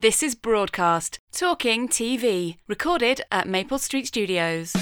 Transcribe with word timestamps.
This 0.00 0.22
is 0.22 0.36
Broadcast, 0.36 1.18
Talking 1.32 1.88
TV, 1.88 2.58
recorded 2.68 3.20
at 3.32 3.48
Maple 3.48 3.80
Street 3.80 4.06
Studios. 4.06 4.72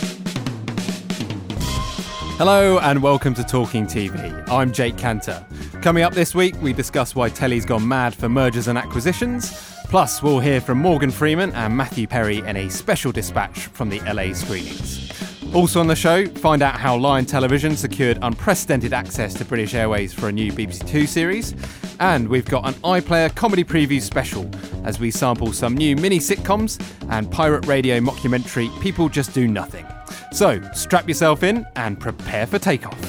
Hello 2.37 2.79
and 2.81 3.03
welcome 3.03 3.33
to 3.33 3.42
Talking 3.42 3.87
TV. 3.87 4.47
I'm 4.50 4.71
Jake 4.73 4.99
Cantor. 4.99 5.47
Coming 5.81 6.02
up 6.02 6.13
this 6.13 6.34
week, 6.34 6.55
we 6.60 6.75
discuss 6.75 7.15
why 7.15 7.31
telly's 7.31 7.65
gone 7.65 7.89
mad 7.89 8.14
for 8.14 8.29
mergers 8.29 8.68
and 8.68 8.77
acquisitions. 8.77 9.55
Plus, 9.84 10.23
we'll 10.23 10.41
hear 10.41 10.61
from 10.61 10.77
Morgan 10.77 11.11
Freeman 11.11 11.51
and 11.53 11.75
Matthew 11.75 12.07
Perry 12.07 12.41
in 12.41 12.55
a 12.55 12.69
special 12.69 13.11
dispatch 13.11 13.69
from 13.69 13.89
the 13.89 14.01
LA 14.01 14.35
screenings. 14.35 15.16
Also 15.57 15.80
on 15.80 15.86
the 15.86 15.96
show, 15.96 16.27
find 16.27 16.61
out 16.61 16.79
how 16.79 16.95
Lion 16.98 17.25
Television 17.25 17.79
secured 17.79 18.18
unprecedented 18.20 18.93
access 18.93 19.32
to 19.32 19.43
British 19.43 19.73
Airways 19.73 20.12
for 20.12 20.29
a 20.29 20.32
new 20.32 20.52
BBC 20.52 20.86
Two 20.86 21.06
series. 21.06 21.55
And 21.98 22.29
we've 22.29 22.45
got 22.45 22.68
an 22.68 22.75
iPlayer 22.82 23.34
comedy 23.34 23.64
preview 23.64 24.02
special 24.02 24.50
as 24.84 25.00
we 25.00 25.11
sample 25.11 25.55
some 25.55 25.74
new 25.74 25.96
mini 25.96 26.19
sitcoms 26.19 26.79
and 27.11 27.30
pirate 27.30 27.64
radio 27.64 28.00
mockumentary 28.00 28.69
People 28.83 29.09
Just 29.09 29.33
Do 29.33 29.48
Nothing. 29.48 29.87
So 30.30 30.61
strap 30.74 31.09
yourself 31.09 31.42
in 31.42 31.66
and 31.75 31.98
prepare 31.98 32.47
for 32.47 32.59
takeoff. 32.59 33.00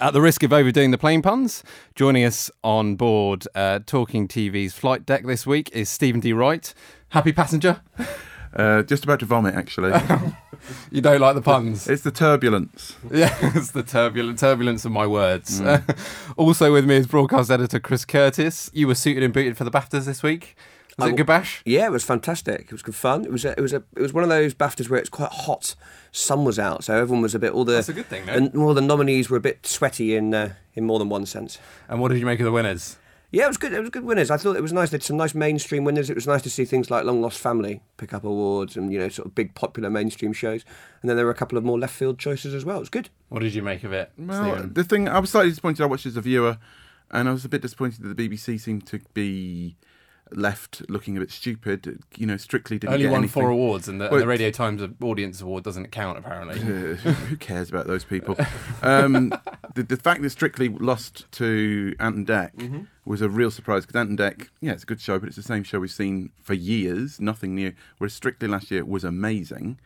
At 0.00 0.12
the 0.12 0.20
risk 0.20 0.42
of 0.42 0.52
overdoing 0.52 0.90
the 0.90 0.98
plane 0.98 1.22
puns, 1.22 1.62
joining 1.94 2.24
us 2.24 2.50
on 2.64 2.96
board 2.96 3.46
uh, 3.54 3.78
Talking 3.86 4.26
TV's 4.26 4.72
flight 4.74 5.06
deck 5.06 5.24
this 5.24 5.46
week 5.46 5.70
is 5.72 5.88
Stephen 5.88 6.20
D. 6.20 6.32
Wright. 6.32 6.74
Happy 7.10 7.32
passenger? 7.32 7.80
Uh, 8.54 8.82
just 8.82 9.04
about 9.04 9.20
to 9.20 9.26
vomit, 9.26 9.54
actually. 9.54 9.92
You 10.92 11.00
don't 11.00 11.20
like 11.20 11.34
the 11.34 11.42
puns? 11.42 11.88
it's 11.88 12.02
the 12.02 12.12
turbulence. 12.12 12.94
Yeah, 13.10 13.36
it's 13.56 13.72
the 13.72 13.82
turbulent 13.82 14.38
turbulence 14.38 14.84
of 14.84 14.92
my 14.92 15.06
words. 15.08 15.60
also 16.36 16.72
with 16.72 16.84
me 16.86 16.94
is 16.96 17.08
broadcast 17.08 17.50
editor 17.50 17.80
Chris 17.80 18.04
Curtis. 18.04 18.70
You 18.72 18.86
were 18.86 18.94
suited 18.94 19.24
and 19.24 19.34
booted 19.34 19.56
for 19.56 19.64
the 19.64 19.72
BAFTAs 19.72 20.04
this 20.04 20.22
week. 20.22 20.54
Was 20.98 21.08
it 21.08 21.12
I- 21.14 21.16
good 21.16 21.26
bash? 21.26 21.62
Yeah, 21.64 21.86
it 21.86 21.90
was 21.90 22.04
fantastic. 22.04 22.60
It 22.66 22.72
was 22.72 22.82
good 22.82 22.94
fun. 22.94 23.24
It 23.24 23.32
was 23.32 23.44
a, 23.44 23.52
it 23.58 23.60
was 23.60 23.72
a, 23.72 23.82
it 23.96 24.02
was 24.02 24.12
one 24.12 24.22
of 24.22 24.30
those 24.30 24.54
Baftas 24.54 24.88
where 24.88 25.00
it's 25.00 25.08
quite 25.08 25.32
hot. 25.32 25.74
Sun 26.12 26.44
was 26.44 26.60
out, 26.60 26.84
so 26.84 26.94
everyone 26.94 27.22
was 27.22 27.34
a 27.34 27.40
bit 27.40 27.52
all 27.52 27.64
the 27.64 27.72
That's 27.72 27.88
a 27.88 27.92
good 27.94 28.06
thing, 28.06 28.26
though. 28.26 28.34
and 28.34 28.54
all 28.56 28.72
the 28.74 28.80
nominees 28.82 29.28
were 29.30 29.38
a 29.38 29.40
bit 29.40 29.66
sweaty 29.66 30.14
in 30.14 30.32
uh, 30.32 30.52
in 30.74 30.84
more 30.84 30.98
than 31.00 31.08
one 31.08 31.26
sense. 31.26 31.58
And 31.88 32.00
what 32.00 32.08
did 32.12 32.18
you 32.20 32.26
make 32.26 32.38
of 32.38 32.44
the 32.44 32.52
winners? 32.52 32.98
Yeah, 33.32 33.44
it 33.46 33.48
was 33.48 33.56
good. 33.56 33.72
It 33.72 33.80
was 33.80 33.88
good 33.88 34.04
winners. 34.04 34.30
I 34.30 34.36
thought 34.36 34.56
it 34.56 34.62
was 34.62 34.74
nice. 34.74 34.90
They 34.90 34.96
had 34.96 35.02
some 35.02 35.16
nice 35.16 35.34
mainstream 35.34 35.84
winners. 35.84 36.10
It 36.10 36.14
was 36.14 36.26
nice 36.26 36.42
to 36.42 36.50
see 36.50 36.66
things 36.66 36.90
like 36.90 37.06
Long 37.06 37.22
Lost 37.22 37.38
Family 37.38 37.80
pick 37.96 38.12
up 38.12 38.24
awards 38.24 38.76
and 38.76 38.92
you 38.92 38.98
know 38.98 39.08
sort 39.08 39.26
of 39.26 39.34
big 39.34 39.54
popular 39.54 39.88
mainstream 39.88 40.34
shows. 40.34 40.66
And 41.00 41.08
then 41.08 41.16
there 41.16 41.24
were 41.24 41.32
a 41.32 41.34
couple 41.34 41.56
of 41.56 41.64
more 41.64 41.78
left 41.78 41.94
field 41.94 42.18
choices 42.18 42.52
as 42.52 42.66
well. 42.66 42.76
It 42.76 42.80
was 42.80 42.88
good. 42.90 43.08
What 43.30 43.40
did 43.40 43.54
you 43.54 43.62
make 43.62 43.84
of 43.84 43.92
it? 43.94 44.12
Well, 44.18 44.52
Stephen? 44.52 44.74
the 44.74 44.84
thing 44.84 45.08
I 45.08 45.18
was 45.18 45.30
slightly 45.30 45.50
disappointed. 45.50 45.82
I 45.82 45.86
watched 45.86 46.04
as 46.04 46.18
a 46.18 46.20
viewer, 46.20 46.58
and 47.10 47.26
I 47.26 47.32
was 47.32 47.46
a 47.46 47.48
bit 47.48 47.62
disappointed 47.62 48.02
that 48.02 48.14
the 48.14 48.28
BBC 48.28 48.60
seemed 48.60 48.86
to 48.88 49.00
be 49.14 49.76
left 50.36 50.82
looking 50.88 51.16
a 51.16 51.20
bit 51.20 51.30
stupid. 51.30 52.00
You 52.16 52.26
know, 52.26 52.36
strictly 52.36 52.78
didn't 52.78 52.94
Only 52.94 53.04
get 53.04 53.12
won 53.12 53.20
anything. 53.20 53.42
four 53.42 53.50
awards, 53.50 53.88
and 53.88 54.00
the, 54.00 54.10
and 54.10 54.20
the 54.20 54.26
Radio 54.26 54.50
Times 54.50 54.82
Audience 55.02 55.40
Award 55.40 55.64
doesn't 55.64 55.90
count 55.92 56.18
apparently. 56.18 56.60
Uh, 56.60 56.94
who 56.96 57.36
cares 57.36 57.68
about 57.68 57.86
those 57.86 58.04
people? 58.04 58.36
Um, 58.82 59.30
the, 59.74 59.82
the 59.82 59.96
fact 59.96 60.22
that 60.22 60.30
Strictly 60.30 60.68
lost 60.68 61.30
to 61.32 61.94
Ant 62.00 62.16
and 62.16 62.26
Dec 62.26 62.54
Mm-hmm. 62.56 62.80
was 63.04 63.20
a 63.22 63.28
real 63.28 63.50
surprise 63.50 63.84
because 63.86 63.98
Ant 64.00 64.10
and 64.10 64.18
Dec, 64.18 64.48
yeah, 64.60 64.72
it's 64.72 64.82
a 64.82 64.86
good 64.86 65.00
show, 65.00 65.18
but 65.18 65.26
it's 65.28 65.36
the 65.36 65.42
same 65.42 65.62
show 65.64 65.80
we've 65.80 65.90
seen 65.90 66.30
for 66.42 66.54
years, 66.54 67.20
nothing 67.20 67.54
new. 67.54 67.72
Whereas 67.98 68.14
Strictly 68.14 68.48
last 68.48 68.70
year 68.70 68.84
was 68.84 69.04
amazing, 69.04 69.78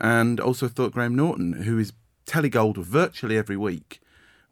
and 0.00 0.40
also 0.40 0.68
thought 0.68 0.92
Graham 0.92 1.14
Norton, 1.14 1.52
who 1.64 1.78
is 1.78 1.92
telegold 2.26 2.76
virtually 2.78 3.36
every 3.36 3.56
week, 3.56 4.00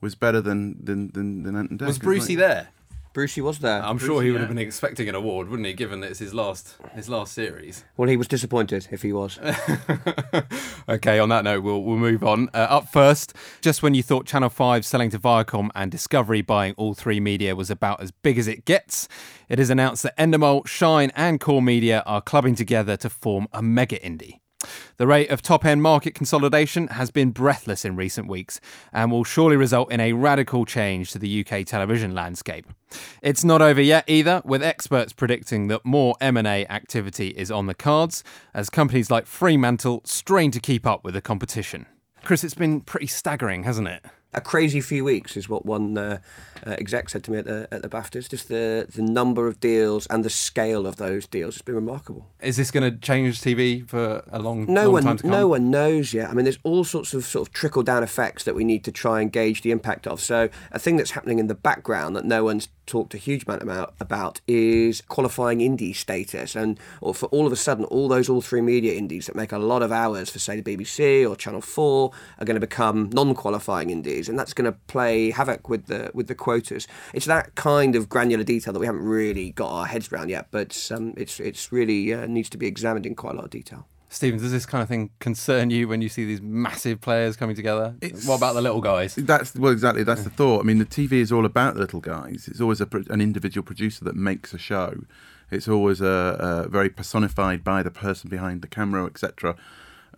was 0.00 0.14
better 0.14 0.40
than 0.40 0.76
than 0.84 1.10
than, 1.12 1.42
than 1.44 1.56
Ant 1.56 1.70
and 1.70 1.78
Dec. 1.80 1.86
Was 1.86 1.98
Brucey 1.98 2.36
like- 2.36 2.46
there? 2.46 2.68
Brucey 3.12 3.40
was 3.40 3.58
there. 3.58 3.82
I'm 3.82 3.98
sure 3.98 4.22
he 4.22 4.30
would 4.30 4.40
have 4.40 4.48
been 4.48 4.58
expecting 4.58 5.08
an 5.08 5.16
award, 5.16 5.48
wouldn't 5.48 5.66
he? 5.66 5.72
Given 5.72 6.00
that 6.00 6.10
it's 6.10 6.20
his 6.20 6.32
last 6.32 6.76
his 6.94 7.08
last 7.08 7.32
series. 7.32 7.84
well, 7.96 8.08
he 8.08 8.16
was 8.16 8.28
disappointed 8.28 8.86
if 8.90 9.02
he 9.02 9.12
was. 9.12 9.38
okay, 10.88 11.18
on 11.18 11.28
that 11.30 11.42
note, 11.42 11.64
we'll, 11.64 11.82
we'll 11.82 11.96
move 11.96 12.22
on. 12.22 12.48
Uh, 12.54 12.58
up 12.58 12.88
first, 12.88 13.34
just 13.60 13.82
when 13.82 13.94
you 13.94 14.02
thought 14.02 14.26
Channel 14.26 14.48
5 14.48 14.86
selling 14.86 15.10
to 15.10 15.18
Viacom 15.18 15.70
and 15.74 15.90
Discovery 15.90 16.40
buying 16.40 16.74
all 16.76 16.94
three 16.94 17.18
media 17.18 17.56
was 17.56 17.70
about 17.70 18.00
as 18.00 18.12
big 18.12 18.38
as 18.38 18.46
it 18.46 18.64
gets, 18.64 19.08
it 19.48 19.58
is 19.58 19.70
announced 19.70 20.04
that 20.04 20.16
Endemol, 20.16 20.66
Shine, 20.66 21.10
and 21.16 21.40
Core 21.40 21.62
Media 21.62 22.04
are 22.06 22.20
clubbing 22.20 22.54
together 22.54 22.96
to 22.98 23.10
form 23.10 23.48
a 23.52 23.60
mega 23.60 23.98
indie. 23.98 24.38
The 24.96 25.06
rate 25.06 25.30
of 25.30 25.42
top 25.42 25.64
end 25.64 25.82
market 25.82 26.14
consolidation 26.14 26.88
has 26.88 27.10
been 27.10 27.30
breathless 27.30 27.84
in 27.84 27.96
recent 27.96 28.28
weeks 28.28 28.60
and 28.92 29.10
will 29.10 29.24
surely 29.24 29.56
result 29.56 29.90
in 29.90 30.00
a 30.00 30.12
radical 30.12 30.64
change 30.66 31.12
to 31.12 31.18
the 31.18 31.44
UK 31.44 31.66
television 31.66 32.14
landscape. 32.14 32.66
It's 33.22 33.44
not 33.44 33.62
over 33.62 33.80
yet 33.80 34.04
either, 34.06 34.42
with 34.44 34.62
experts 34.62 35.12
predicting 35.12 35.68
that 35.68 35.84
more 35.84 36.14
M&A 36.20 36.66
activity 36.66 37.28
is 37.28 37.50
on 37.50 37.66
the 37.66 37.74
cards 37.74 38.22
as 38.52 38.68
companies 38.68 39.10
like 39.10 39.26
Fremantle 39.26 40.02
strain 40.04 40.50
to 40.50 40.60
keep 40.60 40.86
up 40.86 41.04
with 41.04 41.14
the 41.14 41.22
competition. 41.22 41.86
Chris, 42.22 42.44
it's 42.44 42.54
been 42.54 42.80
pretty 42.80 43.06
staggering, 43.06 43.62
hasn't 43.62 43.88
it? 43.88 44.04
A 44.32 44.40
crazy 44.40 44.80
few 44.80 45.04
weeks 45.04 45.36
is 45.36 45.48
what 45.48 45.66
one 45.66 45.98
uh, 45.98 46.18
uh, 46.66 46.70
exec 46.72 47.08
said 47.08 47.24
to 47.24 47.30
me 47.32 47.38
at 47.38 47.46
the 47.46 47.66
at 47.72 47.82
the 47.82 47.88
BAFTAs. 47.88 48.28
Just 48.28 48.48
the 48.48 48.86
the 48.94 49.02
number 49.02 49.46
of 49.46 49.60
deals 49.60 50.06
and 50.08 50.24
the 50.24 50.30
scale 50.30 50.86
of 50.86 50.96
those 50.96 51.26
deals 51.26 51.54
has 51.54 51.62
been 51.62 51.74
remarkable. 51.74 52.26
Is 52.40 52.56
this 52.56 52.70
going 52.70 52.90
to 52.90 52.98
change 52.98 53.40
TV 53.40 53.86
for 53.88 54.22
a 54.30 54.38
long, 54.38 54.66
No 54.66 54.84
long 54.84 54.92
one 54.92 55.02
time 55.02 55.16
to 55.16 55.22
come? 55.22 55.30
no 55.30 55.48
one 55.48 55.70
knows 55.70 56.14
yet. 56.14 56.30
I 56.30 56.34
mean, 56.34 56.44
there's 56.44 56.58
all 56.62 56.84
sorts 56.84 57.14
of 57.14 57.24
sort 57.24 57.48
of 57.48 57.52
trickle 57.52 57.82
down 57.82 58.02
effects 58.02 58.44
that 58.44 58.54
we 58.54 58.64
need 58.64 58.84
to 58.84 58.92
try 58.92 59.20
and 59.20 59.32
gauge 59.32 59.62
the 59.62 59.70
impact 59.72 60.06
of. 60.06 60.20
So 60.20 60.48
a 60.70 60.78
thing 60.78 60.96
that's 60.96 61.12
happening 61.12 61.38
in 61.38 61.48
the 61.48 61.54
background 61.54 62.14
that 62.16 62.24
no 62.24 62.44
one's 62.44 62.68
talked 62.90 63.14
a 63.14 63.18
huge 63.18 63.44
amount 63.46 63.62
about, 63.62 63.94
about 64.00 64.40
is 64.46 65.00
qualifying 65.02 65.60
indie 65.60 65.94
status, 65.94 66.56
and 66.56 66.78
or 67.00 67.14
for 67.14 67.26
all 67.26 67.46
of 67.46 67.52
a 67.52 67.56
sudden, 67.56 67.84
all 67.86 68.08
those 68.08 68.28
all 68.28 68.40
three 68.40 68.60
media 68.60 68.94
indies 68.94 69.26
that 69.26 69.36
make 69.36 69.52
a 69.52 69.58
lot 69.58 69.82
of 69.82 69.92
hours 69.92 70.28
for 70.28 70.38
say 70.38 70.60
the 70.60 70.76
BBC 70.76 71.28
or 71.28 71.36
Channel 71.36 71.60
Four 71.60 72.10
are 72.38 72.44
going 72.44 72.56
to 72.56 72.60
become 72.60 73.08
non-qualifying 73.12 73.90
indies, 73.90 74.28
and 74.28 74.38
that's 74.38 74.52
going 74.52 74.70
to 74.70 74.76
play 74.88 75.30
havoc 75.30 75.68
with 75.68 75.86
the 75.86 76.10
with 76.12 76.26
the 76.26 76.34
quotas. 76.34 76.86
It's 77.14 77.26
that 77.26 77.54
kind 77.54 77.94
of 77.94 78.08
granular 78.08 78.44
detail 78.44 78.72
that 78.72 78.80
we 78.80 78.86
haven't 78.86 79.04
really 79.04 79.52
got 79.52 79.70
our 79.70 79.86
heads 79.86 80.12
around 80.12 80.28
yet, 80.28 80.48
but 80.50 80.90
um, 80.94 81.14
it's 81.16 81.38
it's 81.40 81.72
really 81.72 82.12
uh, 82.12 82.26
needs 82.26 82.50
to 82.50 82.58
be 82.58 82.66
examined 82.66 83.06
in 83.06 83.14
quite 83.14 83.34
a 83.34 83.36
lot 83.36 83.44
of 83.44 83.50
detail. 83.50 83.86
Stephen, 84.12 84.40
does 84.40 84.50
this 84.50 84.66
kind 84.66 84.82
of 84.82 84.88
thing 84.88 85.10
concern 85.20 85.70
you 85.70 85.86
when 85.86 86.02
you 86.02 86.08
see 86.08 86.24
these 86.24 86.42
massive 86.42 87.00
players 87.00 87.36
coming 87.36 87.54
together? 87.54 87.94
It's- 88.00 88.26
What 88.26 88.36
about 88.38 88.54
the 88.54 88.60
little 88.60 88.80
guys? 88.80 89.14
That's 89.14 89.54
well, 89.54 89.70
exactly. 89.70 90.02
That's 90.02 90.24
the 90.24 90.30
thought. 90.30 90.60
I 90.60 90.62
mean, 90.64 90.78
the 90.78 90.84
TV 90.84 91.12
is 91.12 91.30
all 91.30 91.46
about 91.46 91.74
the 91.74 91.80
little 91.80 92.00
guys. 92.00 92.48
It's 92.48 92.60
always 92.60 92.80
a, 92.80 92.88
an 93.08 93.20
individual 93.20 93.64
producer 93.64 94.04
that 94.04 94.16
makes 94.16 94.52
a 94.52 94.58
show. 94.58 95.04
It's 95.52 95.68
always 95.68 96.00
a, 96.00 96.64
a 96.64 96.68
very 96.68 96.90
personified 96.90 97.62
by 97.62 97.84
the 97.84 97.90
person 97.92 98.28
behind 98.28 98.62
the 98.62 98.68
camera, 98.68 99.06
etc. 99.06 99.54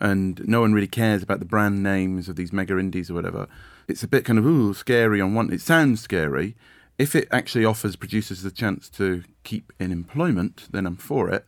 And 0.01 0.41
no 0.47 0.61
one 0.61 0.73
really 0.73 0.87
cares 0.87 1.21
about 1.21 1.37
the 1.39 1.45
brand 1.45 1.83
names 1.83 2.27
of 2.27 2.35
these 2.35 2.51
mega 2.51 2.77
indies 2.79 3.11
or 3.11 3.13
whatever. 3.13 3.47
It's 3.87 4.01
a 4.01 4.07
bit 4.07 4.25
kind 4.25 4.39
of 4.39 4.45
ooh 4.45 4.73
scary 4.73 5.21
on 5.21 5.35
one. 5.35 5.53
It 5.53 5.61
sounds 5.61 6.01
scary. 6.01 6.55
If 6.97 7.15
it 7.15 7.27
actually 7.31 7.63
offers 7.65 7.95
producers 7.95 8.41
the 8.41 8.51
chance 8.51 8.89
to 8.89 9.23
keep 9.43 9.71
in 9.79 9.91
employment, 9.91 10.67
then 10.71 10.87
I'm 10.87 10.95
for 10.95 11.29
it. 11.29 11.45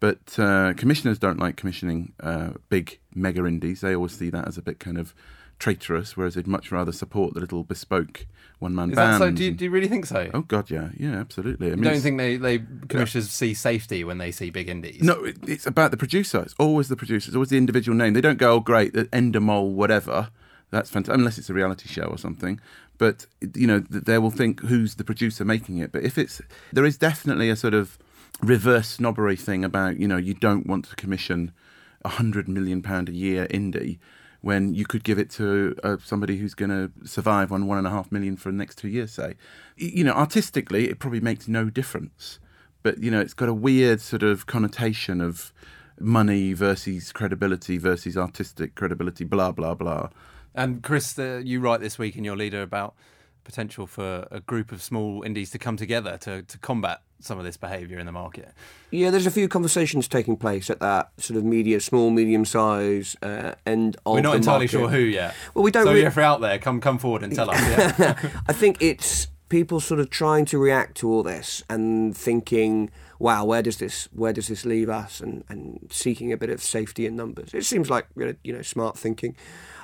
But 0.00 0.38
uh, 0.38 0.74
commissioners 0.74 1.18
don't 1.18 1.38
like 1.38 1.56
commissioning 1.56 2.12
uh, 2.20 2.50
big 2.68 2.98
mega 3.14 3.44
indies. 3.46 3.80
They 3.80 3.94
always 3.94 4.12
see 4.12 4.30
that 4.30 4.46
as 4.46 4.56
a 4.56 4.62
bit 4.62 4.78
kind 4.78 4.96
of 4.96 5.14
traitorous, 5.58 6.16
whereas 6.16 6.34
they'd 6.34 6.46
much 6.46 6.70
rather 6.70 6.92
support 6.92 7.34
the 7.34 7.40
little 7.40 7.64
bespoke 7.64 8.26
one 8.58 8.74
man 8.74 8.90
bands. 8.90 9.18
so? 9.18 9.30
Do 9.30 9.44
you, 9.44 9.50
do 9.52 9.64
you 9.64 9.70
really 9.70 9.88
think 9.88 10.06
so? 10.06 10.30
oh 10.34 10.42
God, 10.42 10.70
yeah, 10.70 10.90
yeah, 10.96 11.14
absolutely. 11.14 11.68
I 11.68 11.70
you 11.70 11.76
mean, 11.76 11.92
don't 11.92 12.00
think 12.00 12.18
they, 12.18 12.36
they 12.36 12.58
commissioners 12.88 13.30
see 13.30 13.54
safety 13.54 14.04
when 14.04 14.18
they 14.18 14.32
see 14.32 14.50
big 14.50 14.68
indies? 14.68 15.02
No, 15.02 15.24
it, 15.24 15.36
it's 15.46 15.66
about 15.66 15.90
the 15.90 15.96
producer. 15.96 16.40
It's 16.42 16.54
always 16.58 16.88
the 16.88 16.96
producer. 16.96 17.28
It's 17.28 17.36
always 17.36 17.50
the 17.50 17.58
individual 17.58 17.96
name. 17.96 18.14
They 18.14 18.20
don't 18.20 18.38
go, 18.38 18.54
oh, 18.54 18.60
great, 18.60 18.94
the 18.94 19.04
Endemol, 19.06 19.72
whatever. 19.72 20.30
That's 20.70 20.90
fantastic, 20.90 21.18
unless 21.18 21.38
it's 21.38 21.48
a 21.50 21.54
reality 21.54 21.88
show 21.88 22.04
or 22.04 22.18
something. 22.18 22.60
But 22.98 23.26
you 23.54 23.66
know, 23.66 23.78
they 23.78 24.18
will 24.18 24.30
think 24.30 24.60
who's 24.60 24.96
the 24.96 25.04
producer 25.04 25.44
making 25.44 25.78
it. 25.78 25.92
But 25.92 26.02
if 26.02 26.18
it's, 26.18 26.42
there 26.72 26.84
is 26.84 26.98
definitely 26.98 27.48
a 27.48 27.56
sort 27.56 27.74
of 27.74 27.96
reverse 28.42 28.88
snobbery 28.88 29.36
thing 29.36 29.64
about 29.64 29.98
you 29.98 30.06
know 30.06 30.16
you 30.16 30.34
don't 30.34 30.66
want 30.66 30.84
to 30.84 30.96
commission 30.96 31.52
a 32.04 32.08
hundred 32.08 32.48
million 32.48 32.82
pound 32.82 33.08
a 33.08 33.12
year 33.12 33.46
indie 33.48 33.98
when 34.40 34.72
you 34.72 34.86
could 34.86 35.02
give 35.02 35.18
it 35.18 35.30
to 35.30 35.74
uh, 35.82 35.96
somebody 36.04 36.36
who's 36.36 36.54
going 36.54 36.70
to 36.70 36.90
survive 37.06 37.50
on 37.50 37.66
one 37.66 37.76
and 37.76 37.86
a 37.86 37.90
half 37.90 38.12
million 38.12 38.36
for 38.36 38.50
the 38.50 38.56
next 38.56 38.76
two 38.76 38.88
years, 38.88 39.10
say. 39.10 39.34
You 39.76 40.04
know, 40.04 40.12
artistically, 40.12 40.88
it 40.88 41.00
probably 41.00 41.20
makes 41.20 41.48
no 41.48 41.70
difference, 41.70 42.38
but 42.84 43.02
you 43.02 43.10
know, 43.10 43.20
it's 43.20 43.34
got 43.34 43.48
a 43.48 43.54
weird 43.54 44.00
sort 44.00 44.22
of 44.22 44.46
connotation 44.46 45.20
of 45.20 45.52
money 45.98 46.52
versus 46.52 47.12
credibility 47.12 47.78
versus 47.78 48.16
artistic 48.16 48.74
credibility, 48.76 49.24
blah 49.24 49.50
blah 49.52 49.74
blah. 49.74 50.10
And 50.54 50.82
Chris, 50.82 51.18
uh, 51.18 51.40
you 51.44 51.60
write 51.60 51.80
this 51.80 51.98
week 51.98 52.16
in 52.16 52.24
your 52.24 52.36
leader 52.36 52.62
about 52.62 52.94
potential 53.44 53.86
for 53.86 54.28
a 54.30 54.40
group 54.40 54.72
of 54.72 54.82
small 54.82 55.22
indies 55.22 55.50
to 55.50 55.58
come 55.58 55.76
together 55.76 56.18
to, 56.18 56.42
to 56.42 56.58
combat 56.58 57.00
some 57.20 57.38
of 57.38 57.44
this 57.44 57.56
behaviour 57.56 57.98
in 57.98 58.06
the 58.06 58.12
market. 58.12 58.52
Yeah, 58.90 59.10
there's 59.10 59.26
a 59.26 59.30
few 59.30 59.48
conversations 59.48 60.06
taking 60.08 60.36
place 60.36 60.70
at 60.70 60.80
that 60.80 61.10
sort 61.18 61.36
of 61.36 61.44
media, 61.44 61.80
small, 61.80 62.10
medium 62.10 62.44
size 62.44 63.16
uh, 63.22 63.54
end 63.66 63.96
of 64.06 64.14
We're 64.14 64.20
not 64.20 64.36
entirely 64.36 64.66
market. 64.66 64.70
sure 64.70 64.88
who 64.88 64.98
yet. 64.98 65.34
Well, 65.54 65.64
we 65.64 65.70
don't 65.70 65.84
So 65.84 65.92
really- 65.92 66.04
if 66.06 66.16
you're 66.16 66.24
out 66.24 66.40
there, 66.40 66.58
come 66.58 66.80
come 66.80 66.98
forward 66.98 67.22
and 67.22 67.34
tell 67.34 67.50
us. 67.50 67.60
Yeah. 67.98 68.14
I 68.48 68.52
think 68.52 68.78
it's 68.80 69.28
people 69.48 69.80
sort 69.80 69.98
of 69.98 70.10
trying 70.10 70.44
to 70.44 70.58
react 70.58 70.96
to 70.98 71.10
all 71.10 71.22
this 71.22 71.62
and 71.70 72.14
thinking, 72.16 72.90
wow, 73.18 73.44
where 73.46 73.62
does 73.62 73.78
this 73.78 74.08
where 74.12 74.32
does 74.32 74.48
this 74.48 74.64
leave 74.64 74.88
us? 74.88 75.20
And, 75.20 75.42
and 75.48 75.88
seeking 75.90 76.32
a 76.32 76.36
bit 76.36 76.50
of 76.50 76.62
safety 76.62 77.06
in 77.06 77.16
numbers. 77.16 77.52
It 77.54 77.64
seems 77.64 77.90
like 77.90 78.06
you 78.16 78.52
know 78.52 78.62
smart 78.62 78.96
thinking. 78.98 79.34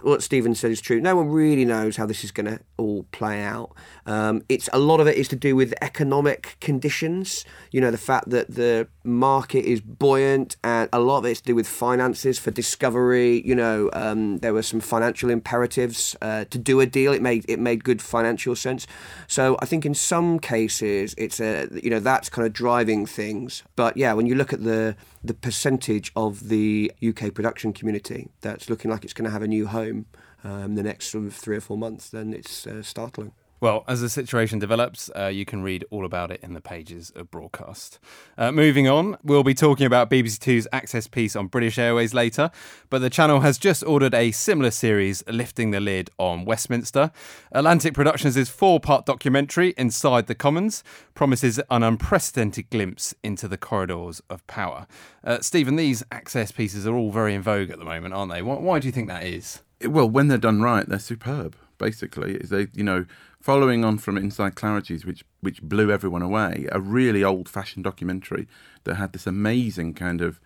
What 0.05 0.23
Stephen 0.23 0.55
said 0.55 0.71
is 0.71 0.83
true. 0.83 1.01
No 1.01 1.17
one 1.17 1.29
really 1.29 1.65
knows 1.65 1.97
how 1.97 2.05
this 2.05 2.25
is 2.25 2.31
going 2.31 2.45
to 2.47 2.61
all 2.77 3.05
play 3.05 3.43
out. 3.43 3.73
Um, 4.05 4.43
it's 4.51 4.69
a 4.73 4.79
lot 4.79 5.01
of 5.01 5.07
it 5.07 5.17
is 5.17 5.29
to 5.29 5.37
do 5.37 5.57
with 5.57 5.73
economic 5.81 6.57
conditions. 6.61 7.47
You 7.73 7.81
know, 7.81 7.91
the 7.91 7.97
fact 7.97 8.29
that 8.29 8.55
the 8.55 8.87
market 9.03 9.65
is 9.65 9.81
buoyant, 9.81 10.57
and 10.63 10.91
a 10.93 11.01
lot 11.01 11.19
of 11.19 11.25
it's 11.25 11.41
to 11.41 11.47
do 11.47 11.55
with 11.55 11.67
finances 11.67 12.39
for 12.39 12.51
discovery. 12.51 13.41
You 13.47 13.55
know, 13.55 13.89
um, 13.95 14.39
there 14.39 14.53
were 14.53 14.63
some 14.63 14.81
financial 14.81 15.31
imperatives 15.31 16.15
uh, 16.21 16.45
to 16.51 16.59
do 16.59 16.81
a 16.81 16.87
deal. 16.87 17.15
It 17.15 17.23
made 17.23 17.47
it 17.49 17.59
made 17.59 17.83
good 17.83 18.03
financial 18.03 18.55
sense. 18.55 18.87
So 19.27 19.57
I 19.63 19.65
think 19.65 19.87
in 19.87 19.95
some 19.95 20.39
cases 20.39 21.15
it's 21.17 21.41
a 21.41 21.67
you 21.83 21.89
know 21.89 22.01
that's 22.01 22.29
kind 22.29 22.47
of 22.47 22.53
driving 22.53 23.07
things. 23.07 23.63
But 23.75 23.97
yeah, 23.97 24.13
when 24.13 24.27
you 24.27 24.35
look 24.35 24.53
at 24.53 24.65
the 24.65 24.97
the 25.25 25.35
percentage 25.35 26.13
of 26.15 26.49
the 26.49 26.93
UK 27.07 27.33
production 27.33 27.73
community 27.73 28.29
that's 28.43 28.69
looking 28.69 28.91
like 28.91 29.05
it's 29.05 29.15
going 29.15 29.25
to 29.25 29.31
have 29.31 29.43
a 29.43 29.49
new 29.49 29.67
home 29.67 30.05
um, 30.45 30.75
the 30.75 30.83
next 30.83 31.07
sort 31.07 31.25
of 31.25 31.35
three 31.35 31.57
or 31.57 31.61
four 31.61 31.79
months, 31.79 32.11
then 32.11 32.35
it's 32.35 32.67
uh, 32.67 32.83
startling. 32.83 33.33
Well, 33.61 33.85
as 33.87 34.01
the 34.01 34.09
situation 34.09 34.59
develops, 34.59 35.11
uh, 35.17 35.27
you 35.27 35.45
can 35.45 35.63
read 35.63 35.85
all 35.91 36.05
about 36.05 36.31
it 36.31 36.41
in 36.43 36.55
the 36.55 36.61
pages 36.61 37.11
of 37.15 37.31
broadcast. 37.31 37.99
Uh, 38.37 38.53
moving 38.53 38.89
on, 38.89 39.17
we'll 39.23 39.45
be 39.45 39.55
talking 39.55 39.87
about 39.87 40.11
BBC 40.11 40.39
Two's 40.39 40.69
Access 40.73 41.07
piece 41.07 41.35
on 41.37 41.47
British 41.47 41.79
Airways 41.79 42.13
later, 42.13 42.51
but 42.91 42.99
the 42.99 43.09
channel 43.09 43.41
has 43.41 43.57
just 43.57 43.85
ordered 43.85 44.13
a 44.13 44.33
similar 44.33 44.71
series, 44.71 45.25
Lifting 45.29 45.71
the 45.71 45.81
Lid 45.81 46.11
on 46.19 46.45
Westminster. 46.45 47.11
Atlantic 47.53 47.95
Productions' 47.95 48.49
four 48.49 48.81
part 48.81 49.07
documentary, 49.07 49.73
Inside 49.79 50.27
the 50.27 50.35
Commons, 50.35 50.83
promises 51.15 51.61
an 51.71 51.83
unprecedented 51.83 52.69
glimpse 52.71 53.15
into 53.23 53.49
the 53.49 53.57
corridors 53.57 54.21
of 54.29 54.47
power. 54.47 54.87
Uh, 55.23 55.39
Stephen, 55.41 55.77
these 55.77 56.03
Access 56.11 56.51
pieces 56.53 56.87
are 56.87 56.95
all 56.95 57.13
very 57.13 57.35
in 57.35 57.41
vogue 57.43 57.71
at 57.71 57.79
the 57.79 57.85
moment, 57.85 58.15
aren't 58.15 58.33
they? 58.33 58.43
Why, 58.43 58.57
why 58.57 58.79
do 58.79 58.89
you 58.89 58.93
think 58.93 59.09
that 59.09 59.25
is? 59.25 59.63
Well, 59.83 60.09
when 60.09 60.29
they're 60.29 60.39
done 60.39 60.61
right, 60.61 60.87
they're 60.87 60.99
superb 60.99 61.57
basically. 61.79 62.39
They, 62.39 62.69
you 62.73 62.85
know, 62.85 63.07
following 63.45 63.85
on 63.85 63.99
from 63.99 64.17
Inside 64.17 64.55
Claridge's, 64.55 65.05
which 65.05 65.23
which 65.43 65.61
blew 65.61 65.91
everyone 65.91 66.23
away, 66.23 66.67
a 66.73 66.81
really 66.81 67.23
old-fashioned 67.23 67.85
documentary 67.85 68.49
that 68.85 68.95
had 68.95 69.13
this 69.13 69.27
amazing 69.27 69.93
kind 69.93 70.23
of 70.23 70.41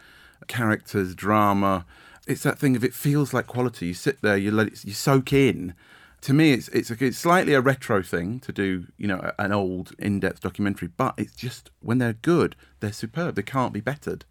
characters, 0.49 1.15
drama. 1.15 1.87
It's 2.27 2.43
that 2.43 2.59
thing 2.59 2.75
of 2.75 2.83
it 2.83 2.93
feels 2.93 3.33
like 3.33 3.47
quality. 3.47 3.87
You 3.87 3.95
sit 3.95 4.21
there, 4.21 4.37
you 4.37 4.51
let 4.51 4.67
it, 4.67 4.85
you 4.85 4.95
soak 4.95 5.33
in. 5.33 5.75
To 6.23 6.33
me, 6.33 6.53
it's 6.53 6.67
it's, 6.71 6.91
a, 6.91 6.97
it's 6.99 7.19
slightly 7.19 7.55
a 7.55 7.61
retro 7.61 8.03
thing 8.03 8.41
to 8.41 8.51
do, 8.51 8.89
you 8.97 9.07
know, 9.07 9.31
an 9.39 9.53
old 9.53 9.93
in-depth 10.01 10.41
documentary, 10.41 10.89
but 10.89 11.15
it's 11.17 11.37
just 11.37 11.71
when 11.79 11.99
they're 11.99 12.15
good, 12.15 12.57
they're 12.81 12.93
superb. 12.93 13.37
They 13.37 13.43
can't 13.43 13.73
be 13.73 13.81
bettered. 13.81 14.25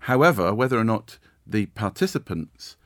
However, 0.00 0.54
whether 0.54 0.78
or 0.78 0.84
not 0.84 1.18
the 1.46 1.66
participants 1.66 2.76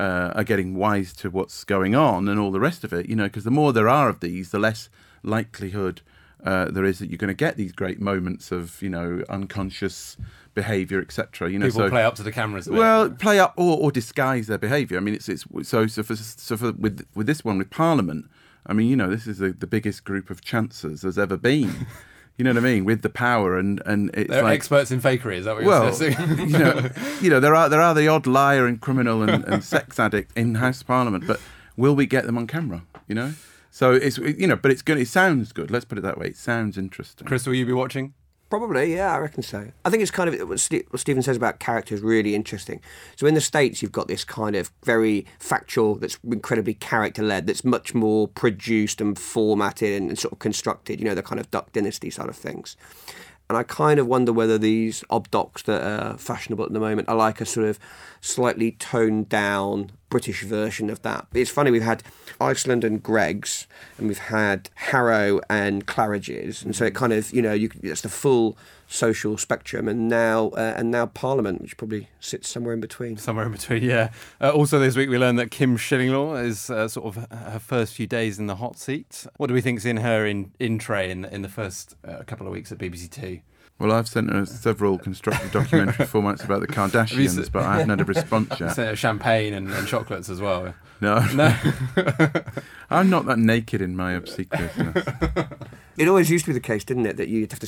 uh, 0.00 0.32
are 0.34 0.44
getting 0.44 0.74
wise 0.74 1.12
to 1.14 1.30
what's 1.30 1.64
going 1.64 1.94
on 1.94 2.28
and 2.28 2.40
all 2.40 2.50
the 2.50 2.60
rest 2.60 2.84
of 2.84 2.92
it. 2.92 3.08
You 3.08 3.16
know, 3.16 3.24
because 3.24 3.44
the 3.44 3.50
more 3.50 3.72
there 3.72 3.88
are 3.88 4.08
of 4.08 4.20
these, 4.20 4.50
the 4.50 4.58
less 4.58 4.88
likelihood 5.22 6.00
uh, 6.44 6.70
there 6.70 6.84
is 6.84 6.98
that 6.98 7.10
you're 7.10 7.18
going 7.18 7.28
to 7.28 7.34
get 7.34 7.56
these 7.56 7.72
great 7.72 8.00
moments 8.00 8.50
of 8.50 8.80
you 8.80 8.88
know 8.88 9.22
unconscious 9.28 10.16
behaviour, 10.54 11.00
etc. 11.00 11.50
You 11.50 11.58
know, 11.58 11.66
people 11.66 11.82
so, 11.82 11.90
play 11.90 12.04
up 12.04 12.14
to 12.16 12.22
the 12.22 12.32
cameras. 12.32 12.68
Well, 12.68 13.10
play 13.10 13.38
up 13.38 13.54
or, 13.56 13.78
or 13.78 13.92
disguise 13.92 14.46
their 14.46 14.58
behaviour. 14.58 14.96
I 14.96 15.00
mean, 15.00 15.14
it's 15.14 15.28
it's 15.28 15.44
so 15.62 15.86
so 15.86 16.02
for, 16.02 16.16
so 16.16 16.56
for 16.56 16.72
with 16.72 17.06
with 17.14 17.26
this 17.26 17.44
one 17.44 17.58
with 17.58 17.70
Parliament. 17.70 18.26
I 18.66 18.72
mean, 18.72 18.88
you 18.88 18.96
know, 18.96 19.08
this 19.08 19.26
is 19.26 19.38
the, 19.38 19.52
the 19.52 19.66
biggest 19.66 20.04
group 20.04 20.28
of 20.28 20.42
chancers 20.42 21.00
there's 21.00 21.18
ever 21.18 21.36
been. 21.36 21.86
You 22.40 22.44
know 22.44 22.52
what 22.52 22.64
I 22.64 22.72
mean? 22.72 22.86
With 22.86 23.02
the 23.02 23.10
power 23.10 23.58
and 23.58 23.82
and 23.84 24.10
it's 24.14 24.30
They're 24.30 24.42
like, 24.42 24.54
experts 24.54 24.90
in 24.90 25.02
fakery. 25.02 25.36
Is 25.36 25.44
that 25.44 25.56
what 25.56 25.64
well, 25.64 25.84
you're 25.84 25.92
saying? 25.92 26.38
you 26.38 26.58
know, 26.58 26.88
you 27.20 27.28
know, 27.28 27.38
there 27.38 27.54
are 27.54 27.68
there 27.68 27.82
are 27.82 27.92
the 27.92 28.08
odd 28.08 28.26
liar 28.26 28.66
and 28.66 28.80
criminal 28.80 29.22
and, 29.22 29.44
and 29.44 29.62
sex 29.74 30.00
addict 30.00 30.34
in 30.34 30.54
House 30.54 30.82
Parliament, 30.82 31.26
but 31.26 31.38
will 31.76 31.94
we 31.94 32.06
get 32.06 32.24
them 32.24 32.38
on 32.38 32.46
camera? 32.46 32.80
You 33.06 33.14
know, 33.14 33.34
so 33.70 33.92
it's 33.92 34.16
you 34.16 34.46
know, 34.46 34.56
but 34.56 34.70
it's 34.70 34.80
good. 34.80 34.96
It 34.96 35.08
sounds 35.08 35.52
good. 35.52 35.70
Let's 35.70 35.84
put 35.84 35.98
it 35.98 36.00
that 36.00 36.16
way. 36.16 36.28
It 36.28 36.38
sounds 36.38 36.78
interesting. 36.78 37.26
Chris, 37.26 37.46
will 37.46 37.52
you 37.52 37.66
be 37.66 37.74
watching? 37.74 38.14
Probably, 38.50 38.96
yeah, 38.96 39.14
I 39.14 39.18
reckon 39.18 39.44
so. 39.44 39.70
I 39.84 39.90
think 39.90 40.02
it's 40.02 40.10
kind 40.10 40.28
of 40.28 40.48
what 40.48 40.58
Stephen 40.58 41.22
says 41.22 41.36
about 41.36 41.60
characters 41.60 42.00
really 42.00 42.34
interesting. 42.34 42.80
So 43.14 43.28
in 43.28 43.34
the 43.34 43.40
states, 43.40 43.80
you've 43.80 43.92
got 43.92 44.08
this 44.08 44.24
kind 44.24 44.56
of 44.56 44.72
very 44.82 45.24
factual, 45.38 45.94
that's 45.94 46.18
incredibly 46.28 46.74
character 46.74 47.22
led, 47.22 47.46
that's 47.46 47.64
much 47.64 47.94
more 47.94 48.26
produced 48.26 49.00
and 49.00 49.16
formatted 49.16 50.02
and, 50.02 50.18
sort 50.18 50.32
of 50.32 50.40
constructed. 50.40 50.98
You 50.98 51.06
know, 51.06 51.14
the 51.14 51.22
kind 51.22 51.38
of 51.38 51.48
Duck 51.52 51.72
Dynasty 51.72 52.10
side 52.10 52.28
of 52.28 52.34
things. 52.34 52.76
And 53.48 53.56
I 53.56 53.62
kind 53.62 54.00
of 54.00 54.08
wonder 54.08 54.32
whether 54.32 54.58
these 54.58 55.04
obdocs 55.10 55.62
that 55.64 55.82
are 55.82 56.18
fashionable 56.18 56.64
at 56.64 56.72
the 56.72 56.80
moment 56.80 57.08
are 57.08 57.16
like 57.16 57.40
a 57.40 57.46
sort 57.46 57.68
of 57.68 57.78
slightly 58.20 58.72
toned 58.72 59.28
down 59.28 59.92
British 60.10 60.42
version 60.42 60.90
of 60.90 61.02
that. 61.02 61.26
It's 61.32 61.50
funny, 61.50 61.70
we've 61.70 61.82
had 61.82 62.02
Iceland 62.40 62.84
and 62.84 63.02
Greggs, 63.02 63.66
and 63.96 64.08
we've 64.08 64.18
had 64.18 64.68
Harrow 64.74 65.40
and 65.48 65.86
Claridge's, 65.86 66.62
and 66.62 66.76
so 66.76 66.84
it 66.84 66.94
kind 66.94 67.12
of, 67.12 67.32
you 67.32 67.40
know, 67.40 67.52
you, 67.52 67.70
it's 67.82 68.02
the 68.02 68.08
full 68.08 68.58
social 68.88 69.38
spectrum, 69.38 69.88
and 69.88 70.08
now 70.08 70.48
uh, 70.50 70.74
and 70.76 70.90
now 70.90 71.06
Parliament, 71.06 71.62
which 71.62 71.76
probably 71.76 72.08
sits 72.18 72.48
somewhere 72.48 72.74
in 72.74 72.80
between. 72.80 73.16
Somewhere 73.16 73.46
in 73.46 73.52
between, 73.52 73.82
yeah. 73.82 74.10
Uh, 74.40 74.50
also, 74.50 74.78
this 74.78 74.96
week 74.96 75.08
we 75.08 75.16
learned 75.16 75.38
that 75.38 75.50
Kim 75.50 75.76
Shillinglaw 75.76 76.44
is 76.44 76.68
uh, 76.68 76.88
sort 76.88 77.16
of 77.16 77.30
her 77.30 77.58
first 77.58 77.94
few 77.94 78.06
days 78.06 78.38
in 78.38 78.46
the 78.46 78.56
hot 78.56 78.78
seat. 78.78 79.26
What 79.36 79.46
do 79.46 79.54
we 79.54 79.60
think's 79.60 79.84
in 79.84 79.98
her 79.98 80.26
in 80.26 80.50
in 80.58 80.78
tray 80.78 81.10
in 81.10 81.24
in 81.24 81.42
the 81.42 81.48
first 81.48 81.96
uh, 82.06 82.22
couple 82.26 82.46
of 82.46 82.52
weeks 82.52 82.72
at 82.72 82.78
BBC 82.78 83.10
Two? 83.10 83.40
Well, 83.80 83.92
I've 83.92 84.06
sent 84.08 84.30
her 84.30 84.44
several 84.44 84.98
constructive 84.98 85.50
documentary 85.52 86.04
formats 86.06 86.44
about 86.44 86.60
the 86.60 86.66
Kardashians, 86.66 87.50
but 87.50 87.64
I 87.64 87.72
haven't 87.78 87.88
had 87.88 88.00
a 88.02 88.04
response 88.04 88.50
yet. 88.60 88.74
Sent 88.74 88.88
her 88.90 88.94
champagne 88.96 89.54
and, 89.54 89.70
and 89.72 89.88
chocolates 89.88 90.28
as 90.28 90.40
well. 90.40 90.74
No, 91.00 91.18
No. 91.34 91.56
I'm 92.90 93.08
not 93.08 93.24
that 93.24 93.38
naked 93.38 93.80
in 93.80 93.96
my 93.96 94.12
obsequiousness. 94.12 95.48
It 95.96 96.08
always 96.08 96.30
used 96.30 96.44
to 96.44 96.50
be 96.50 96.52
the 96.54 96.60
case, 96.60 96.84
didn't 96.84 97.06
it, 97.06 97.16
that 97.16 97.28
you'd 97.28 97.50
have 97.52 97.60
to 97.60 97.66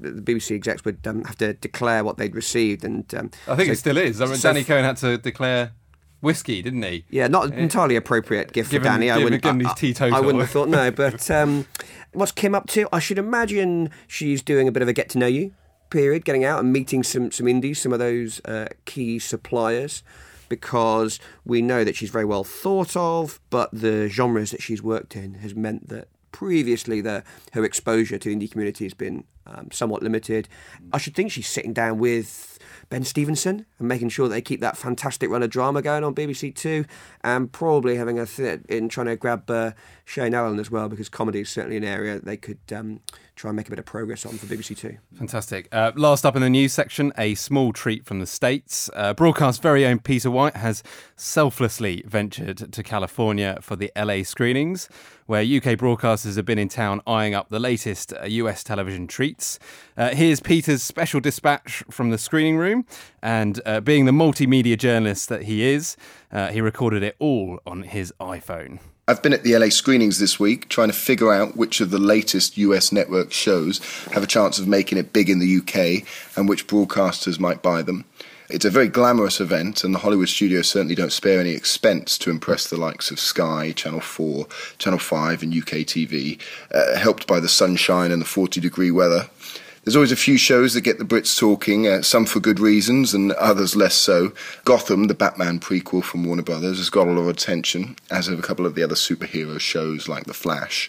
the 0.00 0.20
BBC 0.20 0.56
execs 0.56 0.84
would 0.84 0.98
um, 1.06 1.22
have 1.24 1.38
to 1.38 1.52
declare 1.54 2.02
what 2.02 2.16
they'd 2.16 2.34
received, 2.34 2.84
and 2.84 3.12
um, 3.14 3.30
I 3.46 3.54
think 3.54 3.66
so- 3.66 3.72
it 3.72 3.76
still 3.76 3.98
is. 3.98 4.20
I 4.20 4.26
mean, 4.26 4.34
so- 4.36 4.48
Danny 4.52 4.64
Cohen 4.64 4.84
had 4.84 4.96
to 4.98 5.16
declare 5.18 5.72
whiskey, 6.20 6.60
didn't 6.62 6.82
he? 6.82 7.04
Yeah, 7.10 7.28
not 7.28 7.52
entirely 7.52 7.94
appropriate 7.96 8.52
gift 8.52 8.70
Given- 8.70 8.84
for 8.84 8.92
Danny. 8.92 9.10
I 9.10 9.18
wouldn't. 9.18 9.42
given 9.42 9.64
I, 9.66 9.74
his 9.78 10.00
I- 10.00 10.08
I 10.08 10.20
wouldn't 10.20 10.40
have 10.42 10.50
thought 10.50 10.68
no. 10.68 10.90
But 10.90 11.30
um, 11.30 11.66
what's 12.12 12.32
Kim 12.32 12.54
up 12.54 12.68
to? 12.68 12.88
I 12.92 12.98
should 12.98 13.18
imagine 13.18 13.90
she's 14.06 14.42
doing 14.42 14.68
a 14.68 14.72
bit 14.72 14.82
of 14.82 14.88
a 14.88 14.92
get 14.92 15.08
to 15.10 15.18
know 15.18 15.26
you 15.26 15.52
period, 15.92 16.24
getting 16.24 16.42
out 16.42 16.58
and 16.58 16.72
meeting 16.72 17.02
some 17.02 17.30
some 17.30 17.46
indies, 17.46 17.80
some 17.80 17.92
of 17.92 17.98
those 17.98 18.40
uh, 18.46 18.66
key 18.86 19.18
suppliers, 19.18 20.02
because 20.48 21.20
we 21.44 21.62
know 21.62 21.84
that 21.84 21.94
she's 21.94 22.10
very 22.10 22.24
well 22.24 22.44
thought 22.44 22.96
of, 22.96 23.38
but 23.50 23.68
the 23.72 24.08
genres 24.08 24.50
that 24.50 24.62
she's 24.62 24.82
worked 24.82 25.14
in 25.14 25.34
has 25.34 25.54
meant 25.54 25.88
that 25.88 26.08
previously 26.32 27.00
the 27.02 27.22
her 27.52 27.62
exposure 27.62 28.18
to 28.18 28.28
the 28.28 28.34
indie 28.34 28.50
community 28.50 28.84
has 28.84 28.94
been 28.94 29.24
um, 29.46 29.68
somewhat 29.70 30.02
limited. 30.02 30.48
I 30.92 30.98
should 30.98 31.14
think 31.14 31.30
she's 31.30 31.46
sitting 31.46 31.74
down 31.74 31.98
with 31.98 32.51
Ben 32.92 33.04
Stevenson 33.04 33.64
and 33.78 33.88
making 33.88 34.10
sure 34.10 34.28
they 34.28 34.42
keep 34.42 34.60
that 34.60 34.76
fantastic 34.76 35.30
run 35.30 35.42
of 35.42 35.48
drama 35.48 35.80
going 35.80 36.04
on 36.04 36.14
BBC 36.14 36.54
Two, 36.54 36.84
and 37.24 37.50
probably 37.50 37.96
having 37.96 38.18
a 38.18 38.26
th- 38.26 38.60
in 38.68 38.90
trying 38.90 39.06
to 39.06 39.16
grab 39.16 39.50
uh, 39.50 39.70
Shane 40.04 40.34
Allen 40.34 40.60
as 40.60 40.70
well 40.70 40.90
because 40.90 41.08
comedy 41.08 41.40
is 41.40 41.48
certainly 41.48 41.78
an 41.78 41.84
area 41.84 42.20
they 42.20 42.36
could 42.36 42.58
um, 42.70 43.00
try 43.34 43.48
and 43.48 43.56
make 43.56 43.66
a 43.66 43.70
bit 43.70 43.78
of 43.78 43.86
progress 43.86 44.26
on 44.26 44.36
for 44.36 44.44
BBC 44.44 44.76
Two. 44.76 44.98
Fantastic. 45.14 45.68
Uh, 45.72 45.92
last 45.96 46.26
up 46.26 46.36
in 46.36 46.42
the 46.42 46.50
news 46.50 46.74
section, 46.74 47.14
a 47.16 47.34
small 47.34 47.72
treat 47.72 48.04
from 48.04 48.20
the 48.20 48.26
States. 48.26 48.90
Uh, 48.94 49.14
broadcast 49.14 49.62
very 49.62 49.86
own 49.86 49.98
Peter 49.98 50.30
White 50.30 50.56
has 50.56 50.82
selflessly 51.16 52.02
ventured 52.06 52.70
to 52.74 52.82
California 52.82 53.58
for 53.62 53.74
the 53.74 53.90
LA 53.96 54.22
screenings, 54.22 54.90
where 55.24 55.40
UK 55.40 55.78
broadcasters 55.78 56.36
have 56.36 56.44
been 56.44 56.58
in 56.58 56.68
town 56.68 57.00
eyeing 57.06 57.34
up 57.34 57.48
the 57.48 57.58
latest 57.58 58.12
uh, 58.12 58.26
US 58.26 58.62
television 58.62 59.06
treats. 59.06 59.58
Uh, 59.96 60.10
here's 60.10 60.40
Peter's 60.40 60.82
special 60.82 61.20
dispatch 61.20 61.82
from 61.90 62.10
the 62.10 62.18
screening 62.18 62.58
room, 62.58 62.81
and 63.22 63.60
uh, 63.64 63.80
being 63.80 64.04
the 64.04 64.12
multimedia 64.12 64.76
journalist 64.76 65.28
that 65.28 65.42
he 65.42 65.62
is, 65.62 65.96
uh, 66.30 66.48
he 66.48 66.60
recorded 66.60 67.02
it 67.02 67.16
all 67.18 67.60
on 67.66 67.82
his 67.82 68.12
iPhone. 68.20 68.78
I've 69.08 69.22
been 69.22 69.32
at 69.32 69.42
the 69.42 69.58
LA 69.58 69.68
screenings 69.68 70.20
this 70.20 70.38
week 70.38 70.68
trying 70.68 70.88
to 70.88 70.94
figure 70.94 71.32
out 71.32 71.56
which 71.56 71.80
of 71.80 71.90
the 71.90 71.98
latest 71.98 72.56
US 72.56 72.92
network 72.92 73.32
shows 73.32 73.78
have 74.12 74.22
a 74.22 74.28
chance 74.28 74.58
of 74.58 74.68
making 74.68 74.96
it 74.96 75.12
big 75.12 75.28
in 75.28 75.40
the 75.40 75.56
UK 75.58 76.06
and 76.36 76.48
which 76.48 76.68
broadcasters 76.68 77.40
might 77.40 77.62
buy 77.62 77.82
them. 77.82 78.04
It's 78.48 78.66
a 78.66 78.70
very 78.70 78.88
glamorous 78.88 79.40
event, 79.40 79.82
and 79.82 79.94
the 79.94 80.00
Hollywood 80.00 80.28
studios 80.28 80.68
certainly 80.68 80.94
don't 80.94 81.10
spare 81.10 81.40
any 81.40 81.52
expense 81.52 82.18
to 82.18 82.30
impress 82.30 82.68
the 82.68 82.76
likes 82.76 83.10
of 83.10 83.18
Sky, 83.18 83.72
Channel 83.72 84.02
4, 84.02 84.46
Channel 84.76 84.98
5, 84.98 85.42
and 85.42 85.54
UK 85.54 85.86
TV, 85.86 86.38
uh, 86.70 86.98
helped 86.98 87.26
by 87.26 87.40
the 87.40 87.48
sunshine 87.48 88.12
and 88.12 88.20
the 88.20 88.26
40 88.26 88.60
degree 88.60 88.90
weather. 88.90 89.30
There's 89.84 89.96
always 89.96 90.12
a 90.12 90.16
few 90.16 90.36
shows 90.36 90.74
that 90.74 90.82
get 90.82 90.98
the 90.98 91.04
Brits 91.04 91.36
talking, 91.36 91.88
uh, 91.88 92.02
some 92.02 92.24
for 92.24 92.38
good 92.38 92.60
reasons 92.60 93.14
and 93.14 93.32
others 93.32 93.74
less 93.74 93.96
so. 93.96 94.32
Gotham, 94.64 95.08
the 95.08 95.14
Batman 95.14 95.58
prequel 95.58 96.04
from 96.04 96.24
Warner 96.24 96.44
Brothers, 96.44 96.78
has 96.78 96.88
got 96.88 97.08
a 97.08 97.10
lot 97.10 97.22
of 97.22 97.28
attention, 97.28 97.96
as 98.08 98.28
have 98.28 98.38
a 98.38 98.42
couple 98.42 98.64
of 98.64 98.76
the 98.76 98.84
other 98.84 98.94
superhero 98.94 99.58
shows 99.58 100.08
like 100.08 100.24
The 100.24 100.34
Flash. 100.34 100.88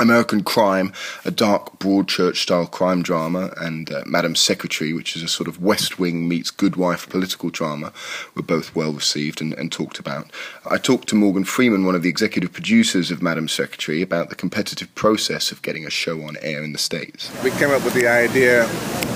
American 0.00 0.42
Crime, 0.42 0.92
a 1.26 1.30
dark 1.30 1.78
Broadchurch 1.78 2.36
style 2.36 2.66
crime 2.66 3.02
drama, 3.02 3.52
and 3.58 3.92
uh, 3.92 4.02
Madam 4.06 4.34
Secretary, 4.34 4.94
which 4.94 5.14
is 5.14 5.22
a 5.22 5.28
sort 5.28 5.46
of 5.46 5.62
West 5.62 5.98
Wing 5.98 6.26
meets 6.26 6.50
Good 6.50 6.76
Wife 6.76 7.08
political 7.08 7.50
drama, 7.50 7.92
were 8.34 8.42
both 8.42 8.74
well 8.74 8.92
received 8.92 9.42
and, 9.42 9.52
and, 9.52 9.70
talked 9.70 9.98
about. 9.98 10.30
I 10.68 10.78
talked 10.78 11.08
to 11.10 11.14
Morgan 11.14 11.44
Freeman, 11.44 11.84
one 11.84 11.94
of 11.94 12.02
the 12.02 12.08
executive 12.08 12.50
producers 12.52 13.10
of 13.10 13.22
Madam 13.22 13.46
Secretary, 13.46 14.00
about 14.00 14.30
the 14.30 14.34
competitive 14.34 14.92
process 14.94 15.52
of 15.52 15.60
getting 15.60 15.86
a 15.86 15.90
show 15.90 16.22
on 16.22 16.38
air 16.40 16.64
in 16.64 16.72
the 16.72 16.78
States. 16.78 17.30
We 17.44 17.50
came 17.50 17.70
up 17.70 17.84
with 17.84 17.94
the 17.94 18.08
idea, 18.08 18.64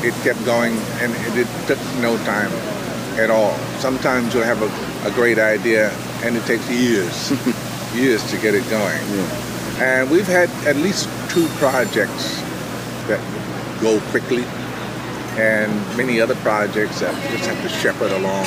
it 0.05 0.13
kept 0.23 0.45
going, 0.45 0.77
and 1.01 1.13
it, 1.39 1.49
took 1.67 1.79
no 2.03 2.17
time 2.25 2.53
at 3.19 3.31
all. 3.31 3.57
Sometimes 3.79 4.35
you'll 4.35 4.43
have 4.45 4.61
a, 4.61 5.09
a 5.09 5.11
great 5.13 5.39
idea, 5.39 5.91
and 6.23 6.37
it 6.37 6.45
takes 6.45 6.71
years, 6.71 7.31
years 7.95 8.23
to 8.31 8.37
get 8.37 8.55
it 8.55 8.69
going. 8.69 9.01
Yeah. 9.09 9.54
And 9.79 10.11
we've 10.11 10.27
had 10.27 10.49
at 10.67 10.77
least 10.77 11.09
two 11.31 11.47
projects 11.59 12.41
that 13.09 13.21
go 13.81 14.01
quickly, 14.11 14.45
and 15.37 15.73
many 15.97 16.21
other 16.21 16.37
projects 16.37 17.01
that 17.01 17.13
just 17.31 17.47
have 17.47 17.61
to 17.63 17.69
shepherd 17.69 18.13
along 18.13 18.47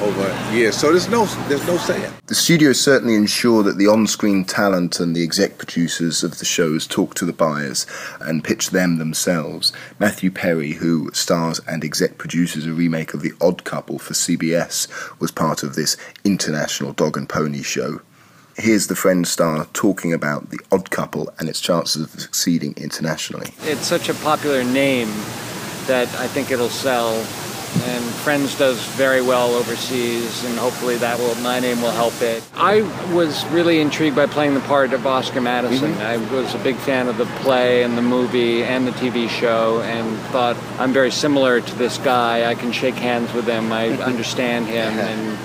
over 0.00 0.52
years. 0.52 0.76
So 0.76 0.90
there's 0.90 1.08
no 1.08 1.24
there's 1.48 1.66
no 1.66 1.76
saying. 1.76 2.12
The 2.26 2.34
studios 2.34 2.80
certainly 2.80 3.14
ensure 3.14 3.62
that 3.62 3.78
the 3.78 3.86
on-screen 3.86 4.44
talent 4.44 5.00
and 5.00 5.14
the 5.14 5.22
exec 5.22 5.58
producers 5.58 6.22
of 6.22 6.38
the 6.38 6.44
shows 6.44 6.86
talk 6.86 7.14
to 7.14 7.24
the 7.24 7.32
buyers 7.32 7.86
and 8.20 8.44
pitch 8.44 8.70
them 8.70 8.98
themselves. 8.98 9.72
Matthew 9.98 10.30
Perry, 10.30 10.72
who 10.72 11.10
stars 11.12 11.60
and 11.66 11.84
exec 11.84 12.18
produces 12.18 12.66
a 12.66 12.72
remake 12.72 13.14
of 13.14 13.22
The 13.22 13.32
Odd 13.40 13.64
Couple 13.64 13.98
for 13.98 14.14
CBS, 14.14 14.88
was 15.20 15.30
part 15.30 15.62
of 15.62 15.74
this 15.74 15.96
international 16.24 16.92
dog 16.92 17.16
and 17.16 17.28
pony 17.28 17.62
show 17.62 18.00
here's 18.58 18.88
the 18.88 18.96
Friend 18.96 19.26
star 19.26 19.66
talking 19.72 20.12
about 20.12 20.50
the 20.50 20.58
odd 20.70 20.90
couple 20.90 21.32
and 21.38 21.48
its 21.48 21.60
chances 21.60 22.02
of 22.02 22.20
succeeding 22.20 22.74
internationally. 22.76 23.52
It's 23.62 23.86
such 23.86 24.08
a 24.08 24.14
popular 24.14 24.64
name 24.64 25.08
that 25.86 26.08
I 26.16 26.26
think 26.26 26.50
it'll 26.50 26.68
sell. 26.68 27.14
And 27.84 28.02
Friends 28.24 28.56
does 28.58 28.82
very 28.96 29.20
well 29.20 29.54
overseas, 29.54 30.42
and 30.44 30.58
hopefully 30.58 30.96
that 30.96 31.18
will 31.18 31.34
my 31.36 31.60
name 31.60 31.82
will 31.82 31.90
help 31.90 32.20
it. 32.22 32.42
I 32.54 32.80
was 33.12 33.44
really 33.48 33.80
intrigued 33.80 34.16
by 34.16 34.24
playing 34.24 34.54
the 34.54 34.60
part 34.60 34.94
of 34.94 35.06
Oscar 35.06 35.42
Madison. 35.42 35.92
Mm-hmm. 35.92 36.00
I 36.00 36.16
was 36.34 36.54
a 36.54 36.58
big 36.58 36.76
fan 36.76 37.08
of 37.08 37.18
the 37.18 37.26
play 37.42 37.82
and 37.82 37.96
the 37.96 38.02
movie 38.02 38.64
and 38.64 38.86
the 38.86 38.92
TV 38.92 39.28
show, 39.28 39.82
and 39.82 40.18
thought 40.32 40.56
I'm 40.78 40.94
very 40.94 41.10
similar 41.10 41.60
to 41.60 41.74
this 41.74 41.98
guy. 41.98 42.50
I 42.50 42.54
can 42.54 42.72
shake 42.72 42.94
hands 42.94 43.34
with 43.34 43.46
him. 43.46 43.70
I 43.70 43.88
understand 44.02 44.66
him, 44.66 44.98
and 44.98 45.38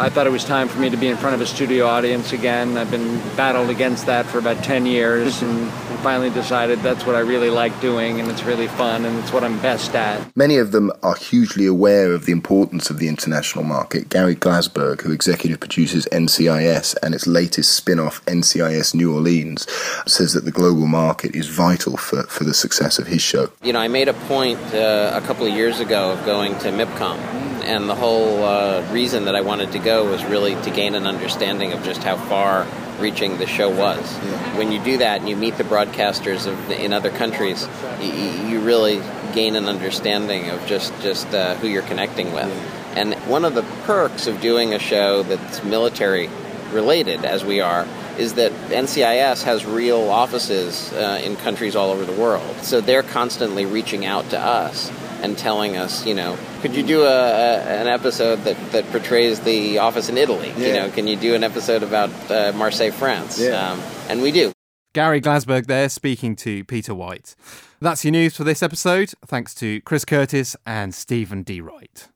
I 0.00 0.10
thought 0.10 0.26
it 0.26 0.30
was 0.30 0.44
time 0.44 0.68
for 0.68 0.78
me 0.78 0.90
to 0.90 0.96
be 0.96 1.08
in 1.08 1.16
front 1.16 1.34
of 1.34 1.40
a 1.40 1.46
studio 1.46 1.86
audience 1.86 2.32
again. 2.32 2.76
I've 2.76 2.90
been 2.90 3.18
battled 3.36 3.68
against 3.68 4.06
that 4.06 4.26
for 4.26 4.38
about 4.38 4.62
10 4.62 4.86
years 4.86 5.42
and 5.42 5.70
finally 5.98 6.30
decided 6.30 6.78
that's 6.78 7.04
what 7.04 7.16
I 7.16 7.20
really 7.20 7.50
like 7.50 7.78
doing 7.80 8.20
and 8.20 8.30
it's 8.30 8.44
really 8.44 8.68
fun 8.68 9.04
and 9.04 9.18
it's 9.18 9.32
what 9.32 9.42
I'm 9.42 9.58
best 9.60 9.96
at. 9.96 10.36
Many 10.36 10.56
of 10.56 10.70
them 10.70 10.92
are 11.02 11.16
hugely 11.16 11.66
aware 11.66 12.12
of 12.12 12.26
the 12.26 12.32
importance 12.32 12.88
of 12.88 12.98
the 12.98 13.08
international 13.08 13.64
market. 13.64 14.08
Gary 14.08 14.36
Glasberg, 14.36 15.00
who 15.00 15.10
executive 15.10 15.58
produces 15.58 16.06
NCIS 16.12 16.94
and 17.02 17.14
its 17.14 17.26
latest 17.26 17.72
spin 17.72 17.98
off, 17.98 18.24
NCIS 18.26 18.94
New 18.94 19.12
Orleans, 19.12 19.66
says 20.06 20.34
that 20.34 20.44
the 20.44 20.52
global 20.52 20.86
market 20.86 21.34
is 21.34 21.48
vital 21.48 21.96
for, 21.96 22.22
for 22.24 22.44
the 22.44 22.54
success 22.54 23.00
of 23.00 23.08
his 23.08 23.20
show. 23.20 23.50
You 23.62 23.72
know, 23.72 23.80
I 23.80 23.88
made 23.88 24.06
a 24.06 24.14
point 24.14 24.60
uh, 24.72 25.10
a 25.14 25.26
couple 25.26 25.46
of 25.46 25.52
years 25.52 25.80
ago 25.80 26.12
of 26.12 26.24
going 26.24 26.56
to 26.60 26.68
MIPCOM 26.68 27.57
and 27.68 27.88
the 27.88 27.94
whole 27.94 28.44
uh, 28.44 28.82
reason 28.90 29.26
that 29.26 29.36
I 29.36 29.42
wanted 29.42 29.72
to 29.72 29.78
go 29.78 30.10
was 30.10 30.24
really 30.24 30.54
to 30.62 30.70
gain 30.70 30.94
an 30.94 31.06
understanding 31.06 31.74
of 31.74 31.84
just 31.84 32.02
how 32.02 32.16
far 32.16 32.66
reaching 32.98 33.36
the 33.36 33.46
show 33.46 33.68
was. 33.68 34.00
Yeah. 34.24 34.58
When 34.58 34.72
you 34.72 34.82
do 34.82 34.98
that 34.98 35.20
and 35.20 35.28
you 35.28 35.36
meet 35.36 35.58
the 35.58 35.64
broadcasters 35.64 36.46
of, 36.46 36.70
in 36.70 36.94
other 36.94 37.10
countries, 37.10 37.68
you, 38.00 38.08
you, 38.08 38.60
really 38.60 39.02
gain 39.34 39.54
an 39.54 39.66
understanding 39.66 40.48
of 40.48 40.66
just 40.66 40.92
just 41.02 41.26
uh, 41.34 41.54
who 41.56 41.68
you're 41.68 41.82
connecting 41.82 42.32
with. 42.32 42.48
Yeah. 42.48 43.00
And 43.00 43.14
one 43.28 43.44
of 43.44 43.54
the 43.54 43.62
perks 43.84 44.26
of 44.26 44.40
doing 44.40 44.72
a 44.72 44.78
show 44.78 45.22
that's 45.22 45.62
military 45.62 46.30
related, 46.72 47.24
as 47.26 47.44
we 47.44 47.60
are, 47.60 47.86
is 48.18 48.34
that 48.34 48.50
NCIS 48.70 49.44
has 49.44 49.64
real 49.66 50.08
offices 50.08 50.90
uh, 50.94 51.20
in 51.22 51.36
countries 51.36 51.76
all 51.76 51.90
over 51.90 52.04
the 52.04 52.18
world. 52.18 52.56
So 52.62 52.80
they're 52.80 53.02
constantly 53.02 53.66
reaching 53.66 54.06
out 54.06 54.30
to 54.30 54.40
us 54.40 54.90
and 55.22 55.36
telling 55.36 55.76
us, 55.76 56.06
you 56.06 56.14
know, 56.14 56.38
could 56.60 56.74
you 56.74 56.82
do 56.82 57.02
a, 57.02 57.06
a, 57.06 57.58
an 57.80 57.86
episode 57.88 58.36
that, 58.44 58.56
that 58.72 58.84
portrays 58.90 59.40
the 59.40 59.78
office 59.78 60.08
in 60.08 60.16
Italy? 60.16 60.52
Yeah. 60.56 60.66
You 60.66 60.72
know, 60.74 60.90
can 60.90 61.06
you 61.06 61.16
do 61.16 61.34
an 61.34 61.44
episode 61.44 61.82
about 61.82 62.10
uh, 62.30 62.52
Marseille, 62.54 62.92
France? 62.92 63.40
Yeah. 63.40 63.72
Um, 63.72 63.80
and 64.08 64.22
we 64.22 64.32
do. 64.32 64.52
Gary 64.94 65.20
Glasberg 65.20 65.66
there 65.66 65.88
speaking 65.88 66.34
to 66.36 66.64
Peter 66.64 66.94
White. 66.94 67.36
That's 67.80 68.04
your 68.04 68.12
news 68.12 68.36
for 68.36 68.44
this 68.44 68.62
episode. 68.62 69.12
Thanks 69.26 69.54
to 69.56 69.80
Chris 69.82 70.04
Curtis 70.04 70.56
and 70.66 70.94
Stephen 70.94 71.42
D. 71.42 71.60
Wright. 71.60 72.08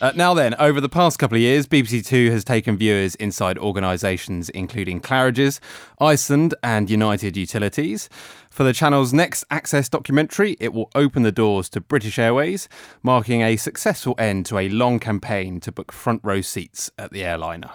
Uh, 0.00 0.12
now 0.14 0.32
then, 0.32 0.54
over 0.60 0.80
the 0.80 0.88
past 0.88 1.18
couple 1.18 1.34
of 1.34 1.42
years, 1.42 1.66
BBC 1.66 2.06
Two 2.06 2.30
has 2.30 2.44
taken 2.44 2.76
viewers 2.76 3.16
inside 3.16 3.58
organisations 3.58 4.48
including 4.50 5.00
Claridge's, 5.00 5.60
Iceland, 6.00 6.54
and 6.62 6.88
United 6.88 7.36
Utilities. 7.36 8.08
For 8.48 8.62
the 8.62 8.72
channel's 8.72 9.12
next 9.12 9.44
Access 9.50 9.88
documentary, 9.88 10.56
it 10.60 10.72
will 10.72 10.88
open 10.94 11.24
the 11.24 11.32
doors 11.32 11.68
to 11.70 11.80
British 11.80 12.16
Airways, 12.16 12.68
marking 13.02 13.42
a 13.42 13.56
successful 13.56 14.14
end 14.18 14.46
to 14.46 14.58
a 14.58 14.68
long 14.68 15.00
campaign 15.00 15.58
to 15.60 15.72
book 15.72 15.90
front 15.90 16.20
row 16.22 16.42
seats 16.42 16.92
at 16.96 17.10
the 17.10 17.24
airliner. 17.24 17.70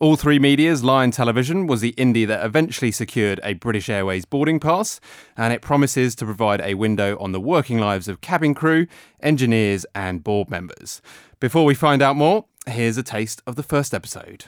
All 0.00 0.16
Three 0.16 0.40
Media's 0.40 0.82
Lion 0.82 1.12
Television 1.12 1.68
was 1.68 1.80
the 1.80 1.92
indie 1.92 2.26
that 2.26 2.44
eventually 2.44 2.90
secured 2.90 3.38
a 3.44 3.54
British 3.54 3.88
Airways 3.88 4.24
boarding 4.24 4.58
pass, 4.58 4.98
and 5.36 5.52
it 5.52 5.62
promises 5.62 6.16
to 6.16 6.24
provide 6.24 6.60
a 6.60 6.74
window 6.74 7.16
on 7.20 7.30
the 7.30 7.40
working 7.40 7.78
lives 7.78 8.08
of 8.08 8.20
cabin 8.20 8.52
crew, 8.52 8.88
engineers, 9.20 9.86
and 9.94 10.24
board 10.24 10.50
members. 10.50 11.00
Before 11.42 11.64
we 11.64 11.74
find 11.74 12.02
out 12.02 12.14
more, 12.14 12.44
here's 12.68 12.96
a 12.96 13.02
taste 13.02 13.42
of 13.48 13.56
the 13.56 13.64
first 13.64 13.94
episode 13.94 14.44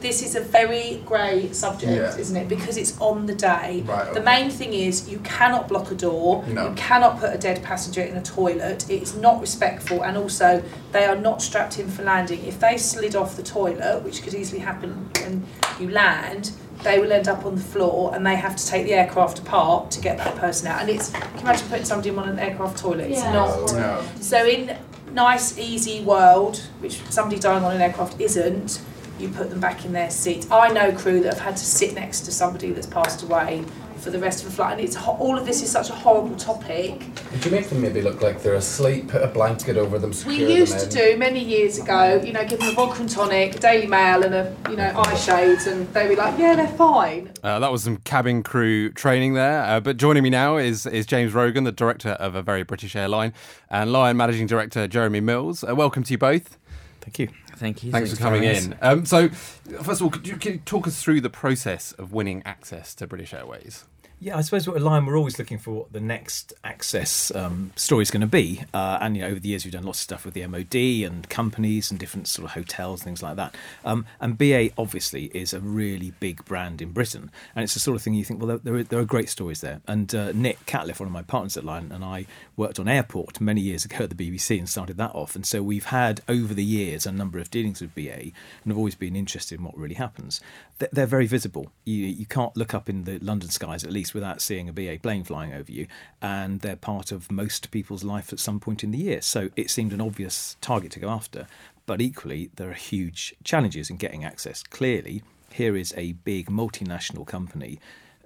this 0.00 0.22
is 0.22 0.36
a 0.36 0.40
very 0.40 1.02
grey 1.04 1.52
subject, 1.52 1.92
yeah. 1.92 2.16
isn't 2.16 2.36
it? 2.36 2.48
Because 2.48 2.76
it's 2.76 2.96
on 3.00 3.26
the 3.26 3.34
day. 3.34 3.82
Right, 3.84 4.06
okay. 4.06 4.14
The 4.14 4.22
main 4.22 4.48
thing 4.48 4.72
is 4.72 5.10
you 5.10 5.18
cannot 5.24 5.66
block 5.66 5.90
a 5.90 5.96
door. 5.96 6.44
No. 6.46 6.68
You 6.68 6.74
cannot 6.76 7.18
put 7.18 7.34
a 7.34 7.38
dead 7.38 7.64
passenger 7.64 8.02
in 8.02 8.16
a 8.16 8.22
toilet. 8.22 8.88
It's 8.88 9.16
not 9.16 9.40
respectful, 9.40 10.04
and 10.04 10.16
also 10.16 10.62
they 10.92 11.04
are 11.04 11.16
not 11.16 11.42
strapped 11.42 11.80
in 11.80 11.88
for 11.88 12.04
landing. 12.04 12.44
If 12.44 12.60
they 12.60 12.78
slid 12.78 13.16
off 13.16 13.36
the 13.36 13.42
toilet, 13.42 14.04
which 14.04 14.22
could 14.22 14.34
easily 14.34 14.60
happen 14.60 15.10
when 15.14 15.44
you 15.80 15.90
land, 15.90 16.52
they 16.84 17.00
will 17.00 17.10
end 17.10 17.26
up 17.26 17.44
on 17.44 17.56
the 17.56 17.60
floor, 17.60 18.14
and 18.14 18.24
they 18.24 18.36
have 18.36 18.54
to 18.54 18.66
take 18.68 18.86
the 18.86 18.94
aircraft 18.94 19.40
apart 19.40 19.90
to 19.90 20.00
get 20.00 20.16
that 20.18 20.36
person 20.36 20.68
out. 20.68 20.80
And 20.82 20.90
it's 20.90 21.10
can 21.10 21.34
you 21.34 21.40
imagine 21.40 21.66
putting 21.66 21.84
somebody 21.84 22.10
in 22.10 22.18
on 22.20 22.28
an 22.28 22.38
aircraft 22.38 22.78
toilet? 22.78 23.10
It's 23.10 23.20
yeah. 23.20 23.32
not. 23.32 23.72
No. 23.72 24.04
So 24.20 24.46
in 24.46 24.78
nice, 25.18 25.58
easy 25.58 26.00
world, 26.00 26.58
which 26.78 27.00
somebody 27.10 27.40
dying 27.40 27.64
on 27.64 27.74
an 27.74 27.82
aircraft 27.82 28.20
isn't 28.20 28.80
you 29.18 29.28
put 29.28 29.50
them 29.50 29.58
back 29.58 29.84
in 29.84 29.92
their 29.92 30.10
seat. 30.10 30.46
I 30.48 30.68
know 30.68 30.92
crew 30.92 31.20
that 31.22 31.34
have 31.34 31.42
had 31.42 31.56
to 31.56 31.64
sit 31.64 31.92
next 31.94 32.20
to 32.20 32.30
somebody 32.30 32.70
that's 32.70 32.86
passed 32.86 33.24
away 33.24 33.64
for 34.08 34.12
the 34.16 34.24
rest 34.24 34.42
of 34.42 34.48
the 34.48 34.56
flight, 34.56 34.78
and 34.78 34.80
it's 34.80 34.96
all 34.96 35.36
of 35.36 35.44
this 35.44 35.62
is 35.62 35.70
such 35.70 35.90
a 35.90 35.92
horrible 35.92 36.34
topic. 36.36 36.98
Did 37.30 37.44
you 37.44 37.50
make 37.50 37.68
them 37.68 37.82
maybe 37.82 38.00
look 38.00 38.22
like 38.22 38.42
they're 38.42 38.54
asleep? 38.54 39.08
Put 39.08 39.22
a 39.22 39.26
blanket 39.26 39.76
over 39.76 39.98
them. 39.98 40.14
We 40.26 40.46
used 40.46 40.78
to 40.80 40.88
do 40.88 41.18
many 41.18 41.44
years 41.44 41.78
ago. 41.78 42.18
You 42.24 42.32
know, 42.32 42.42
give 42.46 42.58
them 42.58 42.70
a 42.70 42.72
vodka 42.72 43.02
and 43.02 43.10
tonic, 43.10 43.60
Daily 43.60 43.86
Mail, 43.86 44.22
and 44.22 44.34
a 44.34 44.56
you 44.70 44.76
know 44.76 44.90
eye 44.96 45.14
shades, 45.14 45.66
and 45.66 45.86
they'd 45.92 46.08
be 46.08 46.16
like, 46.16 46.38
yeah, 46.38 46.56
they're 46.56 46.68
fine. 46.68 47.30
Uh, 47.42 47.58
that 47.58 47.70
was 47.70 47.84
some 47.84 47.98
cabin 47.98 48.42
crew 48.42 48.90
training 48.92 49.34
there. 49.34 49.62
Uh, 49.62 49.78
but 49.78 49.98
joining 49.98 50.22
me 50.22 50.30
now 50.30 50.56
is 50.56 50.86
is 50.86 51.04
James 51.04 51.34
Rogan, 51.34 51.64
the 51.64 51.72
director 51.72 52.12
of 52.12 52.34
a 52.34 52.40
very 52.40 52.62
British 52.62 52.96
airline, 52.96 53.34
and 53.68 53.92
Lion 53.92 54.16
managing 54.16 54.46
director 54.46 54.88
Jeremy 54.88 55.20
Mills. 55.20 55.62
Uh, 55.62 55.74
welcome 55.74 56.02
to 56.02 56.12
you 56.12 56.18
both. 56.18 56.56
Thank 57.02 57.18
you. 57.18 57.28
Thank 57.56 57.82
you. 57.82 57.90
Thanks, 57.90 58.10
Thanks 58.10 58.18
for 58.18 58.24
coming 58.24 58.44
in. 58.44 58.76
Um, 58.80 59.04
so, 59.04 59.28
first 59.28 60.00
of 60.00 60.02
all, 60.02 60.10
could 60.10 60.26
you, 60.26 60.36
could 60.36 60.52
you 60.52 60.58
talk 60.64 60.86
us 60.86 61.02
through 61.02 61.20
the 61.20 61.30
process 61.30 61.92
of 61.92 62.12
winning 62.12 62.42
access 62.46 62.94
to 62.94 63.06
British 63.06 63.34
Airways? 63.34 63.84
Yeah, 64.20 64.36
I 64.36 64.40
suppose 64.40 64.66
what 64.66 64.80
Lion 64.82 65.06
we're 65.06 65.16
always 65.16 65.38
looking 65.38 65.58
for 65.58 65.70
what 65.70 65.92
the 65.92 66.00
next 66.00 66.52
access 66.64 67.32
um, 67.36 67.70
story 67.76 68.02
is 68.02 68.10
going 68.10 68.22
to 68.22 68.26
be. 68.26 68.64
Uh, 68.74 68.98
and 69.00 69.16
you 69.16 69.22
know, 69.22 69.28
over 69.28 69.38
the 69.38 69.50
years, 69.50 69.64
we've 69.64 69.72
done 69.72 69.84
lots 69.84 70.00
of 70.00 70.02
stuff 70.02 70.24
with 70.24 70.34
the 70.34 70.44
MOD 70.44 70.74
and 71.08 71.28
companies 71.28 71.92
and 71.92 72.00
different 72.00 72.26
sort 72.26 72.46
of 72.46 72.54
hotels, 72.54 73.00
things 73.00 73.22
like 73.22 73.36
that. 73.36 73.54
Um, 73.84 74.06
and 74.20 74.36
BA 74.36 74.70
obviously 74.76 75.26
is 75.26 75.54
a 75.54 75.60
really 75.60 76.14
big 76.18 76.44
brand 76.46 76.82
in 76.82 76.90
Britain, 76.90 77.30
and 77.54 77.62
it's 77.62 77.74
the 77.74 77.80
sort 77.80 77.94
of 77.94 78.02
thing 78.02 78.14
you 78.14 78.24
think, 78.24 78.42
well, 78.42 78.58
there, 78.58 78.74
are, 78.74 78.82
there 78.82 78.98
are 78.98 79.04
great 79.04 79.28
stories 79.28 79.60
there. 79.60 79.82
And 79.86 80.12
uh, 80.12 80.32
Nick 80.32 80.66
Catliff, 80.66 80.98
one 80.98 81.06
of 81.06 81.12
my 81.12 81.22
partners 81.22 81.56
at 81.56 81.64
Lion, 81.64 81.92
and 81.92 82.04
I 82.04 82.26
worked 82.56 82.80
on 82.80 82.88
Airport 82.88 83.40
many 83.40 83.60
years 83.60 83.84
ago 83.84 83.98
at 84.02 84.10
the 84.10 84.16
BBC 84.16 84.58
and 84.58 84.68
started 84.68 84.96
that 84.96 85.14
off. 85.14 85.36
And 85.36 85.46
so 85.46 85.62
we've 85.62 85.84
had 85.86 86.22
over 86.28 86.54
the 86.54 86.64
years 86.64 87.06
a 87.06 87.12
number 87.12 87.38
of 87.38 87.52
dealings 87.52 87.80
with 87.80 87.94
BA, 87.94 88.10
and 88.10 88.32
have 88.66 88.76
always 88.76 88.96
been 88.96 89.14
interested 89.14 89.60
in 89.60 89.64
what 89.64 89.78
really 89.78 89.94
happens. 89.94 90.40
They're, 90.78 91.06
very 91.06 91.26
visible. 91.26 91.72
You 91.84 92.04
you 92.06 92.26
can't 92.26 92.56
look 92.56 92.74
up 92.74 92.88
in 92.88 93.04
the 93.04 93.18
London 93.20 93.48
skies 93.48 93.82
at 93.82 93.90
least 93.90 94.07
East 94.08 94.14
without 94.14 94.40
seeing 94.40 94.68
a 94.68 94.72
BA 94.72 94.98
plane 95.02 95.24
flying 95.24 95.52
over 95.52 95.70
you, 95.70 95.86
and 96.22 96.60
they're 96.60 96.76
part 96.76 97.12
of 97.12 97.30
most 97.30 97.70
people's 97.70 98.04
life 98.04 98.32
at 98.32 98.38
some 98.38 98.58
point 98.58 98.82
in 98.82 98.90
the 98.90 98.98
year. 98.98 99.20
So 99.20 99.50
it 99.54 99.70
seemed 99.70 99.92
an 99.92 100.00
obvious 100.00 100.56
target 100.60 100.92
to 100.92 101.00
go 101.00 101.08
after. 101.08 101.46
But 101.86 102.00
equally, 102.00 102.50
there 102.56 102.70
are 102.70 102.74
huge 102.74 103.34
challenges 103.44 103.90
in 103.90 103.96
getting 103.96 104.24
access. 104.24 104.62
Clearly, 104.62 105.22
here 105.52 105.76
is 105.76 105.94
a 105.96 106.12
big 106.12 106.48
multinational 106.48 107.26
company 107.26 107.78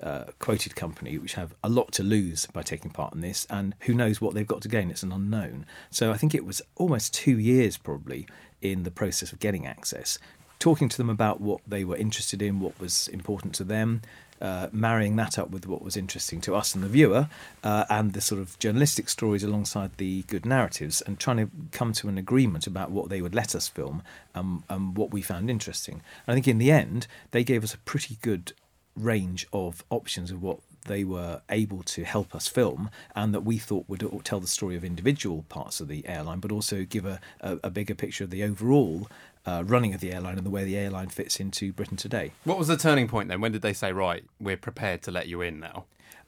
uh, 0.03 0.25
quoted 0.41 0.75
company 0.75 1.17
which 1.17 1.35
have 1.35 1.55
a 1.63 1.69
lot 1.69 1.93
to 1.93 2.03
lose 2.03 2.47
by 2.47 2.63
taking 2.63 2.91
part 2.91 3.15
in 3.15 3.21
this, 3.21 3.47
and 3.49 3.75
who 3.81 3.95
knows 3.95 4.21
what 4.21 4.35
they've 4.35 4.47
got 4.47 4.61
to 4.63 4.69
gain? 4.69 4.91
It's 4.91 5.05
an 5.05 5.13
unknown. 5.13 5.65
So 5.91 6.11
I 6.11 6.17
think 6.17 6.35
it 6.35 6.45
was 6.45 6.61
almost 6.77 7.15
two 7.15 7.39
years 7.39 7.77
probably 7.77 8.27
in 8.61 8.83
the 8.83 8.91
process 8.91 9.33
of 9.33 9.39
getting 9.39 9.65
access, 9.65 10.19
talking 10.59 10.89
to 10.89 10.97
them 10.97 11.09
about 11.11 11.41
what 11.41 11.61
they 11.67 11.85
were 11.85 11.97
interested 11.97 12.43
in, 12.43 12.59
what 12.59 12.79
was 12.81 13.07
important 13.09 13.55
to 13.55 13.65
them. 13.65 14.03
Uh, 14.43 14.69
marrying 14.73 15.15
that 15.15 15.39
up 15.39 15.51
with 15.51 15.69
what 15.69 15.83
was 15.83 15.97
interesting 15.97 16.41
to 16.41 16.53
us 16.53 16.75
and 16.75 16.83
the 16.83 16.89
viewer, 16.89 17.29
uh, 17.63 17.85
and 17.89 18.13
the 18.13 18.21
sort 18.21 18.41
of 18.41 18.59
journalistic 18.59 19.09
stories 19.09 19.45
alongside 19.45 19.97
the 19.99 20.23
good 20.23 20.45
narratives, 20.45 21.01
and 21.03 21.21
trying 21.21 21.37
to 21.37 21.49
come 21.71 21.93
to 21.93 22.09
an 22.09 22.19
agreement 22.19 22.67
about 22.67 22.91
what 22.91 23.09
they 23.09 23.23
would 23.23 23.37
let 23.37 23.55
us 23.55 23.69
film 23.69 24.03
um, 24.35 24.65
and 24.69 24.97
what 24.97 25.13
we 25.13 25.23
found 25.23 25.49
interesting. 25.49 26.03
And 26.27 26.33
I 26.33 26.35
think 26.35 26.49
in 26.49 26.59
the 26.59 26.73
end, 26.73 27.07
they 27.31 27.45
gave 27.45 27.63
us 27.63 27.73
a 27.73 27.79
pretty 27.79 28.19
good 28.21 28.53
range 28.97 29.47
of 29.53 29.85
options 29.91 30.33
of 30.33 30.43
what 30.43 30.59
they 30.87 31.05
were 31.05 31.41
able 31.49 31.83
to 31.85 32.05
help 32.05 32.35
us 32.35 32.49
film 32.49 32.91
and 33.15 33.33
that 33.33 33.43
we 33.43 33.59
thought 33.59 33.89
would 33.89 34.05
tell 34.25 34.41
the 34.41 34.47
story 34.47 34.75
of 34.75 34.85
individual 34.85 35.45
parts 35.49 35.81
of 35.81 35.89
the 35.89 36.07
airline 36.09 36.41
but 36.41 36.51
also 36.51 36.85
give 36.85 37.07
a, 37.07 37.21
a, 37.41 37.59
a 37.65 37.71
bigger 37.71 37.95
picture 37.95 38.25
of 38.25 38.31
the 38.31 38.43
overall 38.43 39.09
uh, 39.47 39.63
running 39.67 39.95
of 39.95 40.01
the 40.01 40.13
airline 40.13 40.37
and 40.37 40.47
the 40.47 40.51
way 40.51 40.65
the 40.65 40.77
airline 40.77 41.09
fits 41.09 41.41
into 41.41 41.73
Britain 41.73 41.97
today. 41.97 42.33
What 42.45 42.59
was 42.59 42.69
the 42.69 42.77
turning 42.77 43.09
point 43.09 43.29
then? 43.29 43.41
When 43.41 43.53
did 43.53 43.63
they 43.63 43.73
say, 43.73 43.93
right, 43.93 44.25
we're 44.41 44.57
prepared 44.57 45.03
to 45.03 45.11
let 45.11 45.29
you 45.29 45.41
in 45.41 45.61
now? 45.61 45.85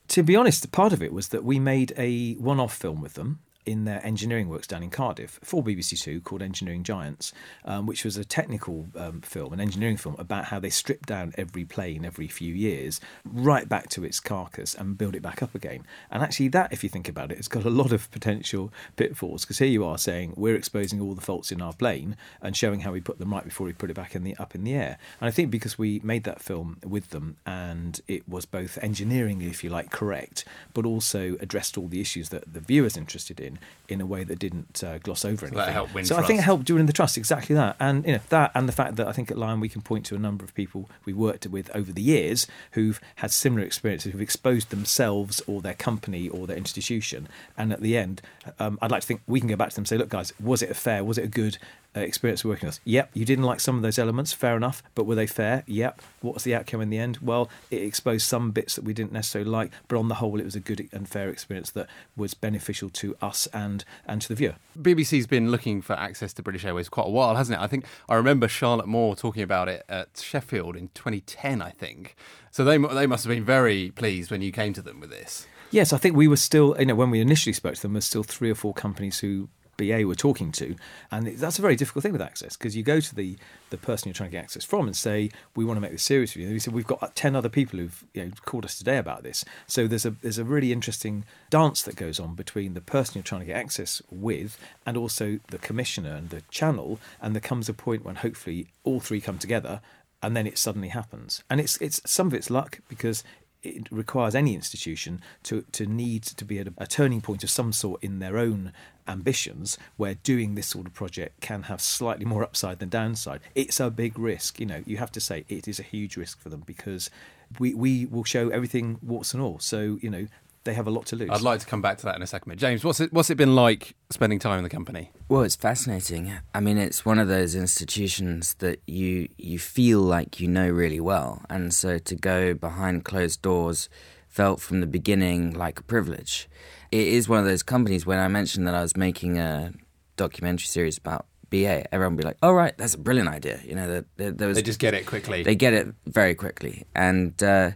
To 0.08 0.22
be 0.22 0.36
honest, 0.36 0.70
part 0.72 0.92
of 0.92 1.02
it 1.02 1.12
was 1.12 1.28
that 1.28 1.44
we 1.44 1.58
made 1.58 1.92
a 1.96 2.34
one 2.34 2.60
off 2.60 2.74
film 2.74 3.00
with 3.00 3.14
them 3.14 3.40
in 3.66 3.84
their 3.84 4.04
engineering 4.04 4.48
works 4.48 4.66
down 4.66 4.82
in 4.82 4.90
Cardiff 4.90 5.38
for 5.42 5.62
BBC 5.62 6.00
Two 6.00 6.20
called 6.20 6.42
Engineering 6.42 6.82
Giants, 6.82 7.32
um, 7.64 7.86
which 7.86 8.04
was 8.04 8.16
a 8.16 8.24
technical 8.24 8.88
um, 8.96 9.20
film, 9.20 9.52
an 9.52 9.60
engineering 9.60 9.96
film 9.96 10.16
about 10.18 10.46
how 10.46 10.58
they 10.58 10.70
strip 10.70 11.06
down 11.06 11.32
every 11.36 11.64
plane 11.64 12.04
every 12.04 12.28
few 12.28 12.54
years 12.54 13.00
right 13.24 13.68
back 13.68 13.88
to 13.90 14.04
its 14.04 14.20
carcass 14.20 14.74
and 14.74 14.98
build 14.98 15.14
it 15.14 15.22
back 15.22 15.42
up 15.42 15.54
again. 15.54 15.84
And 16.10 16.22
actually, 16.22 16.48
that, 16.48 16.72
if 16.72 16.82
you 16.82 16.88
think 16.88 17.08
about 17.08 17.30
it, 17.30 17.36
has 17.36 17.48
got 17.48 17.64
a 17.64 17.70
lot 17.70 17.92
of 17.92 18.10
potential 18.10 18.72
pitfalls 18.96 19.44
because 19.44 19.58
here 19.58 19.68
you 19.68 19.84
are 19.84 19.98
saying 19.98 20.34
we're 20.36 20.56
exposing 20.56 21.00
all 21.00 21.14
the 21.14 21.20
faults 21.20 21.50
in 21.50 21.62
our 21.62 21.72
plane 21.72 22.16
and 22.42 22.56
showing 22.56 22.80
how 22.80 22.92
we 22.92 23.00
put 23.00 23.18
them 23.18 23.32
right 23.32 23.44
before 23.44 23.66
we 23.66 23.72
put 23.72 23.90
it 23.90 23.96
back 23.96 24.14
in 24.14 24.24
the 24.24 24.36
up 24.36 24.54
in 24.54 24.64
the 24.64 24.74
air. 24.74 24.98
And 25.20 25.28
I 25.28 25.30
think 25.30 25.50
because 25.50 25.78
we 25.78 26.00
made 26.04 26.24
that 26.24 26.42
film 26.42 26.78
with 26.84 27.10
them 27.10 27.36
and 27.46 28.00
it 28.08 28.28
was 28.28 28.44
both 28.44 28.78
engineering, 28.82 29.42
if 29.42 29.64
you 29.64 29.70
like, 29.70 29.90
correct, 29.90 30.44
but 30.72 30.84
also 30.84 31.36
addressed 31.40 31.78
all 31.78 31.88
the 31.88 32.00
issues 32.00 32.28
that 32.30 32.52
the 32.52 32.60
viewer's 32.60 32.96
interested 32.96 33.40
in 33.40 33.53
in 33.88 34.00
a 34.00 34.06
way 34.06 34.24
that 34.24 34.38
didn't 34.38 34.82
uh, 34.82 34.98
gloss 34.98 35.24
over 35.24 35.46
anything. 35.46 35.58
So 35.58 35.66
that 35.66 35.72
helped 35.72 35.94
win 35.94 36.04
So 36.04 36.16
I 36.16 36.22
think 36.22 36.38
it 36.38 36.42
helped 36.42 36.70
win 36.70 36.86
the 36.86 36.92
trust 36.92 37.18
exactly 37.18 37.54
that, 37.54 37.76
and 37.78 38.04
you 38.06 38.12
know 38.12 38.20
that, 38.30 38.50
and 38.54 38.68
the 38.68 38.72
fact 38.72 38.96
that 38.96 39.06
I 39.06 39.12
think 39.12 39.30
at 39.30 39.38
Lion 39.38 39.60
we 39.60 39.68
can 39.68 39.82
point 39.82 40.06
to 40.06 40.14
a 40.14 40.18
number 40.18 40.44
of 40.44 40.54
people 40.54 40.88
we 41.04 41.12
worked 41.12 41.46
with 41.46 41.70
over 41.74 41.92
the 41.92 42.02
years 42.02 42.46
who've 42.72 43.00
had 43.16 43.30
similar 43.30 43.64
experiences, 43.64 44.12
who've 44.12 44.20
exposed 44.20 44.70
themselves 44.70 45.42
or 45.46 45.60
their 45.60 45.74
company 45.74 46.28
or 46.28 46.46
their 46.46 46.56
institution, 46.56 47.28
and 47.56 47.72
at 47.72 47.80
the 47.80 47.96
end, 47.96 48.22
um, 48.58 48.78
I'd 48.80 48.90
like 48.90 49.02
to 49.02 49.06
think 49.06 49.20
we 49.26 49.40
can 49.40 49.48
go 49.48 49.56
back 49.56 49.70
to 49.70 49.74
them 49.74 49.82
and 49.82 49.88
say, 49.88 49.98
look, 49.98 50.08
guys, 50.08 50.32
was 50.40 50.62
it 50.62 50.70
a 50.70 50.74
fair? 50.74 51.04
Was 51.04 51.18
it 51.18 51.24
a 51.24 51.28
good? 51.28 51.58
Uh, 51.96 52.00
experience 52.00 52.44
working 52.44 52.66
with 52.66 52.74
us. 52.74 52.80
Yep, 52.84 53.10
you 53.14 53.24
didn't 53.24 53.44
like 53.44 53.60
some 53.60 53.76
of 53.76 53.82
those 53.82 54.00
elements, 54.00 54.32
fair 54.32 54.56
enough, 54.56 54.82
but 54.96 55.04
were 55.04 55.14
they 55.14 55.28
fair? 55.28 55.62
Yep. 55.66 56.02
What 56.22 56.34
was 56.34 56.42
the 56.42 56.52
outcome 56.52 56.80
in 56.80 56.90
the 56.90 56.98
end? 56.98 57.18
Well, 57.18 57.48
it 57.70 57.82
exposed 57.82 58.26
some 58.26 58.50
bits 58.50 58.74
that 58.74 58.82
we 58.82 58.92
didn't 58.92 59.12
necessarily 59.12 59.48
like, 59.48 59.70
but 59.86 59.96
on 59.96 60.08
the 60.08 60.16
whole, 60.16 60.40
it 60.40 60.44
was 60.44 60.56
a 60.56 60.60
good 60.60 60.88
and 60.92 61.08
fair 61.08 61.28
experience 61.28 61.70
that 61.70 61.88
was 62.16 62.34
beneficial 62.34 62.90
to 62.90 63.16
us 63.22 63.46
and 63.52 63.84
and 64.06 64.20
to 64.22 64.28
the 64.28 64.34
viewer. 64.34 64.56
BBC's 64.76 65.28
been 65.28 65.52
looking 65.52 65.82
for 65.82 65.92
access 65.92 66.32
to 66.32 66.42
British 66.42 66.64
Airways 66.64 66.88
quite 66.88 67.06
a 67.06 67.10
while, 67.10 67.36
hasn't 67.36 67.60
it? 67.60 67.62
I 67.62 67.68
think 67.68 67.84
I 68.08 68.16
remember 68.16 68.48
Charlotte 68.48 68.88
Moore 68.88 69.14
talking 69.14 69.44
about 69.44 69.68
it 69.68 69.84
at 69.88 70.20
Sheffield 70.20 70.74
in 70.74 70.88
2010, 70.94 71.62
I 71.62 71.70
think. 71.70 72.16
So 72.50 72.64
they 72.64 72.76
they 72.76 73.06
must 73.06 73.24
have 73.24 73.32
been 73.32 73.44
very 73.44 73.92
pleased 73.92 74.32
when 74.32 74.42
you 74.42 74.50
came 74.50 74.72
to 74.72 74.82
them 74.82 74.98
with 74.98 75.10
this. 75.10 75.46
Yes, 75.70 75.92
I 75.92 75.98
think 75.98 76.16
we 76.16 76.28
were 76.28 76.36
still, 76.36 76.76
you 76.78 76.86
know, 76.86 76.94
when 76.94 77.10
we 77.10 77.20
initially 77.20 77.52
spoke 77.52 77.74
to 77.74 77.82
them, 77.82 77.92
there 77.92 77.98
there's 77.98 78.06
still 78.06 78.22
three 78.22 78.50
or 78.50 78.54
four 78.54 78.74
companies 78.74 79.20
who 79.20 79.48
BA 79.76 80.06
were 80.06 80.14
talking 80.14 80.52
to, 80.52 80.76
and 81.10 81.26
that's 81.26 81.58
a 81.58 81.62
very 81.62 81.76
difficult 81.76 82.02
thing 82.02 82.12
with 82.12 82.22
access 82.22 82.56
because 82.56 82.76
you 82.76 82.82
go 82.82 83.00
to 83.00 83.14
the 83.14 83.36
the 83.70 83.76
person 83.76 84.08
you're 84.08 84.14
trying 84.14 84.30
to 84.30 84.36
get 84.36 84.44
access 84.44 84.64
from 84.64 84.86
and 84.86 84.96
say 84.96 85.30
we 85.56 85.64
want 85.64 85.76
to 85.76 85.80
make 85.80 85.90
this 85.90 86.02
serious 86.02 86.34
with 86.34 86.42
you. 86.42 86.46
And 86.46 86.54
we 86.54 86.58
said 86.60 86.74
we've 86.74 86.86
got 86.86 87.02
uh, 87.02 87.08
ten 87.14 87.34
other 87.34 87.48
people 87.48 87.78
who've 87.78 88.04
you 88.14 88.24
know, 88.24 88.30
called 88.44 88.64
us 88.64 88.78
today 88.78 88.98
about 88.98 89.22
this. 89.22 89.44
So 89.66 89.86
there's 89.86 90.06
a 90.06 90.10
there's 90.10 90.38
a 90.38 90.44
really 90.44 90.72
interesting 90.72 91.24
dance 91.50 91.82
that 91.82 91.96
goes 91.96 92.20
on 92.20 92.34
between 92.34 92.74
the 92.74 92.80
person 92.80 93.14
you're 93.16 93.24
trying 93.24 93.42
to 93.42 93.46
get 93.46 93.56
access 93.56 94.00
with 94.10 94.58
and 94.86 94.96
also 94.96 95.40
the 95.48 95.58
commissioner 95.58 96.14
and 96.14 96.30
the 96.30 96.42
channel, 96.50 96.98
and 97.20 97.34
there 97.34 97.40
comes 97.40 97.68
a 97.68 97.74
point 97.74 98.04
when 98.04 98.16
hopefully 98.16 98.68
all 98.84 99.00
three 99.00 99.20
come 99.20 99.38
together. 99.38 99.80
And 100.22 100.34
then 100.34 100.46
it 100.46 100.56
suddenly 100.56 100.88
happens, 100.88 101.42
and 101.50 101.60
it's 101.60 101.76
it's 101.82 102.00
some 102.06 102.28
of 102.28 102.32
it's 102.32 102.48
luck 102.48 102.80
because 102.88 103.22
it 103.64 103.90
requires 103.90 104.34
any 104.34 104.54
institution 104.54 105.20
to, 105.42 105.64
to 105.72 105.86
need 105.86 106.22
to 106.22 106.44
be 106.44 106.58
at 106.58 106.68
a, 106.68 106.72
a, 106.78 106.86
turning 106.86 107.20
point 107.20 107.42
of 107.42 107.50
some 107.50 107.72
sort 107.72 108.02
in 108.04 108.18
their 108.18 108.36
own 108.36 108.72
ambitions 109.06 109.78
where 109.96 110.14
doing 110.14 110.54
this 110.54 110.68
sort 110.68 110.86
of 110.86 110.94
project 110.94 111.40
can 111.40 111.64
have 111.64 111.80
slightly 111.80 112.24
more 112.24 112.42
upside 112.42 112.78
than 112.78 112.88
downside. 112.88 113.40
It's 113.54 113.80
a 113.80 113.90
big 113.90 114.18
risk, 114.18 114.60
you 114.60 114.66
know, 114.66 114.82
you 114.86 114.96
have 114.98 115.12
to 115.12 115.20
say 115.20 115.44
it 115.48 115.68
is 115.68 115.78
a 115.78 115.82
huge 115.82 116.16
risk 116.16 116.40
for 116.40 116.48
them 116.48 116.62
because 116.64 117.10
we, 117.58 117.74
we 117.74 118.06
will 118.06 118.24
show 118.24 118.48
everything 118.48 118.98
warts 119.02 119.34
and 119.34 119.42
all. 119.42 119.58
So, 119.58 119.98
you 120.00 120.10
know, 120.10 120.26
they 120.64 120.74
have 120.74 120.86
a 120.86 120.90
lot 120.90 121.06
to 121.06 121.16
lose. 121.16 121.30
I'd 121.30 121.42
like 121.42 121.60
to 121.60 121.66
come 121.66 121.82
back 121.82 121.98
to 121.98 122.06
that 122.06 122.16
in 122.16 122.22
a 122.22 122.26
second. 122.26 122.50
But 122.50 122.58
James, 122.58 122.84
what's 122.84 122.98
it 122.98 123.12
what's 123.12 123.30
it 123.30 123.36
been 123.36 123.54
like 123.54 123.94
spending 124.10 124.38
time 124.38 124.58
in 124.58 124.64
the 124.64 124.70
company? 124.70 125.12
Well, 125.28 125.42
it's 125.42 125.56
fascinating. 125.56 126.32
I 126.54 126.60
mean, 126.60 126.78
it's 126.78 127.04
one 127.04 127.18
of 127.18 127.28
those 127.28 127.54
institutions 127.54 128.54
that 128.54 128.80
you 128.86 129.28
you 129.36 129.58
feel 129.58 130.00
like 130.00 130.40
you 130.40 130.48
know 130.48 130.68
really 130.68 131.00
well, 131.00 131.42
and 131.48 131.72
so 131.72 131.98
to 131.98 132.14
go 132.14 132.54
behind 132.54 133.04
closed 133.04 133.42
doors 133.42 133.88
felt 134.26 134.60
from 134.60 134.80
the 134.80 134.86
beginning 134.86 135.52
like 135.52 135.78
a 135.78 135.82
privilege. 135.82 136.48
It 136.94 137.08
is 137.08 137.28
one 137.28 137.40
of 137.40 137.44
those 137.44 137.64
companies. 137.64 138.06
When 138.06 138.20
I 138.20 138.28
mentioned 138.28 138.68
that 138.68 138.74
I 138.76 138.80
was 138.80 138.96
making 138.96 139.36
a 139.36 139.72
documentary 140.16 140.66
series 140.66 140.96
about 140.96 141.26
BA, 141.50 141.92
everyone 141.92 142.14
would 142.14 142.22
be 142.22 142.28
like, 142.28 142.36
"Oh, 142.40 142.52
right, 142.52 142.72
that's 142.78 142.94
a 142.94 142.98
brilliant 142.98 143.28
idea." 143.28 143.58
You 143.64 143.74
know, 143.74 143.88
there, 143.88 144.04
there, 144.16 144.30
there 144.30 144.48
was, 144.48 144.56
they 144.56 144.62
just 144.62 144.78
get 144.78 144.94
it 144.94 145.04
quickly. 145.04 145.42
They 145.42 145.56
get 145.56 145.72
it 145.74 145.88
very 146.06 146.34
quickly, 146.34 146.84
and. 146.94 147.42
Uh, 147.42 147.72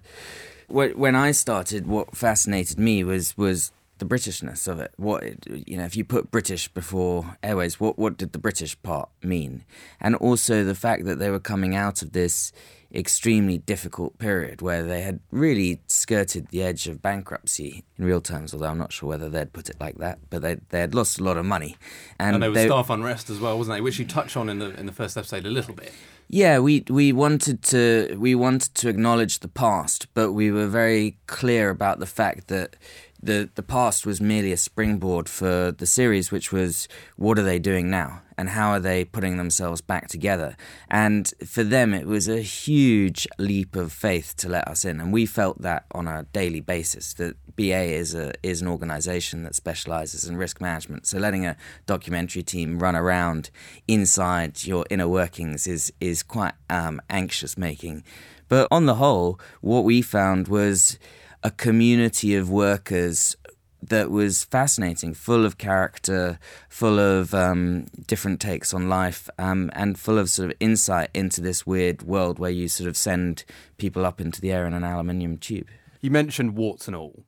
when 0.68 1.16
I 1.16 1.30
started, 1.30 1.86
what 1.86 2.14
fascinated 2.14 2.78
me 2.78 3.02
was 3.02 3.34
was 3.38 3.72
the 3.98 4.04
Britishness 4.04 4.68
of 4.68 4.78
it. 4.80 4.92
What 4.98 5.24
you 5.66 5.78
know, 5.78 5.84
if 5.84 5.96
you 5.96 6.04
put 6.04 6.30
British 6.30 6.68
before 6.68 7.38
Airways, 7.42 7.80
what 7.80 7.98
what 7.98 8.18
did 8.18 8.32
the 8.32 8.38
British 8.38 8.80
part 8.82 9.08
mean? 9.22 9.64
And 9.98 10.14
also 10.14 10.64
the 10.64 10.74
fact 10.74 11.06
that 11.06 11.18
they 11.18 11.30
were 11.30 11.40
coming 11.40 11.74
out 11.74 12.02
of 12.02 12.12
this 12.12 12.52
extremely 12.94 13.58
difficult 13.58 14.18
period 14.18 14.62
where 14.62 14.82
they 14.82 15.02
had 15.02 15.20
really 15.30 15.80
skirted 15.86 16.48
the 16.48 16.62
edge 16.62 16.88
of 16.88 17.02
bankruptcy 17.02 17.84
in 17.98 18.04
real 18.04 18.20
terms. 18.20 18.54
Although 18.54 18.68
I'm 18.68 18.78
not 18.78 18.92
sure 18.92 19.08
whether 19.08 19.28
they'd 19.28 19.52
put 19.52 19.68
it 19.68 19.76
like 19.80 19.98
that, 19.98 20.18
but 20.30 20.42
they 20.42 20.56
they 20.70 20.80
had 20.80 20.94
lost 20.94 21.20
a 21.20 21.24
lot 21.24 21.36
of 21.36 21.44
money, 21.44 21.76
and, 22.18 22.34
and 22.34 22.42
there 22.42 22.50
was 22.50 22.56
they, 22.56 22.66
staff 22.66 22.90
unrest 22.90 23.30
as 23.30 23.40
well, 23.40 23.58
wasn't 23.58 23.76
they? 23.76 23.80
Which 23.80 23.98
you 23.98 24.04
touch 24.04 24.36
on 24.36 24.48
in 24.48 24.58
the 24.58 24.78
in 24.78 24.86
the 24.86 24.92
first 24.92 25.16
episode 25.16 25.46
a 25.46 25.50
little 25.50 25.74
bit. 25.74 25.92
Yeah, 26.28 26.58
we 26.58 26.84
we 26.88 27.12
wanted 27.12 27.62
to 27.64 28.16
we 28.18 28.34
wanted 28.34 28.74
to 28.76 28.88
acknowledge 28.88 29.40
the 29.40 29.48
past, 29.48 30.06
but 30.14 30.32
we 30.32 30.50
were 30.50 30.66
very 30.66 31.18
clear 31.26 31.70
about 31.70 32.00
the 32.00 32.06
fact 32.06 32.48
that 32.48 32.76
the 33.22 33.48
the 33.54 33.62
past 33.62 34.06
was 34.06 34.20
merely 34.20 34.52
a 34.52 34.56
springboard 34.56 35.28
for 35.28 35.72
the 35.72 35.86
series, 35.86 36.30
which 36.30 36.52
was 36.52 36.88
what 37.16 37.38
are 37.38 37.42
they 37.42 37.58
doing 37.58 37.90
now 37.90 38.22
and 38.38 38.50
how 38.50 38.70
are 38.70 38.78
they 38.78 39.04
putting 39.04 39.36
themselves 39.36 39.80
back 39.80 40.06
together? 40.06 40.56
And 40.88 41.30
for 41.44 41.64
them, 41.64 41.92
it 41.92 42.06
was 42.06 42.28
a 42.28 42.40
huge 42.40 43.26
leap 43.36 43.74
of 43.74 43.92
faith 43.92 44.36
to 44.36 44.48
let 44.48 44.68
us 44.68 44.84
in, 44.84 45.00
and 45.00 45.12
we 45.12 45.26
felt 45.26 45.60
that 45.62 45.86
on 45.90 46.06
a 46.06 46.22
daily 46.32 46.60
basis. 46.60 47.12
That 47.14 47.34
BA 47.56 47.92
is 47.92 48.14
a 48.14 48.32
is 48.44 48.62
an 48.62 48.68
organisation 48.68 49.42
that 49.42 49.56
specialises 49.56 50.26
in 50.26 50.36
risk 50.36 50.60
management, 50.60 51.06
so 51.06 51.18
letting 51.18 51.44
a 51.44 51.56
documentary 51.86 52.44
team 52.44 52.78
run 52.78 52.94
around 52.94 53.50
inside 53.88 54.64
your 54.64 54.86
inner 54.88 55.08
workings 55.08 55.66
is 55.66 55.92
is 56.00 56.22
quite 56.22 56.54
um, 56.70 57.02
anxious 57.10 57.58
making. 57.58 58.04
But 58.48 58.68
on 58.70 58.86
the 58.86 58.94
whole, 58.94 59.38
what 59.60 59.84
we 59.84 60.00
found 60.00 60.48
was 60.48 60.98
a 61.42 61.50
community 61.50 62.34
of 62.34 62.50
workers 62.50 63.36
that 63.82 64.10
was 64.10 64.44
fascinating, 64.44 65.14
full 65.14 65.44
of 65.44 65.56
character, 65.56 66.38
full 66.68 66.98
of 66.98 67.32
um, 67.32 67.86
different 68.06 68.40
takes 68.40 68.74
on 68.74 68.88
life, 68.88 69.28
um, 69.38 69.70
and 69.72 69.98
full 69.98 70.18
of 70.18 70.28
sort 70.28 70.50
of 70.50 70.56
insight 70.60 71.10
into 71.14 71.40
this 71.40 71.66
weird 71.66 72.02
world 72.02 72.38
where 72.38 72.50
you 72.50 72.68
sort 72.68 72.88
of 72.88 72.96
send 72.96 73.44
people 73.76 74.04
up 74.04 74.20
into 74.20 74.40
the 74.40 74.50
air 74.50 74.66
in 74.66 74.74
an 74.74 74.84
aluminium 74.84 75.38
tube. 75.38 75.68
You 76.00 76.10
mentioned 76.10 76.56
warts 76.56 76.86
and 76.86 76.96
all. 76.96 77.24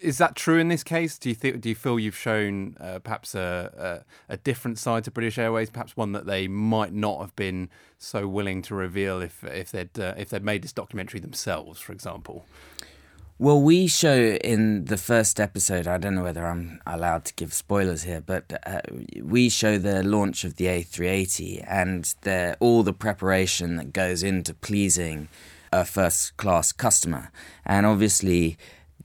Is 0.00 0.18
that 0.18 0.34
true 0.34 0.58
in 0.58 0.66
this 0.66 0.82
case? 0.82 1.16
Do 1.16 1.28
you 1.28 1.34
think? 1.36 1.60
Do 1.60 1.68
you 1.68 1.76
feel 1.76 2.00
you've 2.00 2.16
shown 2.16 2.76
uh, 2.80 2.98
perhaps 2.98 3.36
a, 3.36 4.02
a, 4.28 4.34
a 4.34 4.36
different 4.36 4.78
side 4.78 5.04
to 5.04 5.12
British 5.12 5.38
Airways, 5.38 5.70
perhaps 5.70 5.96
one 5.96 6.10
that 6.10 6.26
they 6.26 6.48
might 6.48 6.92
not 6.92 7.20
have 7.20 7.36
been 7.36 7.70
so 7.98 8.26
willing 8.26 8.62
to 8.62 8.74
reveal 8.74 9.22
if 9.22 9.44
if 9.44 9.70
they'd 9.70 9.96
uh, 9.96 10.14
if 10.16 10.30
they'd 10.30 10.42
made 10.42 10.62
this 10.62 10.72
documentary 10.72 11.20
themselves, 11.20 11.78
for 11.78 11.92
example? 11.92 12.44
Well, 13.38 13.60
we 13.60 13.88
show 13.88 14.36
in 14.44 14.84
the 14.84 14.96
first 14.96 15.40
episode, 15.40 15.88
I 15.88 15.98
don't 15.98 16.14
know 16.14 16.22
whether 16.22 16.46
I'm 16.46 16.80
allowed 16.86 17.24
to 17.24 17.34
give 17.34 17.52
spoilers 17.52 18.04
here, 18.04 18.20
but 18.20 18.60
uh, 18.64 18.82
we 19.20 19.48
show 19.48 19.78
the 19.78 20.02
launch 20.04 20.44
of 20.44 20.56
the 20.56 20.66
A380 20.66 21.64
and 21.66 22.14
the, 22.20 22.56
all 22.60 22.82
the 22.82 22.92
preparation 22.92 23.76
that 23.76 23.92
goes 23.92 24.22
into 24.22 24.54
pleasing 24.54 25.28
a 25.72 25.84
first 25.84 26.36
class 26.36 26.70
customer. 26.70 27.32
And 27.64 27.86
obviously, 27.86 28.58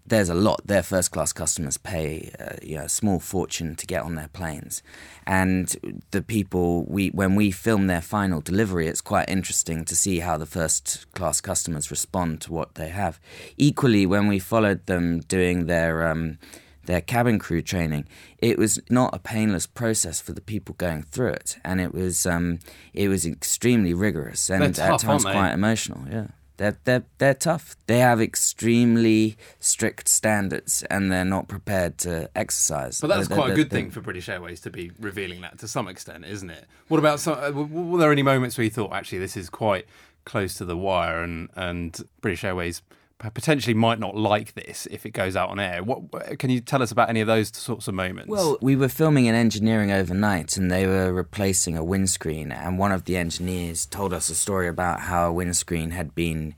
there's 0.07 0.29
a 0.29 0.33
lot. 0.33 0.65
Their 0.65 0.83
first 0.83 1.11
class 1.11 1.33
customers 1.33 1.77
pay 1.77 2.31
uh, 2.39 2.55
you 2.61 2.77
know, 2.77 2.85
a 2.85 2.89
small 2.89 3.19
fortune 3.19 3.75
to 3.75 3.85
get 3.85 4.03
on 4.03 4.15
their 4.15 4.29
planes, 4.29 4.81
and 5.25 6.03
the 6.11 6.21
people 6.21 6.85
we 6.85 7.09
when 7.09 7.35
we 7.35 7.51
film 7.51 7.87
their 7.87 8.01
final 8.01 8.41
delivery, 8.41 8.87
it's 8.87 9.01
quite 9.01 9.29
interesting 9.29 9.85
to 9.85 9.95
see 9.95 10.19
how 10.19 10.37
the 10.37 10.45
first 10.45 11.11
class 11.13 11.41
customers 11.41 11.91
respond 11.91 12.41
to 12.41 12.53
what 12.53 12.75
they 12.75 12.89
have. 12.89 13.19
Equally, 13.57 14.05
when 14.05 14.27
we 14.27 14.39
followed 14.39 14.85
them 14.85 15.19
doing 15.19 15.65
their 15.65 16.07
um, 16.07 16.39
their 16.85 17.01
cabin 17.01 17.37
crew 17.37 17.61
training, 17.61 18.07
it 18.39 18.57
was 18.57 18.79
not 18.89 19.13
a 19.13 19.19
painless 19.19 19.67
process 19.67 20.21
for 20.21 20.31
the 20.31 20.41
people 20.41 20.73
going 20.77 21.03
through 21.03 21.31
it, 21.31 21.57
and 21.65 21.81
it 21.81 21.93
was 21.93 22.25
um, 22.25 22.59
it 22.93 23.09
was 23.09 23.25
extremely 23.25 23.93
rigorous 23.93 24.49
and 24.49 24.73
tough, 24.73 24.93
at 24.93 24.99
times 25.01 25.23
quite 25.23 25.51
emotional. 25.51 26.07
Yeah. 26.09 26.27
They're, 26.57 26.77
they're, 26.85 27.03
they're 27.19 27.33
tough. 27.35 27.75
They 27.85 27.99
have 27.99 28.19
extremely 28.19 29.37
strict 29.59 30.07
standards 30.09 30.83
and 30.89 31.11
they're 31.11 31.23
not 31.25 31.47
prepared 31.47 31.97
to 31.99 32.29
exercise. 32.35 32.99
But 32.99 33.07
that's 33.07 33.27
They're- 33.27 33.37
quite 33.37 33.45
a 33.45 33.47
they're- 33.49 33.63
good 33.63 33.69
thing 33.71 33.91
for 33.91 34.01
British 34.01 34.27
Airways 34.27 34.59
to 34.61 34.69
be 34.71 34.91
revealing 34.99 35.41
that 35.41 35.59
to 35.59 35.67
some 35.67 35.87
extent, 35.87 36.25
isn't 36.25 36.49
it? 36.49 36.65
What 36.87 36.97
about 36.97 37.19
some? 37.19 37.37
uh, 37.39 37.51
Were 37.51 37.99
there 37.99 38.11
any 38.11 38.23
moments 38.23 38.57
where 38.57 38.65
you 38.65 38.71
thought 38.71 38.91
actually 38.91 39.19
this 39.19 39.37
is 39.37 39.49
quite 39.49 39.85
close 40.25 40.55
to 40.55 40.65
the 40.65 40.75
wire, 40.75 41.21
and 41.23 41.49
and 41.55 41.97
British 42.21 42.43
Airways 42.43 42.81
potentially 43.19 43.73
might 43.73 43.99
not 43.99 44.15
like 44.15 44.53
this 44.53 44.87
if 44.91 45.05
it 45.05 45.11
goes 45.11 45.35
out 45.35 45.49
on 45.49 45.59
air? 45.59 45.83
What 45.83 46.39
can 46.39 46.49
you 46.49 46.59
tell 46.59 46.81
us 46.81 46.91
about 46.91 47.09
any 47.09 47.21
of 47.21 47.27
those 47.27 47.55
sorts 47.55 47.87
of 47.87 47.95
moments? 47.95 48.29
Well, 48.29 48.57
we 48.61 48.75
were 48.75 48.89
filming 48.89 49.25
in 49.25 49.35
engineering 49.35 49.91
overnight 49.91 50.57
and 50.57 50.69
they 50.69 50.85
were 50.85 51.11
replacing 51.11 51.77
a 51.77 51.83
windscreen. 51.83 52.51
And 52.51 52.77
one 52.77 52.91
of 52.91 53.05
the 53.05 53.17
engineers 53.17 53.85
told 53.85 54.13
us 54.13 54.29
a 54.29 54.35
story 54.35 54.67
about 54.67 55.01
how 55.01 55.29
a 55.29 55.33
windscreen 55.33 55.91
had 55.91 56.13
been 56.13 56.53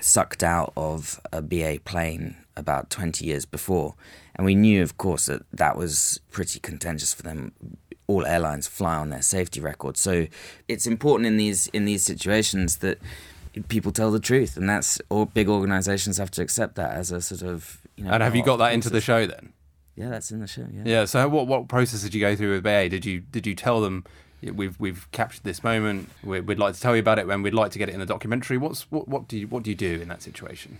sucked 0.00 0.42
out 0.42 0.72
of 0.76 1.20
a 1.32 1.42
BA 1.42 1.80
plane 1.84 2.36
about 2.56 2.90
20 2.90 3.24
years 3.24 3.44
before. 3.44 3.94
And 4.34 4.44
we 4.44 4.54
knew, 4.54 4.82
of 4.82 4.96
course, 4.96 5.26
that 5.26 5.42
that 5.52 5.76
was 5.76 6.20
pretty 6.30 6.60
contentious 6.60 7.12
for 7.12 7.22
them. 7.22 7.52
All 8.06 8.24
airlines 8.24 8.66
fly 8.66 8.96
on 8.96 9.10
their 9.10 9.22
safety 9.22 9.60
record. 9.60 9.96
So 9.96 10.26
it's 10.68 10.86
important 10.86 11.26
in 11.26 11.36
these 11.36 11.66
in 11.68 11.84
these 11.84 12.04
situations 12.04 12.78
that 12.78 12.98
people 13.68 13.92
tell 13.92 14.10
the 14.10 14.20
truth, 14.20 14.56
and 14.56 14.68
that's 14.68 15.00
all 15.08 15.26
big 15.26 15.48
organisations 15.48 16.18
have 16.18 16.30
to 16.32 16.42
accept 16.42 16.74
that 16.76 16.92
as 16.92 17.10
a 17.12 17.20
sort 17.20 17.42
of 17.42 17.80
you 17.96 18.04
know. 18.04 18.10
and 18.12 18.22
have 18.22 18.34
you 18.36 18.42
got 18.42 18.56
that 18.56 18.72
into 18.72 18.90
the 18.90 19.00
show 19.00 19.26
then? 19.26 19.52
Yeah, 19.96 20.10
that's 20.10 20.30
in 20.30 20.40
the 20.40 20.46
show. 20.46 20.66
Yeah. 20.72 20.82
Yeah. 20.84 21.04
So 21.06 21.28
what 21.28 21.46
what 21.46 21.68
process 21.68 22.02
did 22.02 22.14
you 22.14 22.20
go 22.20 22.36
through 22.36 22.52
with 22.52 22.62
BA? 22.62 22.88
Did 22.88 23.04
you 23.04 23.20
did 23.20 23.46
you 23.46 23.54
tell 23.54 23.80
them 23.80 24.04
we've 24.42 24.78
we've 24.78 25.10
captured 25.12 25.42
this 25.44 25.64
moment? 25.64 26.08
we- 26.22 26.40
We'd 26.40 26.58
like 26.58 26.74
to 26.74 26.80
tell 26.80 26.94
you 26.94 27.00
about 27.00 27.18
it 27.18 27.26
when 27.26 27.42
we'd 27.42 27.54
like 27.54 27.72
to 27.72 27.78
get 27.78 27.88
it 27.88 27.94
in 27.94 28.00
the 28.00 28.06
documentary. 28.06 28.58
What's 28.58 28.82
what 28.92 29.08
what 29.08 29.26
do 29.28 29.36
you 29.38 29.48
what 29.48 29.64
do 29.64 29.70
you 29.70 29.76
do 29.76 30.00
in 30.00 30.08
that 30.08 30.22
situation? 30.22 30.78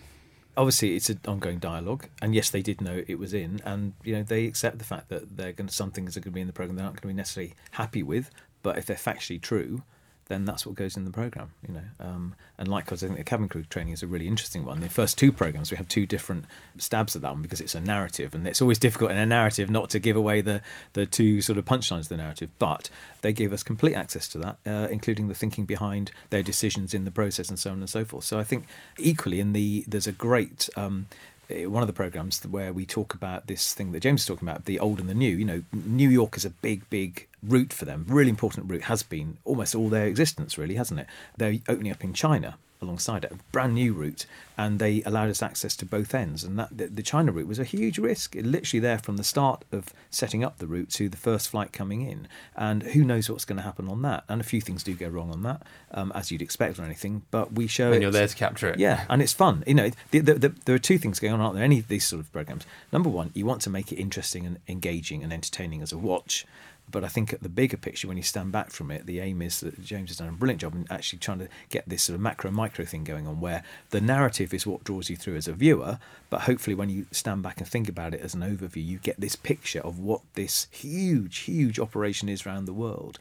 obviously 0.57 0.97
it's 0.97 1.09
an 1.09 1.21
ongoing 1.29 1.59
dialogue 1.61 2.09
and 2.21 2.35
yes 2.35 2.51
they 2.51 2.63
did 2.63 2.81
know 2.81 3.05
it 3.07 3.17
was 3.17 3.33
in 3.33 3.61
and 3.65 3.93
you 4.03 4.13
know 4.13 4.25
they 4.25 4.45
accept 4.45 4.79
the 4.81 4.85
fact 4.85 5.09
that 5.09 5.37
they're 5.37 5.53
going 5.53 5.69
to 5.69 5.73
some 5.73 5.93
things 5.93 6.17
are 6.17 6.21
going 6.21 6.33
to 6.33 6.35
be 6.35 6.41
in 6.41 6.49
the 6.49 6.53
program 6.53 6.75
they're 6.75 6.85
not 6.85 6.95
going 6.95 7.03
to 7.03 7.07
be 7.07 7.13
necessarily 7.13 7.55
happy 7.71 8.03
with 8.03 8.29
but 8.65 8.77
if 8.77 8.85
they're 8.85 8.97
factually 8.97 9.41
true 9.41 9.85
then 10.29 10.45
that's 10.45 10.67
what 10.67 10.75
goes 10.75 10.97
in 10.97 11.05
the 11.05 11.11
program 11.11 11.51
you 11.67 11.75
know. 11.75 11.83
Um, 12.01 12.35
and 12.59 12.69
likewise 12.69 13.03
i 13.03 13.07
think 13.07 13.19
the 13.19 13.25
cabin 13.25 13.49
crew 13.49 13.65
training 13.65 13.93
is 13.93 14.03
a 14.03 14.07
really 14.07 14.29
interesting 14.29 14.65
one. 14.65 14.81
The 14.81 14.89
first 14.89 15.19
two 15.19 15.33
programs 15.33 15.71
we 15.71 15.77
have 15.77 15.89
two 15.89 16.07
different 16.07 16.45
stabs 16.77 17.17
at 17.17 17.23
that 17.23 17.33
one 17.33 17.43
because 17.43 17.61
it's 17.61 17.75
a 17.75 17.81
narrative 17.81 18.35
and 18.35 18.47
it's 18.47 18.63
always 18.63 18.79
difficult 18.79 19.11
in 19.11 19.17
a 19.17 19.27
narrative 19.27 19.71
not 19.71 19.91
to 19.91 19.99
give 19.99 20.17
away 20.17 20.41
the 20.41 20.61
the 20.93 21.07
two 21.07 21.41
sort 21.41 21.59
of 21.59 21.65
punchlines 21.65 22.03
of 22.03 22.09
the 22.09 22.17
narrative 22.17 22.51
but 22.59 22.91
they 23.23 23.33
gave 23.33 23.53
us 23.53 23.63
complete 23.63 23.95
access 23.95 24.29
to 24.29 24.39
that 24.39 24.57
uh, 24.67 24.89
including 24.91 25.29
the 25.29 25.35
thinking 25.35 25.65
behind 25.65 26.13
their 26.31 26.43
decisions 26.43 26.95
in 26.95 27.05
the 27.05 27.11
process 27.11 27.49
and 27.49 27.59
so 27.59 27.71
on 27.71 27.79
and 27.79 27.91
so 27.91 28.05
forth. 28.05 28.25
So 28.25 28.39
i 28.39 28.45
think 28.45 28.67
equally 28.99 29.41
in 29.41 29.53
the 29.53 29.85
there's 29.89 30.07
a 30.07 30.13
great 30.13 30.69
um, 30.77 31.07
Eh, 31.51 31.65
one 31.67 31.83
of 31.83 31.87
the 31.87 31.93
programs 31.93 32.45
where 32.45 32.73
we 32.73 32.85
talk 32.85 33.15
about 33.15 33.47
this 33.47 33.73
thing 33.73 33.93
that 33.93 34.01
James 34.01 34.23
is 34.23 34.27
talking 34.27 34.49
about, 34.49 34.67
the 34.67 34.79
old 34.79 35.01
and 35.01 35.09
the 35.09 35.15
new. 35.15 35.35
You 35.35 35.45
know, 35.45 35.63
New 35.73 36.09
York 36.09 36.37
is 36.37 36.45
a 36.45 36.51
big, 36.51 36.89
big 36.91 37.27
route 37.43 37.73
for 37.73 37.85
them, 37.85 38.05
really 38.09 38.31
important 38.31 38.71
route, 38.71 38.83
has 38.83 39.03
been 39.03 39.39
almost 39.45 39.75
all 39.75 39.89
their 39.89 40.07
existence, 40.07 40.59
really, 40.59 40.75
hasn't 40.75 41.01
it? 41.01 41.07
They're 41.37 41.59
opening 41.69 41.93
up 41.93 42.05
in 42.05 42.13
China 42.13 42.59
alongside 42.81 43.25
it, 43.25 43.33
a 43.33 43.37
brand 43.53 43.75
new 43.75 43.93
route, 43.93 44.27
and 44.57 44.79
they 44.79 45.03
allowed 45.05 45.31
us 45.31 45.43
access 45.43 45.77
to 45.77 45.87
both 45.87 46.15
ends. 46.15 46.45
And 46.45 46.59
that 46.59 46.77
the, 46.77 46.87
the 46.87 47.03
China 47.03 47.33
route 47.33 47.47
was 47.47 47.59
a 47.59 47.65
huge 47.65 47.99
risk, 47.99 48.35
It 48.35 48.45
literally 48.45 48.81
there 48.81 48.99
from 48.99 49.17
the 49.17 49.25
start 49.25 49.65
of 49.73 49.93
setting 50.11 50.45
up 50.45 50.59
the 50.59 50.67
route 50.67 50.91
to 50.91 51.09
the 51.09 51.17
first 51.17 51.49
flight 51.49 51.73
coming 51.73 52.03
in. 52.03 52.29
And 52.57 52.83
who 52.83 53.05
knows 53.05 53.31
what's 53.31 53.45
going 53.45 53.57
to 53.57 53.63
happen 53.63 53.89
on 53.89 54.03
that? 54.03 54.25
And 54.29 54.41
a 54.41 54.45
few 54.45 54.61
things 54.61 54.83
do 54.83 54.95
go 54.95 55.09
wrong 55.09 55.31
on 55.31 55.43
that, 55.43 55.63
um, 55.93 56.13
as 56.15 56.31
you'd 56.31 56.43
expect 56.43 56.79
or 56.79 56.83
anything. 56.83 57.23
But 57.31 57.53
we 57.53 57.67
show 57.67 57.93
And 57.93 58.03
you're 58.03 58.11
there 58.11 58.27
to 58.27 58.37
capture 58.37 58.69
it. 58.69 58.79
Yeah, 58.79 59.05
and 59.09 59.23
it's 59.23 59.33
fun. 59.33 59.65
You 59.67 59.75
know, 59.75 59.91
the, 60.11 60.21
the, 60.21 60.35
the, 60.35 60.49
there 60.65 60.75
are 60.75 60.81
two 60.81 60.99
things 60.99 61.21
going 61.21 61.35
on, 61.35 61.41
aren't 61.41 61.55
there? 61.55 61.65
Any 61.65 61.79
of 61.79 61.89
these 61.89 62.07
sort 62.07 62.21
of 62.21 62.33
programs. 62.33 62.67
Number 62.93 63.09
one, 63.09 63.31
you 63.35 63.47
want 63.47 63.63
to 63.63 63.71
make 63.71 63.93
it 63.93 63.97
interesting 63.97 64.47
and 64.47 64.59
engaging 64.69 65.23
and 65.23 65.33
entertaining 65.33 65.83
as 65.83 65.93
a 65.93 65.99
watch. 65.99 66.47
But 66.91 67.05
I 67.05 67.09
think 67.09 67.33
at 67.33 67.43
the 67.43 67.49
bigger 67.49 67.77
picture, 67.77 68.09
when 68.09 68.17
you 68.17 68.23
stand 68.23 68.53
back 68.53 68.71
from 68.71 68.91
it, 68.91 69.07
the 69.07 69.21
aim 69.21 69.43
is 69.43 69.61
that 69.61 69.83
James 69.83 70.11
has 70.11 70.19
done 70.19 70.29
a 70.29 70.33
brilliant 70.33 70.61
job 70.61 70.75
in 70.75 70.87
actually 70.91 71.19
trying 71.19 71.39
to 71.41 71.49
get 71.69 71.89
this 71.89 72.05
sort 72.05 72.15
of 72.15 72.21
macro 72.21 72.51
micro 72.51 72.85
thing 72.85 73.05
going 73.05 73.27
on, 73.27 73.41
where 73.41 73.63
the 73.91 74.01
narrative 74.01 74.55
is 74.55 74.67
what 74.67 74.85
draws 74.85 75.11
you 75.11 75.17
through 75.17 75.37
as 75.37 75.49
a 75.49 75.53
viewer. 75.53 75.99
But 76.31 76.43
hopefully, 76.43 76.75
when 76.75 76.89
you 76.89 77.07
stand 77.11 77.43
back 77.43 77.59
and 77.59 77.69
think 77.69 77.89
about 77.89 78.15
it 78.15 78.21
as 78.21 78.35
an 78.35 78.41
overview, 78.41 78.85
you 78.85 78.99
get 78.99 79.21
this 79.21 79.37
picture 79.37 79.81
of 79.81 79.99
what 79.99 80.23
this 80.35 80.67
huge, 80.71 81.39
huge 81.39 81.79
operation 81.79 82.29
is 82.29 82.47
around 82.47 82.65
the 82.65 82.73
world. 82.73 83.19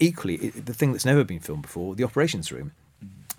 Equally, 0.00 0.36
it, 0.36 0.66
the 0.66 0.74
thing 0.74 0.92
that's 0.92 1.04
never 1.04 1.24
been 1.24 1.40
filmed 1.40 1.62
before, 1.62 1.94
the 1.94 2.04
operations 2.04 2.50
room 2.50 2.72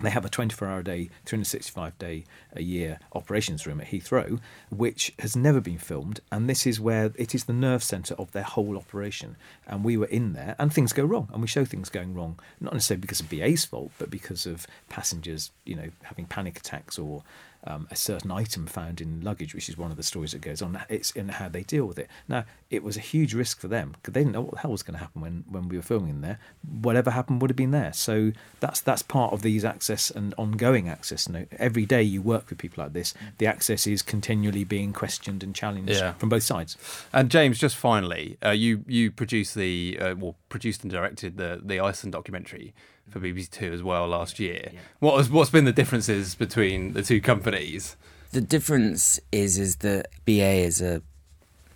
they 0.00 0.10
have 0.10 0.24
a 0.24 0.28
24 0.28 0.68
hour 0.68 0.82
day, 0.82 1.10
365 1.24 1.98
day 1.98 2.24
a 2.58 2.62
year 2.62 2.98
operations 3.12 3.66
room 3.66 3.80
at 3.80 3.88
Heathrow, 3.88 4.40
which 4.70 5.14
has 5.20 5.36
never 5.36 5.60
been 5.60 5.78
filmed. 5.78 6.20
And 6.30 6.48
this 6.48 6.66
is 6.66 6.80
where 6.80 7.12
it 7.16 7.34
is 7.34 7.44
the 7.44 7.52
nerve 7.52 7.82
centre 7.82 8.14
of 8.14 8.32
their 8.32 8.42
whole 8.42 8.76
operation. 8.76 9.36
And 9.66 9.84
we 9.84 9.96
were 9.96 10.06
in 10.06 10.32
there, 10.32 10.56
and 10.58 10.72
things 10.72 10.92
go 10.92 11.04
wrong. 11.04 11.28
And 11.32 11.40
we 11.40 11.48
show 11.48 11.64
things 11.64 11.88
going 11.88 12.14
wrong, 12.14 12.38
not 12.60 12.72
necessarily 12.72 13.00
because 13.00 13.20
of 13.20 13.30
BA's 13.30 13.64
fault, 13.64 13.92
but 13.98 14.10
because 14.10 14.46
of 14.46 14.66
passengers, 14.88 15.52
you 15.64 15.76
know, 15.76 15.90
having 16.02 16.26
panic 16.26 16.58
attacks 16.58 16.98
or 16.98 17.22
um, 17.64 17.88
a 17.90 17.96
certain 17.96 18.30
item 18.30 18.66
found 18.66 19.00
in 19.00 19.20
luggage, 19.20 19.54
which 19.54 19.68
is 19.68 19.76
one 19.76 19.90
of 19.90 19.96
the 19.96 20.02
stories 20.02 20.32
that 20.32 20.40
goes 20.40 20.62
on. 20.62 20.80
It's 20.88 21.10
in 21.12 21.28
how 21.28 21.48
they 21.48 21.62
deal 21.62 21.86
with 21.86 21.98
it. 21.98 22.08
Now, 22.28 22.44
it 22.70 22.82
was 22.82 22.96
a 22.96 23.00
huge 23.00 23.34
risk 23.34 23.60
for 23.60 23.68
them 23.68 23.92
because 23.92 24.14
they 24.14 24.20
didn't 24.20 24.32
know 24.32 24.42
what 24.42 24.54
the 24.54 24.60
hell 24.60 24.70
was 24.70 24.82
going 24.82 24.94
to 24.94 25.00
happen 25.00 25.20
when, 25.20 25.44
when 25.48 25.68
we 25.68 25.76
were 25.76 25.82
filming 25.82 26.10
in 26.10 26.20
there. 26.20 26.38
Whatever 26.82 27.10
happened 27.10 27.42
would 27.42 27.50
have 27.50 27.56
been 27.56 27.72
there. 27.72 27.92
So 27.92 28.32
that's 28.60 28.80
that's 28.80 29.02
part 29.02 29.32
of 29.32 29.42
these 29.42 29.64
access 29.64 30.10
and 30.10 30.34
ongoing 30.38 30.88
access. 30.88 31.26
You 31.26 31.34
know, 31.34 31.46
every 31.58 31.84
day 31.84 32.02
you 32.02 32.22
work 32.22 32.47
with 32.50 32.58
people 32.58 32.82
like 32.84 32.92
this, 32.92 33.14
the 33.38 33.46
access 33.46 33.86
is 33.86 34.02
continually 34.02 34.64
being 34.64 34.92
questioned 34.92 35.42
and 35.42 35.54
challenged 35.54 35.92
Yeah. 35.92 36.12
from 36.14 36.28
both 36.28 36.42
sides. 36.42 36.76
And 37.12 37.30
James, 37.30 37.58
just 37.58 37.76
finally, 37.76 38.36
uh, 38.44 38.50
you 38.50 38.84
you 38.86 39.10
produced 39.10 39.54
the 39.54 39.98
uh, 40.00 40.14
well 40.16 40.36
produced 40.48 40.82
and 40.82 40.90
directed 40.90 41.36
the 41.36 41.60
the 41.64 41.80
Iceland 41.80 42.12
documentary 42.12 42.74
for 43.10 43.20
BBC 43.20 43.50
Two 43.50 43.72
as 43.72 43.82
well 43.82 44.06
last 44.08 44.38
year. 44.38 44.70
What 45.00 45.14
was 45.14 45.30
what's 45.30 45.50
been 45.50 45.64
the 45.64 45.72
differences 45.72 46.34
between 46.34 46.92
the 46.92 47.02
two 47.02 47.20
companies? 47.20 47.96
The 48.32 48.40
difference 48.42 49.18
is 49.32 49.58
is 49.58 49.76
that 49.76 50.08
BA 50.26 50.64
is 50.64 50.82
a 50.82 51.02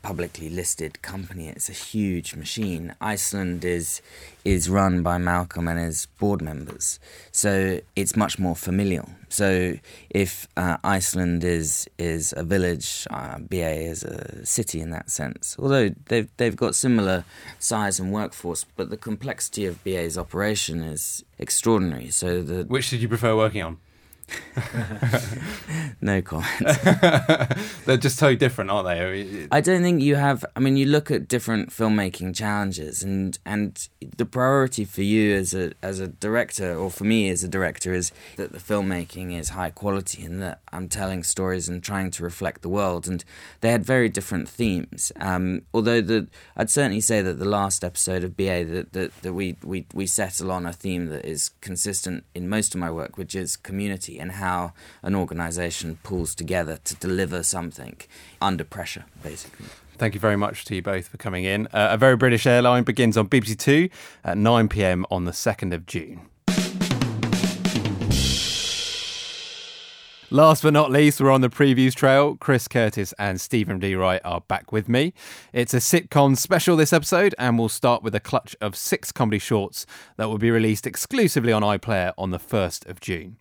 publicly 0.03 0.49
listed 0.49 1.01
company. 1.03 1.49
It's 1.49 1.69
a 1.69 1.73
huge 1.73 2.35
machine. 2.35 2.95
Iceland 3.01 3.65
is 3.65 4.03
is 4.45 4.69
run 4.69 5.03
by 5.03 5.19
Malcolm 5.19 5.69
and 5.69 5.79
his 5.79 6.07
board 6.19 6.43
members, 6.43 6.99
so 7.31 7.81
it's 7.95 8.17
much 8.17 8.39
more 8.39 8.57
familial. 8.57 9.09
So 9.29 9.75
if 10.11 10.49
uh, 10.57 10.77
Iceland 10.85 11.45
is 11.45 11.89
is 11.99 12.35
a 12.37 12.43
village, 12.43 13.07
uh, 13.11 13.39
BA 13.39 13.75
is 13.93 14.03
a 14.03 14.45
city 14.45 14.81
in 14.81 14.91
that 14.91 15.11
sense. 15.11 15.57
Although 15.59 15.91
they've 16.07 16.29
they've 16.37 16.57
got 16.57 16.75
similar 16.75 17.25
size 17.59 18.01
and 18.01 18.13
workforce, 18.13 18.65
but 18.77 18.91
the 18.91 18.97
complexity 18.97 19.65
of 19.67 19.83
BA's 19.85 20.19
operation 20.19 20.83
is 20.83 21.25
extraordinary. 21.39 22.11
So 22.11 22.43
the 22.43 22.65
Which 22.65 22.91
did 22.91 23.01
you 23.01 23.09
prefer 23.09 23.37
working 23.37 23.63
on? 23.63 23.79
no 26.01 26.23
comment. 26.23 26.49
They're 27.87 27.97
just 27.97 28.19
so 28.19 28.35
different, 28.35 28.71
aren't 28.71 28.87
they? 28.89 29.01
I 29.01 29.13
mean, 29.13 29.37
it- 29.37 29.49
I 29.51 29.61
don't 29.61 29.83
think 29.83 30.03
you 30.03 30.17
have. 30.17 30.45
I 30.57 30.61
mean, 30.61 30.77
you 30.77 30.87
look 30.87 31.11
at 31.11 31.29
different 31.29 31.71
filmmaking 31.71 32.35
challenges, 32.37 33.03
and 33.03 33.39
and 33.45 33.89
the 34.17 34.25
priority 34.27 34.85
for 34.85 35.03
you 35.03 35.35
as 35.37 35.55
a 35.55 35.73
as 35.83 36.01
a 36.01 36.09
director, 36.09 36.75
or 36.77 36.91
for 36.91 37.05
me 37.05 37.29
as 37.31 37.43
a 37.45 37.49
director, 37.49 37.93
is 37.93 38.13
that 38.37 38.53
the 38.53 38.59
filmmaking 38.59 39.39
is 39.39 39.51
high 39.51 39.71
quality 39.71 40.25
and 40.25 40.43
that 40.43 40.61
I'm 40.73 40.89
telling 40.89 41.23
stories 41.23 41.69
and 41.69 41.83
trying 41.83 42.11
to 42.13 42.23
reflect 42.23 42.63
the 42.63 42.69
world. 42.69 43.07
And 43.09 43.25
they 43.61 43.71
had 43.71 43.85
very 43.85 44.09
different 44.09 44.49
themes. 44.49 45.13
Um, 45.17 45.63
although 45.73 46.01
the, 46.01 46.29
I'd 46.57 46.71
certainly 46.71 47.01
say 47.01 47.23
that 47.23 47.39
the 47.39 47.45
last 47.49 47.85
episode 47.85 48.25
of 48.25 48.37
BA 48.37 48.65
that 48.65 48.93
that, 48.93 49.23
that 49.23 49.33
we, 49.35 49.57
we 49.63 49.87
we 49.95 50.07
settle 50.07 50.51
on 50.51 50.67
a 50.67 50.73
theme 50.73 51.07
that 51.07 51.25
is 51.25 51.51
consistent 51.61 52.25
in 52.35 52.49
most 52.49 52.75
of 52.75 52.81
my 52.81 52.91
work, 52.91 53.17
which 53.17 53.35
is 53.35 53.57
community 53.57 54.19
in 54.23 54.31
how 54.31 54.73
an 55.03 55.15
organisation 55.15 55.99
pulls 56.03 56.35
together 56.35 56.79
to 56.85 56.95
deliver 56.95 57.43
something 57.43 57.97
under 58.41 58.65
pressure, 58.65 59.05
basically. 59.23 59.67
Thank 59.99 60.15
you 60.15 60.21
very 60.21 60.37
much 60.37 60.65
to 60.67 60.75
you 60.75 60.83
both 60.83 61.09
for 61.09 61.19
coming 61.19 61.45
in. 61.45 61.67
Uh, 61.67 61.89
a 61.91 61.99
Very 61.99 62.17
British 62.17 62.47
Airline 62.47 62.85
begins 62.85 63.17
on 63.17 63.29
BBC 63.29 63.59
Two 63.59 63.89
at 64.25 64.39
9 64.39 64.69
pm 64.69 65.05
on 65.11 65.27
the 65.27 65.33
2nd 65.33 65.75
of 65.75 65.85
June. 65.87 66.23
Last 70.33 70.63
but 70.63 70.73
not 70.73 70.91
least, 70.91 71.21
we're 71.21 71.31
on 71.31 71.43
the 71.43 71.51
previews 71.51 71.95
trail. 71.95 72.37
Chris 72.37 72.67
Curtis 72.67 73.13
and 73.19 73.39
Stephen 73.39 73.79
D. 73.79 73.95
Wright 73.95 74.23
are 74.25 74.41
back 74.41 74.73
with 74.73 74.89
me. 74.89 75.13
It's 75.53 75.75
a 75.75 75.77
sitcom 75.77 76.39
special 76.39 76.75
this 76.75 76.95
episode, 76.95 77.35
and 77.39 77.59
we'll 77.59 77.69
start 77.69 78.03
with 78.03 78.15
a 78.15 78.21
clutch 78.21 78.57
of 78.59 78.75
six 78.75 79.13
comedy 79.13 79.39
shorts 79.39 79.85
that 80.17 80.31
will 80.31 80.39
be 80.39 80.51
released 80.51 80.87
exclusively 80.87 81.53
on 81.53 81.61
iPlayer 81.61 82.15
on 82.17 82.31
the 82.31 82.39
1st 82.39 82.89
of 82.89 82.99
June. 82.99 83.37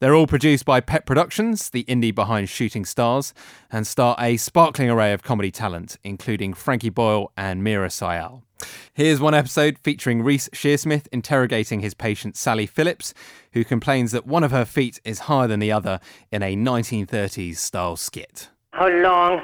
They're 0.00 0.14
all 0.14 0.26
produced 0.26 0.66
by 0.66 0.82
Pett 0.82 1.06
Productions, 1.06 1.70
the 1.70 1.84
indie 1.84 2.14
behind 2.14 2.50
Shooting 2.50 2.84
Stars, 2.84 3.32
and 3.72 3.86
star 3.86 4.14
a 4.18 4.36
sparkling 4.36 4.90
array 4.90 5.14
of 5.14 5.22
comedy 5.22 5.50
talent, 5.50 5.96
including 6.04 6.52
Frankie 6.52 6.90
Boyle 6.90 7.32
and 7.38 7.62
Meera 7.62 7.88
Syal. 7.88 8.42
Here's 8.92 9.20
one 9.20 9.34
episode 9.34 9.78
featuring 9.78 10.22
Reece 10.22 10.48
Shearsmith 10.50 11.06
interrogating 11.12 11.80
his 11.80 11.94
patient 11.94 12.36
Sally 12.36 12.66
Phillips, 12.66 13.14
who 13.52 13.64
complains 13.64 14.12
that 14.12 14.26
one 14.26 14.44
of 14.44 14.50
her 14.50 14.64
feet 14.64 15.00
is 15.04 15.20
higher 15.20 15.48
than 15.48 15.60
the 15.60 15.72
other 15.72 16.00
in 16.30 16.42
a 16.42 16.56
1930s 16.56 17.56
style 17.56 17.96
skit. 17.96 18.50
How 18.72 18.88
long 18.88 19.40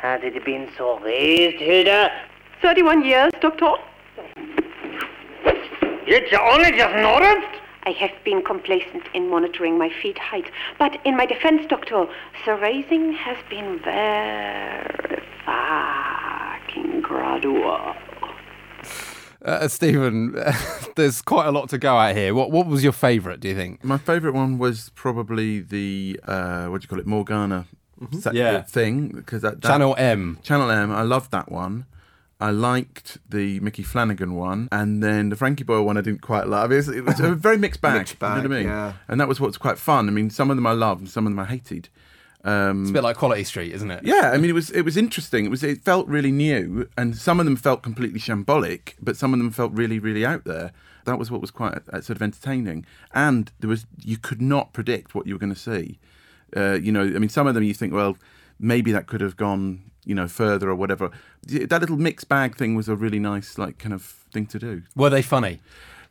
has 0.00 0.20
it 0.22 0.44
been 0.44 0.70
so 0.76 0.98
raised, 1.00 1.56
Hilda? 1.56 2.10
31 2.62 3.04
years, 3.04 3.32
Doctor. 3.40 3.72
It's 6.10 6.32
only 6.40 6.70
just 6.72 6.94
noticed? 6.96 7.60
I 7.84 7.90
have 7.92 8.10
been 8.24 8.42
complacent 8.42 9.04
in 9.14 9.30
monitoring 9.30 9.78
my 9.78 9.90
feet 10.02 10.18
height, 10.18 10.50
but 10.78 10.98
in 11.04 11.16
my 11.16 11.26
defense, 11.26 11.66
Doctor, 11.68 12.06
the 12.44 12.54
raising 12.56 13.12
has 13.12 13.36
been 13.48 13.80
very 13.82 15.22
fucking 15.46 17.00
gradual. 17.00 17.94
Uh, 19.44 19.68
Stephen, 19.68 20.32
there's 20.96 21.22
quite 21.22 21.46
a 21.46 21.52
lot 21.52 21.68
to 21.70 21.78
go 21.78 21.98
at 21.98 22.16
here. 22.16 22.34
What 22.34 22.50
what 22.50 22.66
was 22.66 22.82
your 22.82 22.92
favourite? 22.92 23.40
Do 23.40 23.48
you 23.48 23.54
think? 23.54 23.84
My 23.84 23.98
favourite 23.98 24.34
one 24.34 24.58
was 24.58 24.90
probably 24.94 25.60
the 25.60 26.18
uh, 26.26 26.66
what 26.66 26.80
do 26.80 26.84
you 26.84 26.88
call 26.88 26.98
it, 26.98 27.06
Morgana 27.06 27.66
set- 28.20 28.34
Yeah. 28.34 28.62
thing 28.62 29.08
because 29.08 29.42
that, 29.42 29.60
that 29.62 29.68
Channel 29.68 29.94
M. 29.96 30.38
Channel 30.42 30.70
M. 30.70 30.90
I 30.92 31.02
loved 31.02 31.30
that 31.30 31.50
one. 31.52 31.86
I 32.40 32.50
liked 32.50 33.18
the 33.28 33.58
Micky 33.60 33.82
Flanagan 33.82 34.34
one, 34.36 34.68
and 34.70 35.02
then 35.02 35.28
the 35.28 35.34
Frankie 35.36 35.64
Boyle 35.64 35.84
one 35.84 35.96
I 35.96 36.02
didn't 36.02 36.22
quite 36.22 36.46
love. 36.46 36.70
It 36.70 36.76
was, 36.76 36.88
it 36.88 37.04
was 37.04 37.18
a 37.18 37.34
very 37.34 37.58
mixed 37.58 37.80
bag. 37.80 37.94
Mixed 37.98 38.14
you 38.22 38.28
know 38.28 38.34
what 38.34 38.44
I 38.44 38.46
mean? 38.48 38.66
yeah. 38.66 38.92
And 39.08 39.20
that 39.20 39.26
was 39.26 39.40
what's 39.40 39.58
quite 39.58 39.76
fun. 39.76 40.08
I 40.08 40.12
mean, 40.12 40.30
some 40.30 40.48
of 40.50 40.56
them 40.56 40.66
I 40.66 40.70
loved, 40.72 41.00
and 41.00 41.10
some 41.10 41.26
of 41.26 41.32
them 41.32 41.38
I 41.40 41.46
hated. 41.46 41.88
Um, 42.44 42.82
It's 42.82 42.90
a 42.90 42.92
bit 42.94 43.02
like 43.02 43.16
Quality 43.16 43.44
Street, 43.44 43.72
isn't 43.74 43.90
it? 43.90 44.04
yeah, 44.04 44.30
I 44.32 44.38
mean, 44.38 44.48
it 44.50 44.54
was 44.54 44.70
it 44.70 44.82
was 44.82 44.96
interesting. 44.96 45.44
It 45.44 45.50
was 45.50 45.62
it 45.64 45.82
felt 45.82 46.06
really 46.06 46.30
new, 46.30 46.88
and 46.96 47.16
some 47.16 47.40
of 47.40 47.46
them 47.46 47.56
felt 47.56 47.82
completely 47.82 48.20
shambolic, 48.20 48.94
but 49.00 49.16
some 49.16 49.32
of 49.32 49.38
them 49.38 49.50
felt 49.50 49.72
really 49.72 49.98
really 49.98 50.24
out 50.24 50.44
there. 50.44 50.72
That 51.04 51.18
was 51.18 51.30
what 51.30 51.40
was 51.40 51.50
quite 51.50 51.74
uh, 51.92 52.00
sort 52.00 52.10
of 52.16 52.22
entertaining, 52.22 52.86
and 53.12 53.50
there 53.60 53.68
was 53.68 53.86
you 54.04 54.16
could 54.18 54.40
not 54.40 54.72
predict 54.72 55.14
what 55.14 55.26
you 55.26 55.34
were 55.34 55.38
going 55.40 55.54
to 55.54 55.58
see. 55.60 55.98
Uh, 56.56 56.74
you 56.80 56.92
know, 56.92 57.02
I 57.02 57.18
mean, 57.18 57.28
some 57.28 57.46
of 57.46 57.54
them 57.54 57.64
you 57.64 57.74
think, 57.74 57.92
well, 57.92 58.16
maybe 58.58 58.92
that 58.92 59.06
could 59.06 59.20
have 59.20 59.36
gone, 59.36 59.90
you 60.06 60.14
know, 60.14 60.28
further 60.28 60.70
or 60.70 60.74
whatever. 60.74 61.10
That 61.46 61.80
little 61.80 61.98
mixed 61.98 62.28
bag 62.28 62.56
thing 62.56 62.74
was 62.74 62.88
a 62.88 62.96
really 62.96 63.18
nice, 63.18 63.58
like, 63.58 63.78
kind 63.78 63.92
of 63.92 64.02
thing 64.32 64.46
to 64.46 64.58
do. 64.58 64.82
Were 64.96 65.10
they 65.10 65.22
funny? 65.22 65.60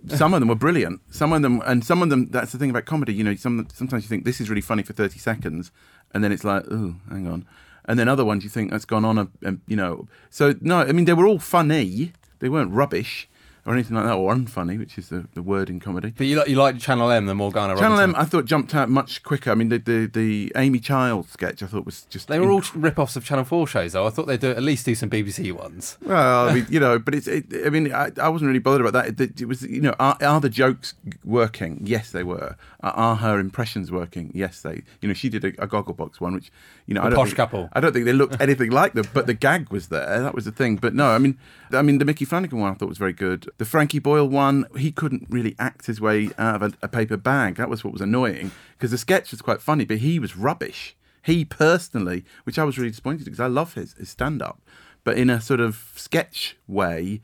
Some 0.09 0.33
of 0.35 0.39
them 0.41 0.49
were 0.49 0.55
brilliant. 0.55 1.01
Some 1.09 1.33
of 1.33 1.41
them, 1.41 1.61
and 1.65 1.83
some 1.83 2.03
of 2.03 2.09
them. 2.09 2.29
That's 2.29 2.51
the 2.51 2.59
thing 2.59 2.69
about 2.69 2.85
comedy. 2.85 3.15
You 3.15 3.23
know, 3.23 3.33
some 3.35 3.67
sometimes 3.73 4.03
you 4.03 4.09
think 4.09 4.25
this 4.25 4.39
is 4.39 4.47
really 4.47 4.61
funny 4.61 4.83
for 4.83 4.93
thirty 4.93 5.17
seconds, 5.17 5.71
and 6.13 6.23
then 6.23 6.31
it's 6.31 6.43
like, 6.43 6.63
oh, 6.69 6.95
hang 7.09 7.27
on. 7.27 7.45
And 7.85 7.97
then 7.97 8.07
other 8.09 8.25
ones 8.25 8.43
you 8.43 8.49
think 8.49 8.71
that's 8.71 8.85
gone 8.85 9.05
on 9.05 9.17
a, 9.17 9.27
a 9.43 9.55
you 9.67 9.75
know. 9.75 10.07
So 10.29 10.55
no, 10.59 10.79
I 10.79 10.91
mean 10.91 11.05
they 11.05 11.13
were 11.13 11.27
all 11.27 11.39
funny. 11.39 12.11
They 12.39 12.49
weren't 12.49 12.71
rubbish 12.71 13.29
or 13.67 13.73
anything 13.73 13.97
like 13.97 14.05
that, 14.05 14.13
or 14.13 14.33
unfunny, 14.33 14.79
which 14.79 14.97
is 14.97 15.09
the, 15.09 15.27
the 15.33 15.41
word 15.41 15.69
in 15.69 15.77
comedy. 15.81 16.13
But 16.15 16.25
you 16.25 16.37
like 16.37 16.47
you 16.47 16.55
like 16.55 16.79
Channel 16.79 17.11
M, 17.11 17.25
the 17.25 17.35
Morgana. 17.35 17.75
Channel 17.75 17.97
Robinson. 17.97 18.15
M, 18.15 18.15
I 18.15 18.23
thought 18.23 18.45
jumped 18.45 18.73
out 18.73 18.89
much 18.89 19.23
quicker. 19.23 19.51
I 19.51 19.55
mean, 19.55 19.67
the 19.67 19.77
the, 19.77 20.05
the 20.05 20.53
Amy 20.55 20.79
Child 20.79 21.27
sketch, 21.27 21.61
I 21.61 21.65
thought 21.65 21.85
was 21.85 22.03
just 22.03 22.29
They 22.29 22.39
were 22.39 22.49
all 22.49 22.63
rip-offs 22.73 23.17
of 23.17 23.25
Channel 23.25 23.43
Four 23.43 23.67
shows, 23.67 23.91
though. 23.91 24.07
I 24.07 24.09
thought 24.09 24.25
they'd 24.25 24.39
do, 24.39 24.51
at 24.51 24.63
least 24.63 24.85
do 24.85 24.95
some 24.95 25.09
BBC 25.09 25.51
ones. 25.51 25.97
Well, 26.01 26.47
I 26.47 26.53
mean, 26.53 26.65
you 26.69 26.79
know, 26.79 26.97
but 26.97 27.13
it's. 27.13 27.27
It, 27.27 27.45
I 27.65 27.69
mean, 27.69 27.93
I, 27.93 28.09
I 28.21 28.29
wasn't 28.29 28.47
really 28.47 28.59
bothered 28.59 28.87
about 28.87 28.93
that. 28.93 29.19
It, 29.19 29.41
it 29.41 29.45
was, 29.45 29.63
you 29.63 29.81
know, 29.81 29.95
are, 29.99 30.17
are 30.21 30.39
the 30.39 30.49
jokes 30.49 30.93
working? 31.25 31.81
Yes, 31.83 32.09
they 32.11 32.23
were. 32.23 32.55
Are, 32.79 32.93
are 32.93 33.15
her 33.17 33.37
impressions 33.37 33.91
working? 33.91 34.31
Yes, 34.33 34.61
they. 34.61 34.83
You 35.01 35.09
know, 35.09 35.13
she 35.13 35.27
did 35.27 35.43
a, 35.43 35.49
a 35.61 35.67
Gogglebox 35.67 36.21
one, 36.21 36.35
which, 36.35 36.53
you 36.85 36.93
know, 36.93 37.01
The 37.01 37.07
I 37.07 37.09
don't 37.09 37.17
posh 37.17 37.27
think, 37.29 37.35
couple. 37.35 37.69
I 37.73 37.81
don't 37.81 37.91
think 37.91 38.05
they 38.05 38.13
looked 38.13 38.37
anything 38.39 38.71
like 38.71 38.93
them, 38.93 39.07
but 39.13 39.27
the 39.27 39.33
gag 39.33 39.71
was 39.71 39.89
there. 39.89 40.21
That 40.21 40.33
was 40.33 40.45
the 40.45 40.53
thing. 40.53 40.77
But 40.77 40.95
no, 40.95 41.07
I 41.07 41.17
mean, 41.17 41.37
I 41.73 41.81
mean, 41.81 41.97
the 41.97 42.05
Micky 42.05 42.23
Flanagan 42.23 42.59
one 42.59 42.71
I 42.71 42.75
thought 42.75 42.87
was 42.87 42.97
very 42.97 43.11
good. 43.11 43.49
The 43.57 43.65
Frankie 43.65 43.99
Boyle 43.99 44.27
one, 44.27 44.65
he 44.77 44.91
couldn't 44.91 45.25
really 45.29 45.55
act 45.57 45.87
his 45.87 45.99
way 45.99 46.29
out 46.37 46.61
of 46.61 46.61
a, 46.61 46.73
a 46.83 46.87
paper 46.87 47.17
bag. 47.17 47.55
That 47.55 47.69
was 47.69 47.83
what 47.83 47.91
was 47.93 48.01
annoying 48.01 48.51
because 48.73 48.91
the 48.91 48.97
sketch 48.97 49.31
was 49.31 49.41
quite 49.41 49.61
funny, 49.61 49.85
but 49.85 49.97
he 49.97 50.19
was 50.19 50.37
rubbish. 50.37 50.95
He 51.23 51.43
personally, 51.43 52.23
which 52.43 52.59
I 52.59 52.63
was 52.63 52.77
really 52.77 52.91
disappointed 52.91 53.25
because 53.25 53.39
I 53.39 53.47
love 53.47 53.73
his, 53.73 53.93
his 53.93 54.09
stand 54.09 54.41
up, 54.41 54.61
but 55.03 55.17
in 55.17 55.29
a 55.29 55.41
sort 55.41 55.59
of 55.59 55.91
sketch 55.95 56.55
way, 56.67 57.21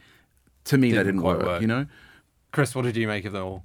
to 0.65 0.77
me 0.77 0.91
that 0.91 1.03
Didn't 1.03 1.07
didn't 1.07 1.21
quite 1.21 1.37
work, 1.37 1.45
work. 1.45 1.61
You 1.61 1.67
know, 1.67 1.85
Chris, 2.51 2.73
what 2.75 2.83
did 2.83 2.97
you 2.97 3.07
make 3.07 3.25
of 3.25 3.33
them 3.33 3.43
all? 3.43 3.63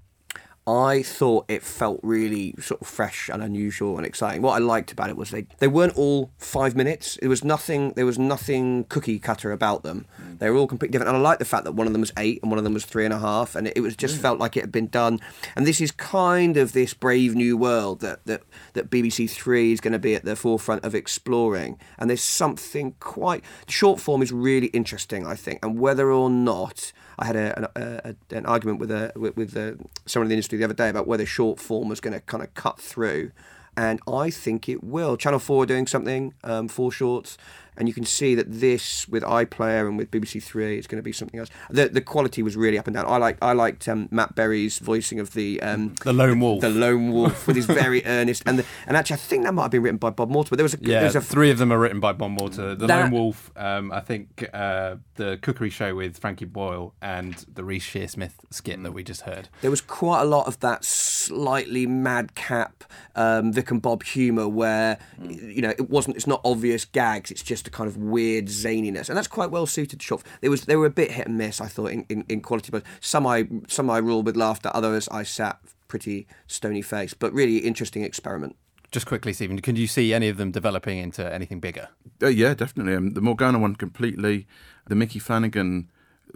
I 0.69 1.03
thought 1.03 1.47
it 1.49 1.63
felt 1.63 1.99
really 2.03 2.55
sort 2.61 2.83
of 2.83 2.87
fresh 2.87 3.31
and 3.31 3.43
unusual 3.43 3.97
and 3.97 4.05
exciting. 4.05 4.43
What 4.43 4.53
I 4.53 4.59
liked 4.59 4.93
about 4.93 5.09
it 5.09 5.17
was 5.17 5.31
they 5.31 5.47
they 5.61 5.67
weren't 5.67 5.97
all 5.97 6.31
five 6.37 6.77
minutes. 6.77 7.17
It 7.23 7.29
was 7.29 7.43
nothing. 7.43 7.95
There 7.95 8.05
was 8.05 8.19
nothing 8.19 8.85
cookie 8.85 9.19
cutter 9.19 9.51
about 9.51 9.83
them. 9.83 10.05
Mm. 10.23 10.39
They 10.41 10.51
were 10.51 10.59
all 10.59 10.67
completely 10.67 10.93
different. 10.93 11.09
And 11.09 11.17
I 11.17 11.27
like 11.27 11.39
the 11.39 11.47
fact 11.47 11.65
that 11.65 11.73
one 11.73 11.87
of 11.87 11.95
them 11.95 12.03
was 12.03 12.13
eight 12.19 12.41
and 12.43 12.51
one 12.51 12.59
of 12.59 12.65
them 12.65 12.75
was 12.75 12.85
three 12.85 13.07
and 13.07 13.15
a 13.15 13.19
half, 13.19 13.57
and 13.57 13.67
it, 13.67 13.79
it 13.79 13.81
was 13.81 13.97
just 13.97 14.19
mm. 14.19 14.21
felt 14.21 14.39
like 14.39 14.59
it 14.59 14.61
had 14.61 14.71
been 14.71 14.89
done. 14.89 15.21
And 15.57 15.67
this 15.67 15.81
is 15.81 15.91
kind 15.91 16.59
of 16.59 16.75
this 16.75 16.93
brave 16.93 17.35
new 17.35 17.57
world 17.57 18.01
that 18.01 18.27
that 18.27 18.43
that 18.75 18.91
BBC 18.91 19.31
Three 19.31 19.73
is 19.73 19.81
going 19.81 19.95
to 19.95 19.99
be 19.99 20.15
at 20.15 20.27
the 20.27 20.37
forefront 20.37 20.85
of 20.85 20.95
exploring. 20.95 21.79
And 21.99 22.11
there's 22.11 22.21
something 22.21 22.95
quite 23.01 23.43
short 23.69 24.01
form 24.01 24.21
is 24.21 24.33
really 24.33 24.67
interesting, 24.69 25.27
I 25.27 25.35
think. 25.35 25.61
And 25.63 25.81
whether 25.81 26.13
or 26.13 26.29
not 26.29 26.93
I 27.19 27.27
had 27.27 27.37
a, 27.37 27.59
an, 27.59 27.67
a, 27.77 28.15
a- 28.33 28.37
an 28.37 28.47
argument 28.47 28.79
with 28.81 28.91
a 28.91 29.13
with, 29.17 29.37
with 29.37 29.57
uh 29.57 29.73
someone 30.07 30.27
in 30.27 30.29
the 30.31 30.35
industry 30.35 30.59
the 30.59 30.65
other 30.65 30.75
day 30.75 30.89
about 30.89 31.07
whether 31.07 31.27
short 31.27 31.59
form 31.61 31.89
was 31.89 32.01
going 32.01 32.15
to 32.15 32.21
kind 32.21 32.43
of 32.43 32.55
cut 32.55 32.81
through, 32.81 33.33
and 33.77 34.01
I 34.09 34.31
think 34.31 34.69
it 34.69 34.83
will. 34.85 35.17
Channel 35.17 35.39
Four 35.39 35.63
are 35.65 35.67
doing 35.67 35.87
something 35.87 36.35
um, 36.45 36.69
for 36.69 36.91
shorts, 36.93 37.37
and 37.79 37.89
you 37.89 37.95
can 37.95 38.05
see 38.05 38.35
that 38.35 38.47
this 38.61 39.09
with 39.09 39.23
iPlayer 39.23 39.87
and 39.89 39.97
with 39.97 40.11
BBC 40.11 40.43
Three, 40.43 40.79
is 40.79 40.87
going 40.87 40.99
to 40.99 41.03
be 41.03 41.13
something 41.13 41.41
else. 41.41 41.49
The 41.71 41.89
the 41.89 42.01
quality 42.03 42.43
was 42.43 42.57
really 42.57 42.79
up 42.79 42.87
and 42.87 42.95
down. 42.97 43.07
I 43.07 43.17
like 43.17 43.39
I 43.41 43.53
liked 43.53 43.89
um, 43.89 44.09
Matt 44.11 44.35
Berry's 44.35 44.79
voicing 44.79 45.19
of 45.21 45.33
the 45.33 45.63
um, 45.63 45.95
The 46.05 46.13
Lone 46.13 46.41
Wolf. 46.41 46.61
the 46.61 46.69
lone 46.69 47.11
wolf 47.13 47.47
with 47.47 47.57
his 47.57 47.67
very 47.67 48.05
earnest 48.07 48.43
and 48.45 48.59
the, 48.59 48.65
and 48.87 48.97
actually 48.97 49.15
I 49.15 49.19
think 49.19 49.45
that 49.45 49.55
might 49.55 49.63
have 49.63 49.71
been 49.71 49.83
written 49.83 49.97
by 49.99 50.11
Bob 50.11 50.29
Mortimer. 50.29 50.57
There 50.57 50.65
was 50.65 50.75
a 50.75 50.79
Yeah, 50.81 50.99
there 51.01 51.05
was 51.05 51.17
a 51.17 51.21
three 51.21 51.51
of 51.51 51.59
them 51.59 51.73
are 51.73 51.79
written 51.79 52.01
by 52.01 52.13
Bob 52.13 52.33
Mortimer. 52.33 52.75
The 52.75 52.87
That- 52.87 53.03
Lone 53.05 53.11
Wolf, 53.13 53.51
um, 53.57 53.93
I 53.93 54.01
think, 54.01 54.49
uh, 54.53 54.97
the 55.15 55.39
Cookery 55.41 55.71
Show 55.71 55.95
with 55.95 56.19
Frankie 56.19 56.45
Boyle, 56.45 56.95
and 57.01 57.35
the 57.53 57.65
Reece 57.65 57.85
Shearsmith 57.87 58.33
skit 58.51 58.83
that 58.83 58.93
we 58.93 59.03
just 59.03 59.23
heard. 59.23 59.49
There 59.63 59.71
was 59.71 59.81
quite 59.81 60.23
a 60.23 60.25
lot 60.25 60.47
of 60.47 60.61
that 60.61 60.85
slightly 60.85 61.87
madcap 61.87 62.85
um, 63.15 63.53
Vic 63.53 63.71
and 63.71 63.83
Bob 63.83 64.03
humour 64.03 64.49
where 64.49 64.99
you 65.21 65.61
know 65.63 65.71
it 65.71 65.89
wasn't 65.91 66.17
it's 66.17 66.27
not 66.27 66.41
obvious 66.45 66.85
gags 66.85 67.31
it's 67.31 67.43
just 67.43 67.68
a 67.69 67.71
kind 67.71 67.89
of 67.89 67.97
weird 67.97 68.47
zaniness 68.47 69.09
and 69.09 69.17
that's 69.17 69.29
quite 69.29 69.51
well 69.51 69.67
suited 69.67 70.01
to 70.01 70.05
short 70.05 70.23
there 70.41 70.51
was 70.51 70.63
they 70.63 70.77
were 70.77 70.87
a 70.87 70.91
bit 70.91 71.13
hit 71.13 71.27
and 71.27 71.39
miss 71.39 71.61
I 71.61 71.69
thought 71.69 71.93
in, 71.93 72.05
in, 72.09 72.25
in 72.29 72.41
quality 72.41 72.71
but 72.73 72.83
some 73.01 73.27
I 73.27 73.49
some 73.69 73.89
I 73.89 73.99
ruled 73.99 74.27
with 74.27 74.37
laughter 74.37 74.71
others 74.75 75.09
I 75.11 75.23
sat 75.23 75.61
pretty 75.87 76.27
stony 76.47 76.83
faced 76.83 77.19
but 77.19 77.33
really 77.33 77.59
interesting 77.59 78.03
experiment 78.03 78.57
Just 78.91 79.07
quickly, 79.07 79.33
Stephen, 79.35 79.61
can 79.61 79.77
you 79.77 79.87
see 79.87 80.15
any 80.15 80.29
of 80.31 80.39
them 80.39 80.51
developing 80.51 80.99
into 80.99 81.23
anything 81.33 81.61
bigger? 81.61 81.89
Uh, 82.23 82.29
yeah, 82.29 82.55
definitely. 82.55 82.95
Um, 82.95 83.11
the 83.13 83.21
Morgana 83.21 83.59
one 83.59 83.77
completely. 83.77 84.47
The 84.87 84.95
Micky 84.95 85.19
Flanagan 85.19 85.91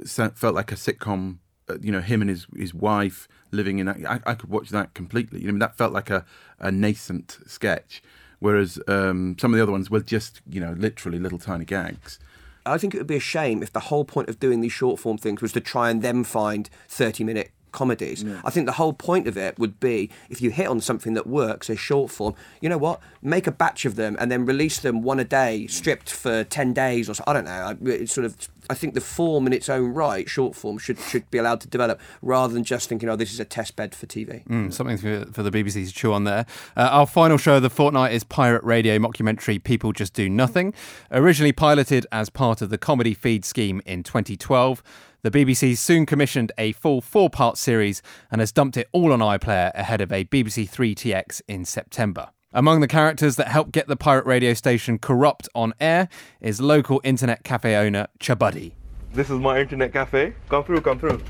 felt 0.07 0.55
like 0.55 0.71
a 0.71 0.77
sitcom. 0.77 1.39
Uh, 1.69 1.79
you 1.81 1.91
know, 1.91 2.03
him 2.03 2.21
and 2.21 2.29
his 2.29 2.47
his 2.55 2.75
wife 2.75 3.27
living 3.53 3.79
in 3.79 3.87
that. 3.87 3.97
I, 4.07 4.33
I 4.33 4.35
could 4.35 4.51
watch 4.51 4.69
that 4.69 4.93
completely. 4.93 5.41
You 5.41 5.51
know, 5.51 5.59
that 5.61 5.79
felt 5.79 5.95
like 5.95 6.11
a, 6.11 6.27
a 6.59 6.71
nascent 6.71 7.39
sketch. 7.47 8.03
Whereas 8.43 8.77
um, 8.89 9.37
some 9.39 9.55
of 9.55 9.57
the 9.57 9.63
other 9.63 9.71
ones 9.71 9.89
were 9.89 10.01
just, 10.01 10.41
you 10.51 10.61
know, 10.61 10.73
literally 10.73 11.21
little 11.21 11.39
tiny 11.39 11.65
gags. 11.65 12.19
I 12.67 12.77
think 12.77 12.93
it 12.93 12.99
would 12.99 13.07
be 13.07 13.15
a 13.15 13.21
shame 13.21 13.63
if 13.63 13.73
the 13.73 13.79
whole 13.79 14.05
point 14.05 14.29
of 14.29 14.41
doing 14.41 14.61
these 14.61 14.73
short 14.73 14.99
form 14.99 15.17
things 15.17 15.41
was 15.41 15.53
to 15.53 15.61
try 15.61 15.91
and 15.91 16.03
then 16.03 16.25
find 16.25 16.69
30 16.89 17.23
minute 17.23 17.53
comedies. 17.73 18.25
I 18.45 18.51
think 18.51 18.67
the 18.67 18.73
whole 18.73 18.93
point 18.93 19.27
of 19.27 19.37
it 19.37 19.59
would 19.59 19.81
be 19.81 20.11
if 20.31 20.41
you 20.41 20.51
hit 20.51 20.69
on 20.69 20.81
something 20.81 21.15
that 21.15 21.27
works, 21.27 21.69
a 21.69 21.77
short 21.77 22.11
form, 22.11 22.35
you 22.61 22.69
know 22.69 22.79
what? 22.79 23.01
Make 23.23 23.47
a 23.47 23.53
batch 23.53 23.85
of 23.85 23.97
them 23.97 24.17
and 24.21 24.31
then 24.31 24.47
release 24.47 24.79
them 24.79 25.03
one 25.03 25.19
a 25.19 25.25
day, 25.25 25.67
stripped 25.67 26.11
for 26.11 26.45
10 26.45 26.73
days 26.73 27.09
or 27.09 27.15
so. 27.15 27.25
I 27.27 27.33
don't 27.33 27.45
know. 27.45 27.77
It's 27.85 28.13
sort 28.13 28.25
of. 28.25 28.37
I 28.71 28.75
think 28.75 28.95
the 28.95 29.01
form 29.01 29.47
in 29.49 29.53
its 29.53 29.69
own 29.69 29.93
right, 29.93 30.29
short 30.29 30.55
form, 30.55 30.79
should 30.79 30.99
should 31.01 31.29
be 31.31 31.39
allowed 31.39 31.61
to 31.63 31.69
develop 31.69 32.01
rather 32.23 32.55
than 32.55 32.63
just 32.63 32.89
thinking, 32.89 33.09
oh, 33.09 33.17
this 33.17 33.33
is 33.33 33.41
a 33.41 33.45
test 33.45 33.75
bed 33.75 33.95
for 33.95 34.07
TV. 34.07 34.47
Mm, 34.47 34.73
something 34.73 34.97
for, 34.97 35.27
for 35.33 35.43
the 35.43 35.51
BBC 35.51 35.87
to 35.87 35.93
chew 35.93 36.13
on 36.13 36.25
there. 36.25 36.47
Uh, 36.77 36.89
our 36.91 37.07
final 37.07 37.39
show 37.39 37.57
of 37.57 37.63
the 37.63 37.71
fortnight 37.71 38.13
is 38.13 38.23
Pirate 38.23 38.63
Radio 38.63 38.99
mockumentary 38.99 39.63
People 39.63 39.93
Just 39.93 40.15
Do 40.15 40.29
Nothing. 40.29 40.75
Originally 41.11 41.53
piloted 41.53 42.07
as 42.13 42.31
part 42.31 42.63
of 42.63 42.71
the 42.71 42.79
comedy 42.79 43.15
feed 43.15 43.45
scheme 43.45 43.83
in 43.85 44.03
2012, 44.03 44.83
the 45.23 45.31
BBC 45.31 45.77
soon 45.77 46.05
commissioned 46.05 46.51
a 46.59 46.73
full 46.73 47.01
four 47.01 47.31
part 47.31 47.57
series 47.57 48.03
and 48.31 48.41
has 48.41 48.51
dumped 48.51 48.77
it 48.77 48.89
all 48.91 49.13
on 49.13 49.21
iPlayer 49.21 49.71
ahead 49.75 50.01
of 50.01 50.13
a 50.13 50.25
BBC 50.25 50.69
3TX 50.69 51.43
in 51.47 51.65
September. 51.65 52.31
Among 52.53 52.81
the 52.81 52.89
characters 52.89 53.37
that 53.37 53.47
helped 53.49 53.71
get 53.71 53.87
the 53.87 53.97
pirate 53.97 54.27
radio 54.27 54.53
station 54.53 54.99
corrupt 54.99 55.49
on 55.55 55.75
air 55.81 56.09
is 56.41 56.61
local 56.61 57.01
internet 57.05 57.45
cafe 57.45 57.77
owner 57.77 58.09
Chabuddy. 58.19 58.73
This 59.13 59.31
is 59.31 59.39
my 59.39 59.61
internet 59.61 59.93
cafe. 59.93 60.35
Come 60.49 60.65
through, 60.65 60.81
come 60.81 60.99
through. 60.99 61.23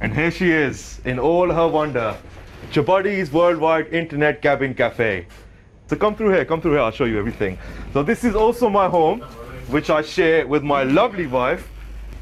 And 0.00 0.14
here 0.14 0.30
she 0.30 0.50
is, 0.50 1.00
in 1.06 1.18
all 1.18 1.50
her 1.50 1.66
wonder. 1.66 2.16
Chabuddy's 2.72 3.32
Worldwide 3.32 3.92
Internet 3.92 4.42
Cabin 4.42 4.74
Cafe. 4.74 5.26
So 5.86 5.96
come 5.96 6.14
through 6.14 6.30
here, 6.30 6.44
come 6.44 6.60
through 6.60 6.72
here, 6.72 6.80
I'll 6.80 6.90
show 6.90 7.04
you 7.04 7.18
everything. 7.18 7.58
So 7.92 8.02
this 8.02 8.22
is 8.22 8.34
also 8.34 8.68
my 8.68 8.88
home, 8.88 9.20
which 9.68 9.88
I 9.88 10.02
share 10.02 10.46
with 10.46 10.62
my 10.62 10.82
lovely 10.82 11.26
wife, 11.26 11.70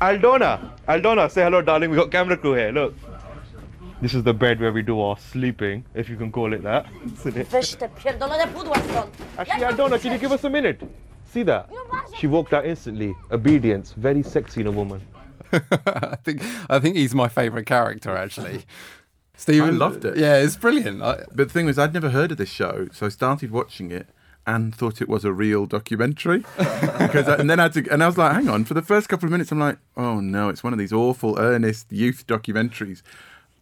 Aldona. 0.02 0.58
Aldona, 0.88 1.30
say 1.30 1.42
hello, 1.44 1.62
darling. 1.62 1.90
We 1.90 1.96
got 1.96 2.10
camera 2.10 2.36
crew 2.36 2.54
here, 2.54 2.72
look. 2.72 2.92
This 4.00 4.14
is 4.14 4.24
the 4.24 4.34
bed 4.34 4.60
where 4.60 4.72
we 4.72 4.82
do 4.82 5.00
our 5.00 5.16
sleeping, 5.16 5.84
if 5.94 6.08
you 6.08 6.16
can 6.16 6.32
call 6.32 6.52
it 6.52 6.64
that. 6.64 6.86
Isn't 7.20 7.36
it? 7.36 7.48
Weź 7.50 7.76
te 7.78 7.88
pierdolone 7.88 8.48
pudła 8.48 8.74
stąd. 8.76 9.10
Actually, 9.38 9.64
Aldona, 9.64 9.98
can 10.00 10.12
you 10.12 10.18
give 10.18 10.32
us 10.32 10.44
a 10.44 10.50
minute? 10.50 10.82
See 11.32 11.44
that? 11.44 11.70
She 12.18 12.26
walked 12.26 12.52
out 12.52 12.66
instantly. 12.66 13.14
Obedience, 13.30 13.94
very 13.96 14.24
sexy 14.24 14.60
in 14.62 14.66
a 14.66 14.72
woman. 14.72 15.00
I 15.52 16.16
think 16.24 16.42
I 16.68 16.80
think 16.80 16.96
he's 16.96 17.14
my 17.14 17.28
favourite 17.28 17.66
character 17.66 18.16
actually. 18.16 18.64
Stephen, 19.36 19.68
I 19.74 19.78
loved 19.78 20.04
it. 20.04 20.16
Yeah, 20.16 20.38
it's 20.38 20.56
brilliant. 20.56 21.00
I, 21.00 21.24
But 21.28 21.46
the 21.48 21.52
thing 21.52 21.66
was, 21.66 21.78
I'd 21.78 21.94
never 21.94 22.10
heard 22.10 22.32
of 22.32 22.38
this 22.38 22.50
show, 22.50 22.88
so 22.90 23.06
I 23.06 23.08
started 23.10 23.52
watching 23.52 23.92
it 23.92 24.08
and 24.46 24.74
thought 24.74 25.00
it 25.00 25.08
was 25.08 25.24
a 25.24 25.32
real 25.32 25.66
documentary. 25.66 26.38
because 26.58 27.28
I, 27.28 27.36
and 27.36 27.48
then 27.48 27.60
I 27.60 27.64
had 27.64 27.74
to, 27.74 27.88
and 27.90 28.02
I 28.02 28.06
was 28.06 28.18
like, 28.18 28.32
hang 28.32 28.48
on. 28.48 28.64
For 28.64 28.74
the 28.74 28.82
first 28.82 29.08
couple 29.08 29.26
of 29.26 29.32
minutes, 29.32 29.52
I'm 29.52 29.58
like, 29.58 29.78
oh 29.96 30.20
no, 30.20 30.48
it's 30.48 30.64
one 30.64 30.72
of 30.72 30.78
these 30.78 30.92
awful, 30.92 31.38
earnest 31.38 31.92
youth 31.92 32.26
documentaries. 32.26 33.02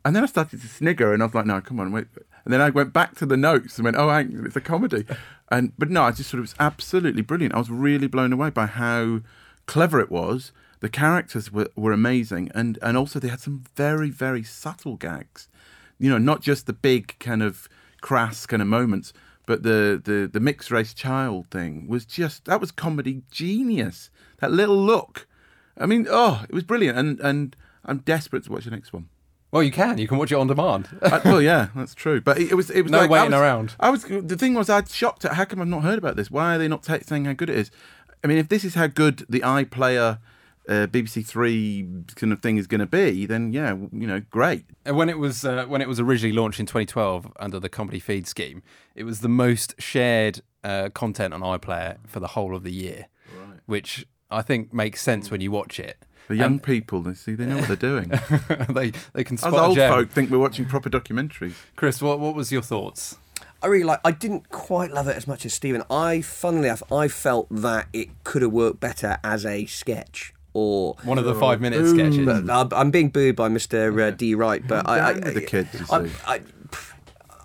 And 0.05 0.17
then 0.17 0.23
I 0.23 0.27
started 0.27 0.63
to 0.63 0.69
snigger, 0.69 1.13
and 1.13 1.23
I 1.23 1.27
was 1.27 1.35
like, 1.35 1.47
no, 1.47 1.61
come 1.61 1.79
on, 1.79 1.93
wait. 1.93 2.07
And 2.45 2.55
then 2.55 2.61
I 2.61 2.71
went 2.71 2.93
back 2.93 3.17
to 3.17 3.27
the 3.27 3.37
notes 3.37 3.77
and 3.77 3.85
went, 3.85 3.97
oh, 3.99 4.09
hang, 4.09 4.43
it's 4.47 4.57
a 4.57 4.61
comedy. 4.61 5.05
And 5.51 5.73
but 5.77 5.91
no, 5.91 6.05
I 6.05 6.13
just 6.13 6.31
thought 6.31 6.39
it 6.39 6.43
was 6.43 6.55
absolutely 6.59 7.23
brilliant. 7.23 7.55
I 7.55 7.59
was 7.59 7.71
really 7.71 8.07
blown 8.07 8.33
away 8.33 8.51
by 8.51 8.67
how 8.67 9.21
clever 9.67 10.01
it 10.01 10.11
was. 10.11 10.53
The 10.81 10.89
characters 10.89 11.53
were, 11.53 11.69
were 11.77 11.93
amazing, 11.93 12.51
and 12.55 12.79
and 12.81 12.97
also 12.97 13.19
they 13.19 13.29
had 13.29 13.41
some 13.41 13.65
very 13.77 14.09
very 14.09 14.43
subtle 14.43 14.97
gags. 14.97 15.49
You 15.99 16.09
know, 16.09 16.19
not 16.19 16.41
just 16.41 16.67
the 16.67 16.73
big 16.73 17.19
kind 17.19 17.43
of 17.43 17.69
crass 18.01 18.47
kind 18.47 18.63
of 18.63 18.69
moments, 18.69 19.13
but 19.51 19.65
the 19.65 20.01
the 20.03 20.29
the 20.33 20.39
mixed 20.41 20.71
race 20.71 20.95
child 20.95 21.49
thing 21.51 21.89
was 21.89 22.05
just 22.07 22.45
that 22.45 22.61
was 22.61 22.71
comedy 22.71 23.23
genius. 23.33 24.09
That 24.39 24.53
little 24.53 24.77
look, 24.93 25.27
I 25.77 25.87
mean, 25.87 26.07
oh, 26.09 26.45
it 26.49 26.55
was 26.55 26.63
brilliant, 26.65 26.97
and 26.97 27.19
and 27.21 27.57
I'm 27.85 27.99
desperate 27.99 28.45
to 28.45 28.53
watch 28.53 28.65
the 28.65 28.71
next 28.71 28.93
one. 28.93 29.09
well, 29.51 29.63
you 29.65 29.73
can. 29.73 29.99
You 29.99 30.07
can 30.07 30.19
watch 30.19 30.31
it 30.31 30.37
on 30.37 30.47
demand. 30.47 30.85
Well, 31.25 31.43
yeah, 31.43 31.69
that's 31.75 31.95
true. 31.97 32.21
But 32.21 32.39
it, 32.39 32.53
it 32.53 32.55
was 32.55 32.71
it 32.71 32.83
was 32.83 32.93
No 32.93 32.99
like, 32.99 33.11
I 33.11 33.13
waiting 33.15 33.33
was- 33.33 33.41
around. 33.41 33.75
I 33.81 33.91
was 33.91 34.05
the 34.05 34.37
thing 34.37 34.55
was 34.55 34.71
I'd 34.71 34.89
shocked 34.89 35.25
at 35.25 35.33
how 35.35 35.45
come 35.45 35.61
I've 35.61 35.67
not 35.77 35.83
heard 35.83 35.99
about 35.99 36.15
this. 36.17 36.31
Why 36.31 36.55
are 36.55 36.59
they 36.59 36.69
not 36.69 36.85
saying 36.85 37.25
how 37.25 37.33
good 37.33 37.51
it 37.51 37.57
is? 37.59 37.71
I 38.23 38.29
mean, 38.29 38.39
if 38.39 38.49
this 38.49 38.65
is 38.65 38.75
how 38.77 38.87
good 38.87 39.27
the 39.29 39.41
iPlayer 39.41 40.19
uh, 40.71 40.87
BBC 40.87 41.27
Three 41.27 41.87
kind 42.15 42.33
of 42.33 42.41
thing 42.41 42.57
is 42.57 42.67
going 42.67 42.81
to 42.81 42.87
be, 42.87 43.27
then 43.27 43.53
yeah, 43.53 43.75
you 43.93 44.07
know, 44.07 44.21
great. 44.31 44.65
And 44.87 44.97
when 44.97 45.09
it 45.09 45.19
was 45.19 45.45
uh, 45.45 45.65
when 45.67 45.83
it 45.83 45.89
was 45.89 45.99
originally 46.01 46.33
launched 46.35 46.61
in 46.61 46.67
2012 46.67 47.33
under 47.41 47.59
the 47.59 47.69
comedy 47.69 47.99
feed 47.99 48.27
scheme, 48.27 48.63
it 48.95 49.03
was 49.05 49.21
the 49.21 49.29
most 49.29 49.75
shared 49.79 50.41
uh, 50.65 50.89
content 50.95 51.35
on 51.35 51.41
iPlayer 51.41 51.97
for 52.07 52.21
the 52.21 52.29
whole 52.29 52.55
of 52.55 52.63
the 52.63 52.73
year, 52.73 53.07
which 53.67 54.07
I 54.31 54.43
think 54.43 54.73
makes 54.73 55.03
sense 55.03 55.31
when 55.31 55.41
you 55.41 55.51
watch 55.51 55.81
it. 55.81 55.99
The 56.29 56.37
young 56.37 56.53
And- 56.53 56.63
people, 56.63 57.03
they 57.03 57.15
see, 57.15 57.35
they 57.35 57.45
know 57.47 57.57
what 57.57 57.67
they're 57.67 57.77
doing. 57.77 58.09
they 58.71 58.93
they 59.13 59.25
can 59.25 59.35
Us 59.35 59.41
spot 59.41 59.55
a 59.55 59.63
old 59.63 59.75
gem. 59.75 59.93
folk 59.93 60.11
think 60.11 60.31
we're 60.31 60.39
watching 60.39 60.65
proper 60.67 60.89
documentaries. 60.89 61.55
Chris, 61.75 62.01
what 62.01 62.21
what 62.21 62.37
was 62.37 62.53
your 62.53 62.63
thoughts? 62.63 63.17
I 63.63 63.67
really 63.67 63.85
like. 63.85 64.01
I 64.05 64.13
didn't 64.13 64.49
quite 64.51 64.93
love 64.93 65.09
it 65.09 65.17
as 65.17 65.27
much 65.27 65.45
as 65.45 65.53
Stephen. 65.53 65.83
I, 65.91 66.21
funnily 66.23 66.69
enough, 66.69 66.83
I 66.93 67.09
felt 67.09 67.49
that 67.51 67.89
it 67.93 68.09
could 68.25 68.43
have 68.43 68.53
worked 68.53 68.79
better 68.81 69.19
as 69.25 69.45
a 69.45 69.67
sketch 69.67 70.33
or 70.53 70.97
One 71.05 71.19
of 71.19 71.25
the 71.25 71.35
five-minute 71.35 71.87
sketches. 71.89 72.29
I'm- 72.29 72.69
I'm 72.73 72.91
being 72.91 73.09
booed 73.11 73.37
by 73.37 73.49
Mr. 73.49 74.01
Uh, 74.09 74.11
D. 74.11 74.35
Wright, 74.35 74.67
but 74.67 74.89
I, 74.89 75.11
I, 75.11 75.13
Down 75.15 75.35
the 75.35 75.41
kids, 75.43 75.69
I. 75.91 76.09
I, 76.27 76.41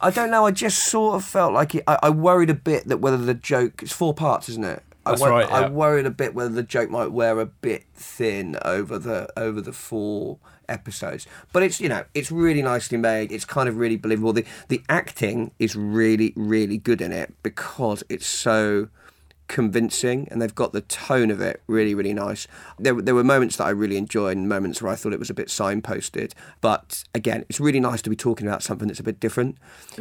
I 0.01 0.09
don't 0.11 0.29
know. 0.29 0.45
I 0.45 0.51
just 0.51 0.85
sort 0.85 1.15
of 1.15 1.23
felt 1.23 1.53
like 1.53 1.73
it. 1.75 1.83
I, 1.87 1.97
I 2.03 2.09
worried 2.09 2.49
a 2.49 2.53
bit 2.55 2.87
that 2.89 2.97
whether 2.97 3.17
the 3.17 3.33
joke. 3.33 3.81
It's 3.81 3.91
four 3.93 4.13
parts, 4.13 4.49
isn't 4.49 4.63
it? 4.65 4.83
That's 5.05 5.21
I, 5.21 5.25
wor- 5.29 5.39
right, 5.39 5.51
I 5.51 5.69
worried 5.69 6.05
a 6.05 6.11
bit 6.11 6.33
whether 6.35 6.49
the 6.49 6.63
joke 6.63 6.89
might 6.89 7.11
wear 7.11 7.39
a 7.39 7.45
bit 7.45 7.85
thin 7.93 8.57
over 8.65 8.97
the 8.99 9.29
over 9.39 9.61
the 9.61 9.71
four 9.71 10.37
episodes. 10.67 11.27
But 11.53 11.63
it's 11.63 11.79
you 11.79 11.89
know 11.89 12.05
it's 12.13 12.31
really 12.31 12.61
nicely 12.61 12.97
made. 12.97 13.31
It's 13.31 13.45
kind 13.45 13.69
of 13.69 13.77
really 13.77 13.97
believable. 13.97 14.33
The 14.33 14.45
the 14.67 14.81
acting 14.89 15.51
is 15.59 15.75
really 15.75 16.33
really 16.35 16.77
good 16.77 17.01
in 17.01 17.11
it 17.11 17.33
because 17.43 18.03
it's 18.09 18.27
so 18.27 18.89
convincing 19.47 20.27
and 20.31 20.41
they've 20.41 20.55
got 20.55 20.73
the 20.73 20.81
tone 20.81 21.29
of 21.31 21.39
it 21.41 21.61
really 21.67 21.93
really 21.93 22.13
nice 22.13 22.47
there, 22.79 22.93
there 22.93 23.15
were 23.15 23.23
moments 23.23 23.57
that 23.57 23.65
i 23.65 23.69
really 23.69 23.97
enjoyed 23.97 24.35
and 24.37 24.49
moments 24.49 24.81
where 24.81 24.91
i 24.91 24.95
thought 24.95 25.13
it 25.13 25.19
was 25.19 25.29
a 25.29 25.33
bit 25.33 25.47
signposted 25.47 26.33
but 26.61 27.03
again 27.13 27.45
it's 27.49 27.59
really 27.59 27.79
nice 27.79 28.01
to 28.01 28.09
be 28.09 28.15
talking 28.15 28.47
about 28.47 28.63
something 28.63 28.87
that's 28.87 28.99
a 28.99 29.03
bit 29.03 29.19
different 29.19 29.57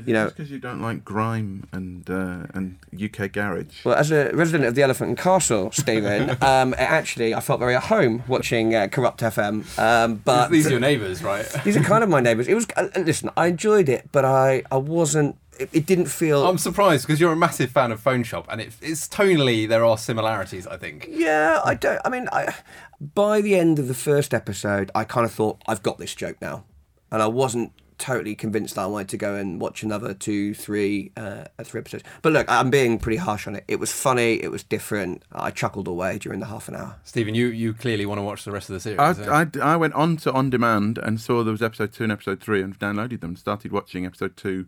you 0.06 0.12
know 0.12 0.26
because 0.26 0.50
you 0.50 0.58
don't 0.58 0.80
like 0.80 1.04
grime 1.04 1.66
and 1.72 2.08
uh, 2.08 2.46
and 2.54 2.78
UK 2.94 3.32
garage. 3.32 3.84
well, 3.84 3.94
as 3.94 4.10
a 4.10 4.30
resident 4.34 4.64
of 4.64 4.74
the 4.74 4.82
Elephant 4.82 5.08
and 5.08 5.18
Castle, 5.18 5.70
Stephen, 5.72 6.30
um, 6.42 6.74
actually, 6.78 7.34
I 7.34 7.40
felt 7.40 7.60
very 7.60 7.74
at 7.74 7.84
home 7.84 8.22
watching 8.28 8.74
uh, 8.74 8.86
Kurupt 8.86 9.18
FM. 9.18 9.78
Um, 9.78 10.16
but 10.16 10.48
These 10.50 10.66
are 10.66 10.70
your 10.70 10.80
neighbours, 10.80 11.22
right? 11.22 11.44
These 11.64 11.76
are 11.76 11.82
kind 11.82 12.02
of 12.02 12.10
my 12.10 12.20
neighbours. 12.20 12.48
It 12.48 12.54
was. 12.54 12.66
Uh, 12.76 12.88
listen, 12.96 13.30
I 13.36 13.48
enjoyed 13.48 13.88
it, 13.88 14.08
but 14.12 14.24
I, 14.24 14.62
I 14.70 14.76
wasn't. 14.76 15.36
It, 15.58 15.70
it 15.72 15.86
didn't 15.86 16.06
feel. 16.06 16.46
I'm 16.46 16.58
surprised 16.58 17.06
because 17.06 17.20
you're 17.20 17.32
a 17.32 17.36
massive 17.36 17.70
fan 17.70 17.92
of 17.92 18.00
Phone 18.00 18.22
Shop, 18.22 18.46
and 18.50 18.60
it, 18.60 18.72
it's 18.80 19.08
tonally 19.08 19.68
there 19.68 19.84
are 19.84 19.98
similarities. 19.98 20.66
I 20.66 20.76
think. 20.76 21.06
Yeah, 21.10 21.60
I 21.64 21.74
don't. 21.74 22.00
I 22.04 22.08
mean, 22.08 22.28
I, 22.32 22.54
by 23.00 23.40
the 23.40 23.56
end 23.56 23.78
of 23.78 23.88
the 23.88 23.94
first 23.94 24.34
episode, 24.34 24.90
I 24.94 25.04
kind 25.04 25.24
of 25.24 25.32
thought 25.32 25.62
I've 25.66 25.82
got 25.82 25.98
this 25.98 26.14
joke 26.14 26.36
now, 26.40 26.64
and 27.10 27.22
I 27.22 27.26
wasn't 27.26 27.72
totally 27.98 28.34
convinced 28.34 28.74
that 28.74 28.82
I 28.82 28.86
wanted 28.86 29.08
to 29.10 29.16
go 29.16 29.34
and 29.34 29.60
watch 29.60 29.82
another 29.82 30.14
two, 30.14 30.54
three, 30.54 31.12
uh, 31.16 31.44
three 31.62 31.80
episodes. 31.80 32.04
But 32.22 32.32
look, 32.32 32.50
I'm 32.50 32.70
being 32.70 32.98
pretty 32.98 33.16
harsh 33.16 33.46
on 33.46 33.56
it. 33.56 33.64
It 33.68 33.78
was 33.80 33.92
funny. 33.92 34.42
It 34.42 34.50
was 34.50 34.62
different. 34.62 35.22
I 35.32 35.50
chuckled 35.50 35.88
away 35.88 36.18
during 36.18 36.40
the 36.40 36.46
half 36.46 36.68
an 36.68 36.76
hour. 36.76 36.96
Stephen, 37.04 37.34
you, 37.34 37.46
you 37.46 37.72
clearly 37.72 38.06
want 38.06 38.18
to 38.18 38.22
watch 38.22 38.44
the 38.44 38.52
rest 38.52 38.68
of 38.68 38.74
the 38.74 38.80
series. 38.80 38.98
I, 38.98 39.10
eh? 39.10 39.46
I, 39.62 39.74
I 39.74 39.76
went 39.76 39.94
on 39.94 40.16
to 40.18 40.32
On 40.32 40.50
Demand 40.50 40.98
and 40.98 41.20
saw 41.20 41.42
there 41.42 41.52
was 41.52 41.62
episode 41.62 41.92
two 41.92 42.02
and 42.02 42.12
episode 42.12 42.40
three 42.42 42.62
and 42.62 42.78
downloaded 42.78 43.20
them. 43.20 43.36
Started 43.36 43.72
watching 43.72 44.04
episode 44.04 44.36
two 44.36 44.66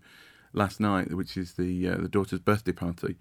last 0.56 0.80
night, 0.80 1.12
which 1.14 1.36
is 1.36 1.52
the 1.52 1.88
uh, 1.88 1.96
the 1.96 2.08
daughter's 2.08 2.40
birthday 2.40 2.72
party. 2.72 3.16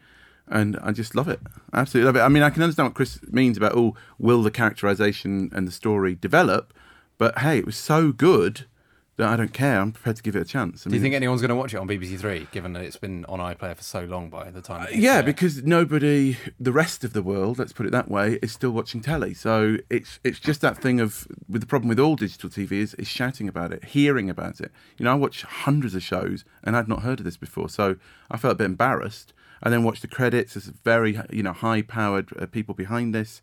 And 0.48 0.78
I 0.84 0.92
just 0.92 1.16
love 1.16 1.28
it. 1.28 1.40
Absolutely 1.74 2.06
love 2.06 2.16
it. 2.16 2.22
I 2.22 2.30
mean, 2.30 2.44
I 2.44 2.52
can 2.52 2.62
understand 2.62 2.90
what 2.90 2.94
Chris 2.94 3.20
means 3.32 3.58
about, 3.58 3.74
oh, 3.76 3.96
will 4.20 4.44
the 4.44 4.52
characterization 4.52 5.50
and 5.54 5.68
the 5.68 5.72
story 5.72 6.14
develop? 6.14 6.72
But 7.18 7.40
hey, 7.40 7.58
it 7.58 7.66
was 7.66 7.78
so 7.78 8.12
good 8.12 8.66
I 9.18 9.38
don't 9.38 9.54
care. 9.54 9.80
I'm 9.80 9.94
prepared 9.94 10.18
to 10.18 10.24
give 10.24 10.36
it 10.36 10.42
a 10.42 10.46
chance. 10.46 10.86
I 10.86 10.90
Do 10.90 10.96
you 10.96 11.02
think 11.02 11.16
anyone's 11.16 11.40
going 11.40 11.50
to 11.50 11.56
watch 11.56 11.74
it 11.74 11.78
on 11.78 11.88
BBC 11.88 12.20
Three, 12.20 12.48
given 12.52 12.74
that 12.74 12.84
it's 12.84 12.98
been 12.98 13.24
on 13.26 13.40
iPlayer 13.40 13.76
for 13.76 13.84
so 13.84 14.04
long 14.04 14.30
by 14.30 14.52
the 14.52 14.62
time? 14.62 14.88
Uh, 14.88 14.88
Yeah, 14.92 15.16
there? 15.16 15.24
because 15.24 15.64
nobody, 15.64 16.38
the 16.60 16.74
rest 16.74 17.06
of 17.06 17.14
the 17.14 17.22
world, 17.22 17.58
let's 17.58 17.72
put 17.72 17.86
it 17.86 17.92
that 17.94 18.10
way, 18.10 18.40
is 18.42 18.52
still 18.52 18.72
watching 18.72 19.02
telly. 19.02 19.34
So 19.34 19.78
it's 19.90 20.20
it's 20.26 20.40
just 20.40 20.60
that 20.62 20.78
thing 20.78 21.00
of 21.00 21.28
with 21.48 21.62
the 21.62 21.68
problem 21.68 21.88
with 21.88 22.00
all 22.00 22.18
digital 22.18 22.50
TV 22.50 22.74
is, 22.74 22.94
is 22.96 23.08
shouting 23.08 23.48
about 23.48 23.72
it, 23.72 23.86
hearing 23.86 24.30
about 24.30 24.60
it. 24.60 24.72
You 24.98 25.06
know, 25.06 25.12
I 25.12 25.16
watch 25.16 25.44
hundreds 25.44 25.96
of 25.96 26.04
shows 26.04 26.44
and 26.64 26.76
I'd 26.76 26.90
not 26.90 27.04
heard 27.04 27.20
of 27.20 27.26
this 27.26 27.38
before, 27.38 27.70
so 27.70 27.96
I 28.30 28.38
felt 28.38 28.54
a 28.54 28.58
bit 28.58 28.66
embarrassed. 28.66 29.32
I 29.64 29.70
then 29.70 29.84
watched 29.84 30.02
the 30.02 30.10
credits. 30.10 30.56
There's 30.56 30.66
very 30.66 31.18
you 31.32 31.42
know 31.42 31.54
high 31.54 31.82
powered 31.84 32.30
uh, 32.38 32.48
people 32.48 32.76
behind 32.76 33.16
this. 33.16 33.42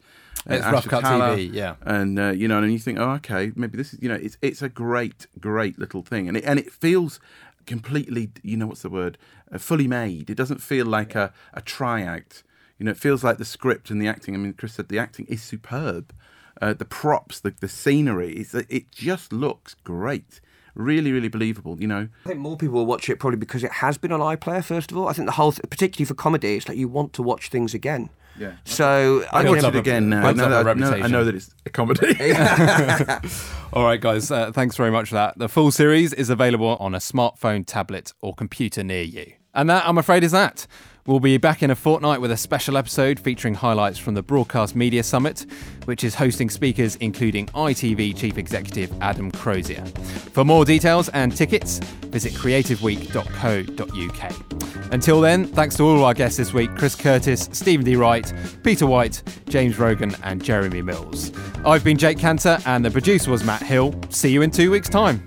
Uh, 0.49 0.55
It's 0.55 0.65
rough 0.65 0.75
Asher 0.79 0.91
cut 0.91 1.05
Talla, 1.05 1.37
TV, 1.37 1.53
yeah. 1.55 1.75
and 1.83 2.19
uh, 2.19 2.31
you 2.31 2.49
know, 2.49 2.59
and 2.63 2.73
you 2.73 2.79
think, 2.79 2.99
oh, 2.99 3.11
okay, 3.13 3.53
maybe 3.55 3.77
this 3.77 3.95
is 3.95 4.01
you 4.03 4.09
know, 4.09 4.17
it's 4.17 4.37
it's 4.43 4.63
a 4.63 4.69
great, 4.69 5.27
great 5.39 5.79
little 5.79 6.03
thing, 6.03 6.29
and 6.29 6.37
it 6.37 6.45
and 6.45 6.59
it 6.59 6.73
feels 6.73 7.21
completely, 7.67 8.31
you 8.43 8.57
know, 8.57 8.67
what's 8.67 8.83
the 8.83 8.91
word, 8.91 9.19
uh, 9.53 9.59
fully 9.59 9.87
made. 9.87 10.29
It 10.31 10.35
doesn't 10.37 10.61
feel 10.61 10.87
like 10.87 11.15
a 11.15 11.33
a 11.55 11.61
tryout. 11.63 12.43
You 12.79 12.85
know, 12.87 12.91
it 12.91 12.97
feels 12.97 13.23
like 13.23 13.39
the 13.39 13.45
script 13.45 13.91
and 13.91 14.03
the 14.03 14.09
acting. 14.09 14.35
I 14.35 14.39
mean, 14.39 14.53
Chris 14.55 14.75
said 14.75 14.89
the 14.89 14.99
acting 14.99 15.27
is 15.29 15.43
superb. 15.43 16.13
Uh, 16.61 16.73
the 16.75 16.85
props, 16.85 17.41
the 17.41 17.55
the 17.61 17.69
scenery, 17.69 18.33
it's, 18.35 18.55
it 18.55 18.91
just 18.91 19.33
looks 19.33 19.75
great. 19.85 20.41
really, 20.75 21.13
really 21.13 21.29
believable. 21.29 21.81
You 21.81 21.87
know, 21.89 22.09
I 22.25 22.29
think 22.29 22.41
more 22.41 22.57
people 22.57 22.75
will 22.77 22.87
watch 22.87 23.09
it 23.09 23.19
probably 23.21 23.39
because 23.39 23.63
it 23.63 23.73
has 23.73 23.99
been 23.99 24.11
on 24.13 24.21
iPlayer. 24.21 24.65
First 24.65 24.91
of 24.91 24.97
all, 24.97 25.07
I 25.09 25.13
think 25.13 25.27
the 25.27 25.33
whole, 25.33 25.53
th- 25.53 25.63
particularly 25.71 26.07
for 26.07 26.15
comedy, 26.15 26.57
it's 26.57 26.69
like 26.69 26.79
you 26.79 26.89
want 26.89 27.13
to 27.15 27.23
watch 27.23 27.49
things 27.51 27.75
again. 27.75 28.11
Yeah. 28.39 28.53
So 28.65 29.25
I 29.31 29.45
watch 29.45 29.63
it 29.63 29.77
again 29.77 30.09
now. 30.09 30.27
I 30.27 30.33
know, 30.33 30.49
that, 30.49 30.67
I, 30.67 30.73
know, 30.75 30.91
I 30.91 31.07
know 31.07 31.25
that 31.25 31.35
it's 31.35 31.55
a 31.67 31.71
comedy. 31.71 32.17
All 33.73 33.85
right, 33.85 34.01
guys, 34.01 34.31
uh, 34.31 34.53
thanks 34.53 34.77
very 34.77 34.91
much 34.91 35.11
for 35.11 35.15
that. 35.17 35.39
The 35.39 35.49
full 35.49 35.71
series 35.71 36.13
is 36.13 36.31
available 36.31 36.77
on 36.81 36.95
a 36.95 36.99
smartphone, 36.99 37.65
tablet, 37.67 38.13
or 38.21 38.35
computer 38.35 38.83
near 38.83 39.03
you. 39.03 39.33
And 39.55 39.69
that, 39.69 39.87
I'm 39.87 39.99
afraid, 39.99 40.25
is 40.25 40.33
that. 40.33 40.67
We'll 41.05 41.19
be 41.19 41.37
back 41.37 41.65
in 41.65 41.71
a 41.73 41.75
fortnight 41.75 42.21
with 42.21 42.31
a 42.31 42.37
special 42.37 42.77
episode 42.77 43.19
featuring 43.19 43.55
highlights 43.55 43.99
from 43.99 44.15
the 44.15 44.23
Broadcast 44.23 44.77
Media 44.77 45.03
Summit, 45.03 45.45
which 45.85 46.05
is 46.05 46.15
hosting 46.15 46.49
speakers 46.49 46.95
including 46.97 47.47
ITV 47.49 48.17
Chief 48.17 48.39
Executive 48.39 48.93
Adam 49.03 49.33
Crozier. 49.33 49.85
For 50.33 50.45
more 50.45 50.65
details 50.65 51.09
and 51.09 51.37
tickets, 51.37 51.81
visit 52.07 52.35
creativeweek.co.uk. 52.35 54.93
Until 54.93 55.21
then, 55.21 55.47
thanks 55.47 55.77
to 55.79 55.83
all 55.83 56.05
our 56.05 56.15
guests 56.15 56.39
this 56.39 56.53
week 56.53 56.71
Chris 56.77 56.95
Curtis, 56.95 57.49
Stephen 57.51 57.85
D. 57.85 57.97
Wright, 57.97 58.33
Peter 58.63 58.87
White, 58.87 59.25
James 59.49 59.81
Rogan, 59.81 60.15
and 60.23 60.41
Jeremy 60.45 60.83
Mills. 60.83 61.33
I've 61.67 61.83
been 61.83 61.99
Jake 61.99 62.19
Kanter, 62.19 62.65
and 62.65 62.85
the 62.85 62.93
producer 62.93 63.33
was 63.33 63.43
Matt 63.43 63.63
Hill. 63.63 63.93
See 64.11 64.31
you 64.31 64.43
in 64.43 64.53
two 64.53 64.71
weeks' 64.71 64.89
time. 64.89 65.21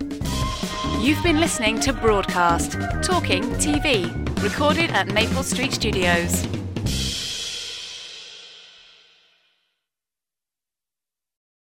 You've 1.00 1.22
been 1.22 1.38
listening 1.38 1.78
to 1.80 1.92
Broadcast, 1.92 2.72
Talking 3.02 3.42
TV, 3.56 4.10
recorded 4.42 4.90
at 4.90 5.12
Maple 5.12 5.42
Street 5.42 5.65
Studios. 5.72 6.65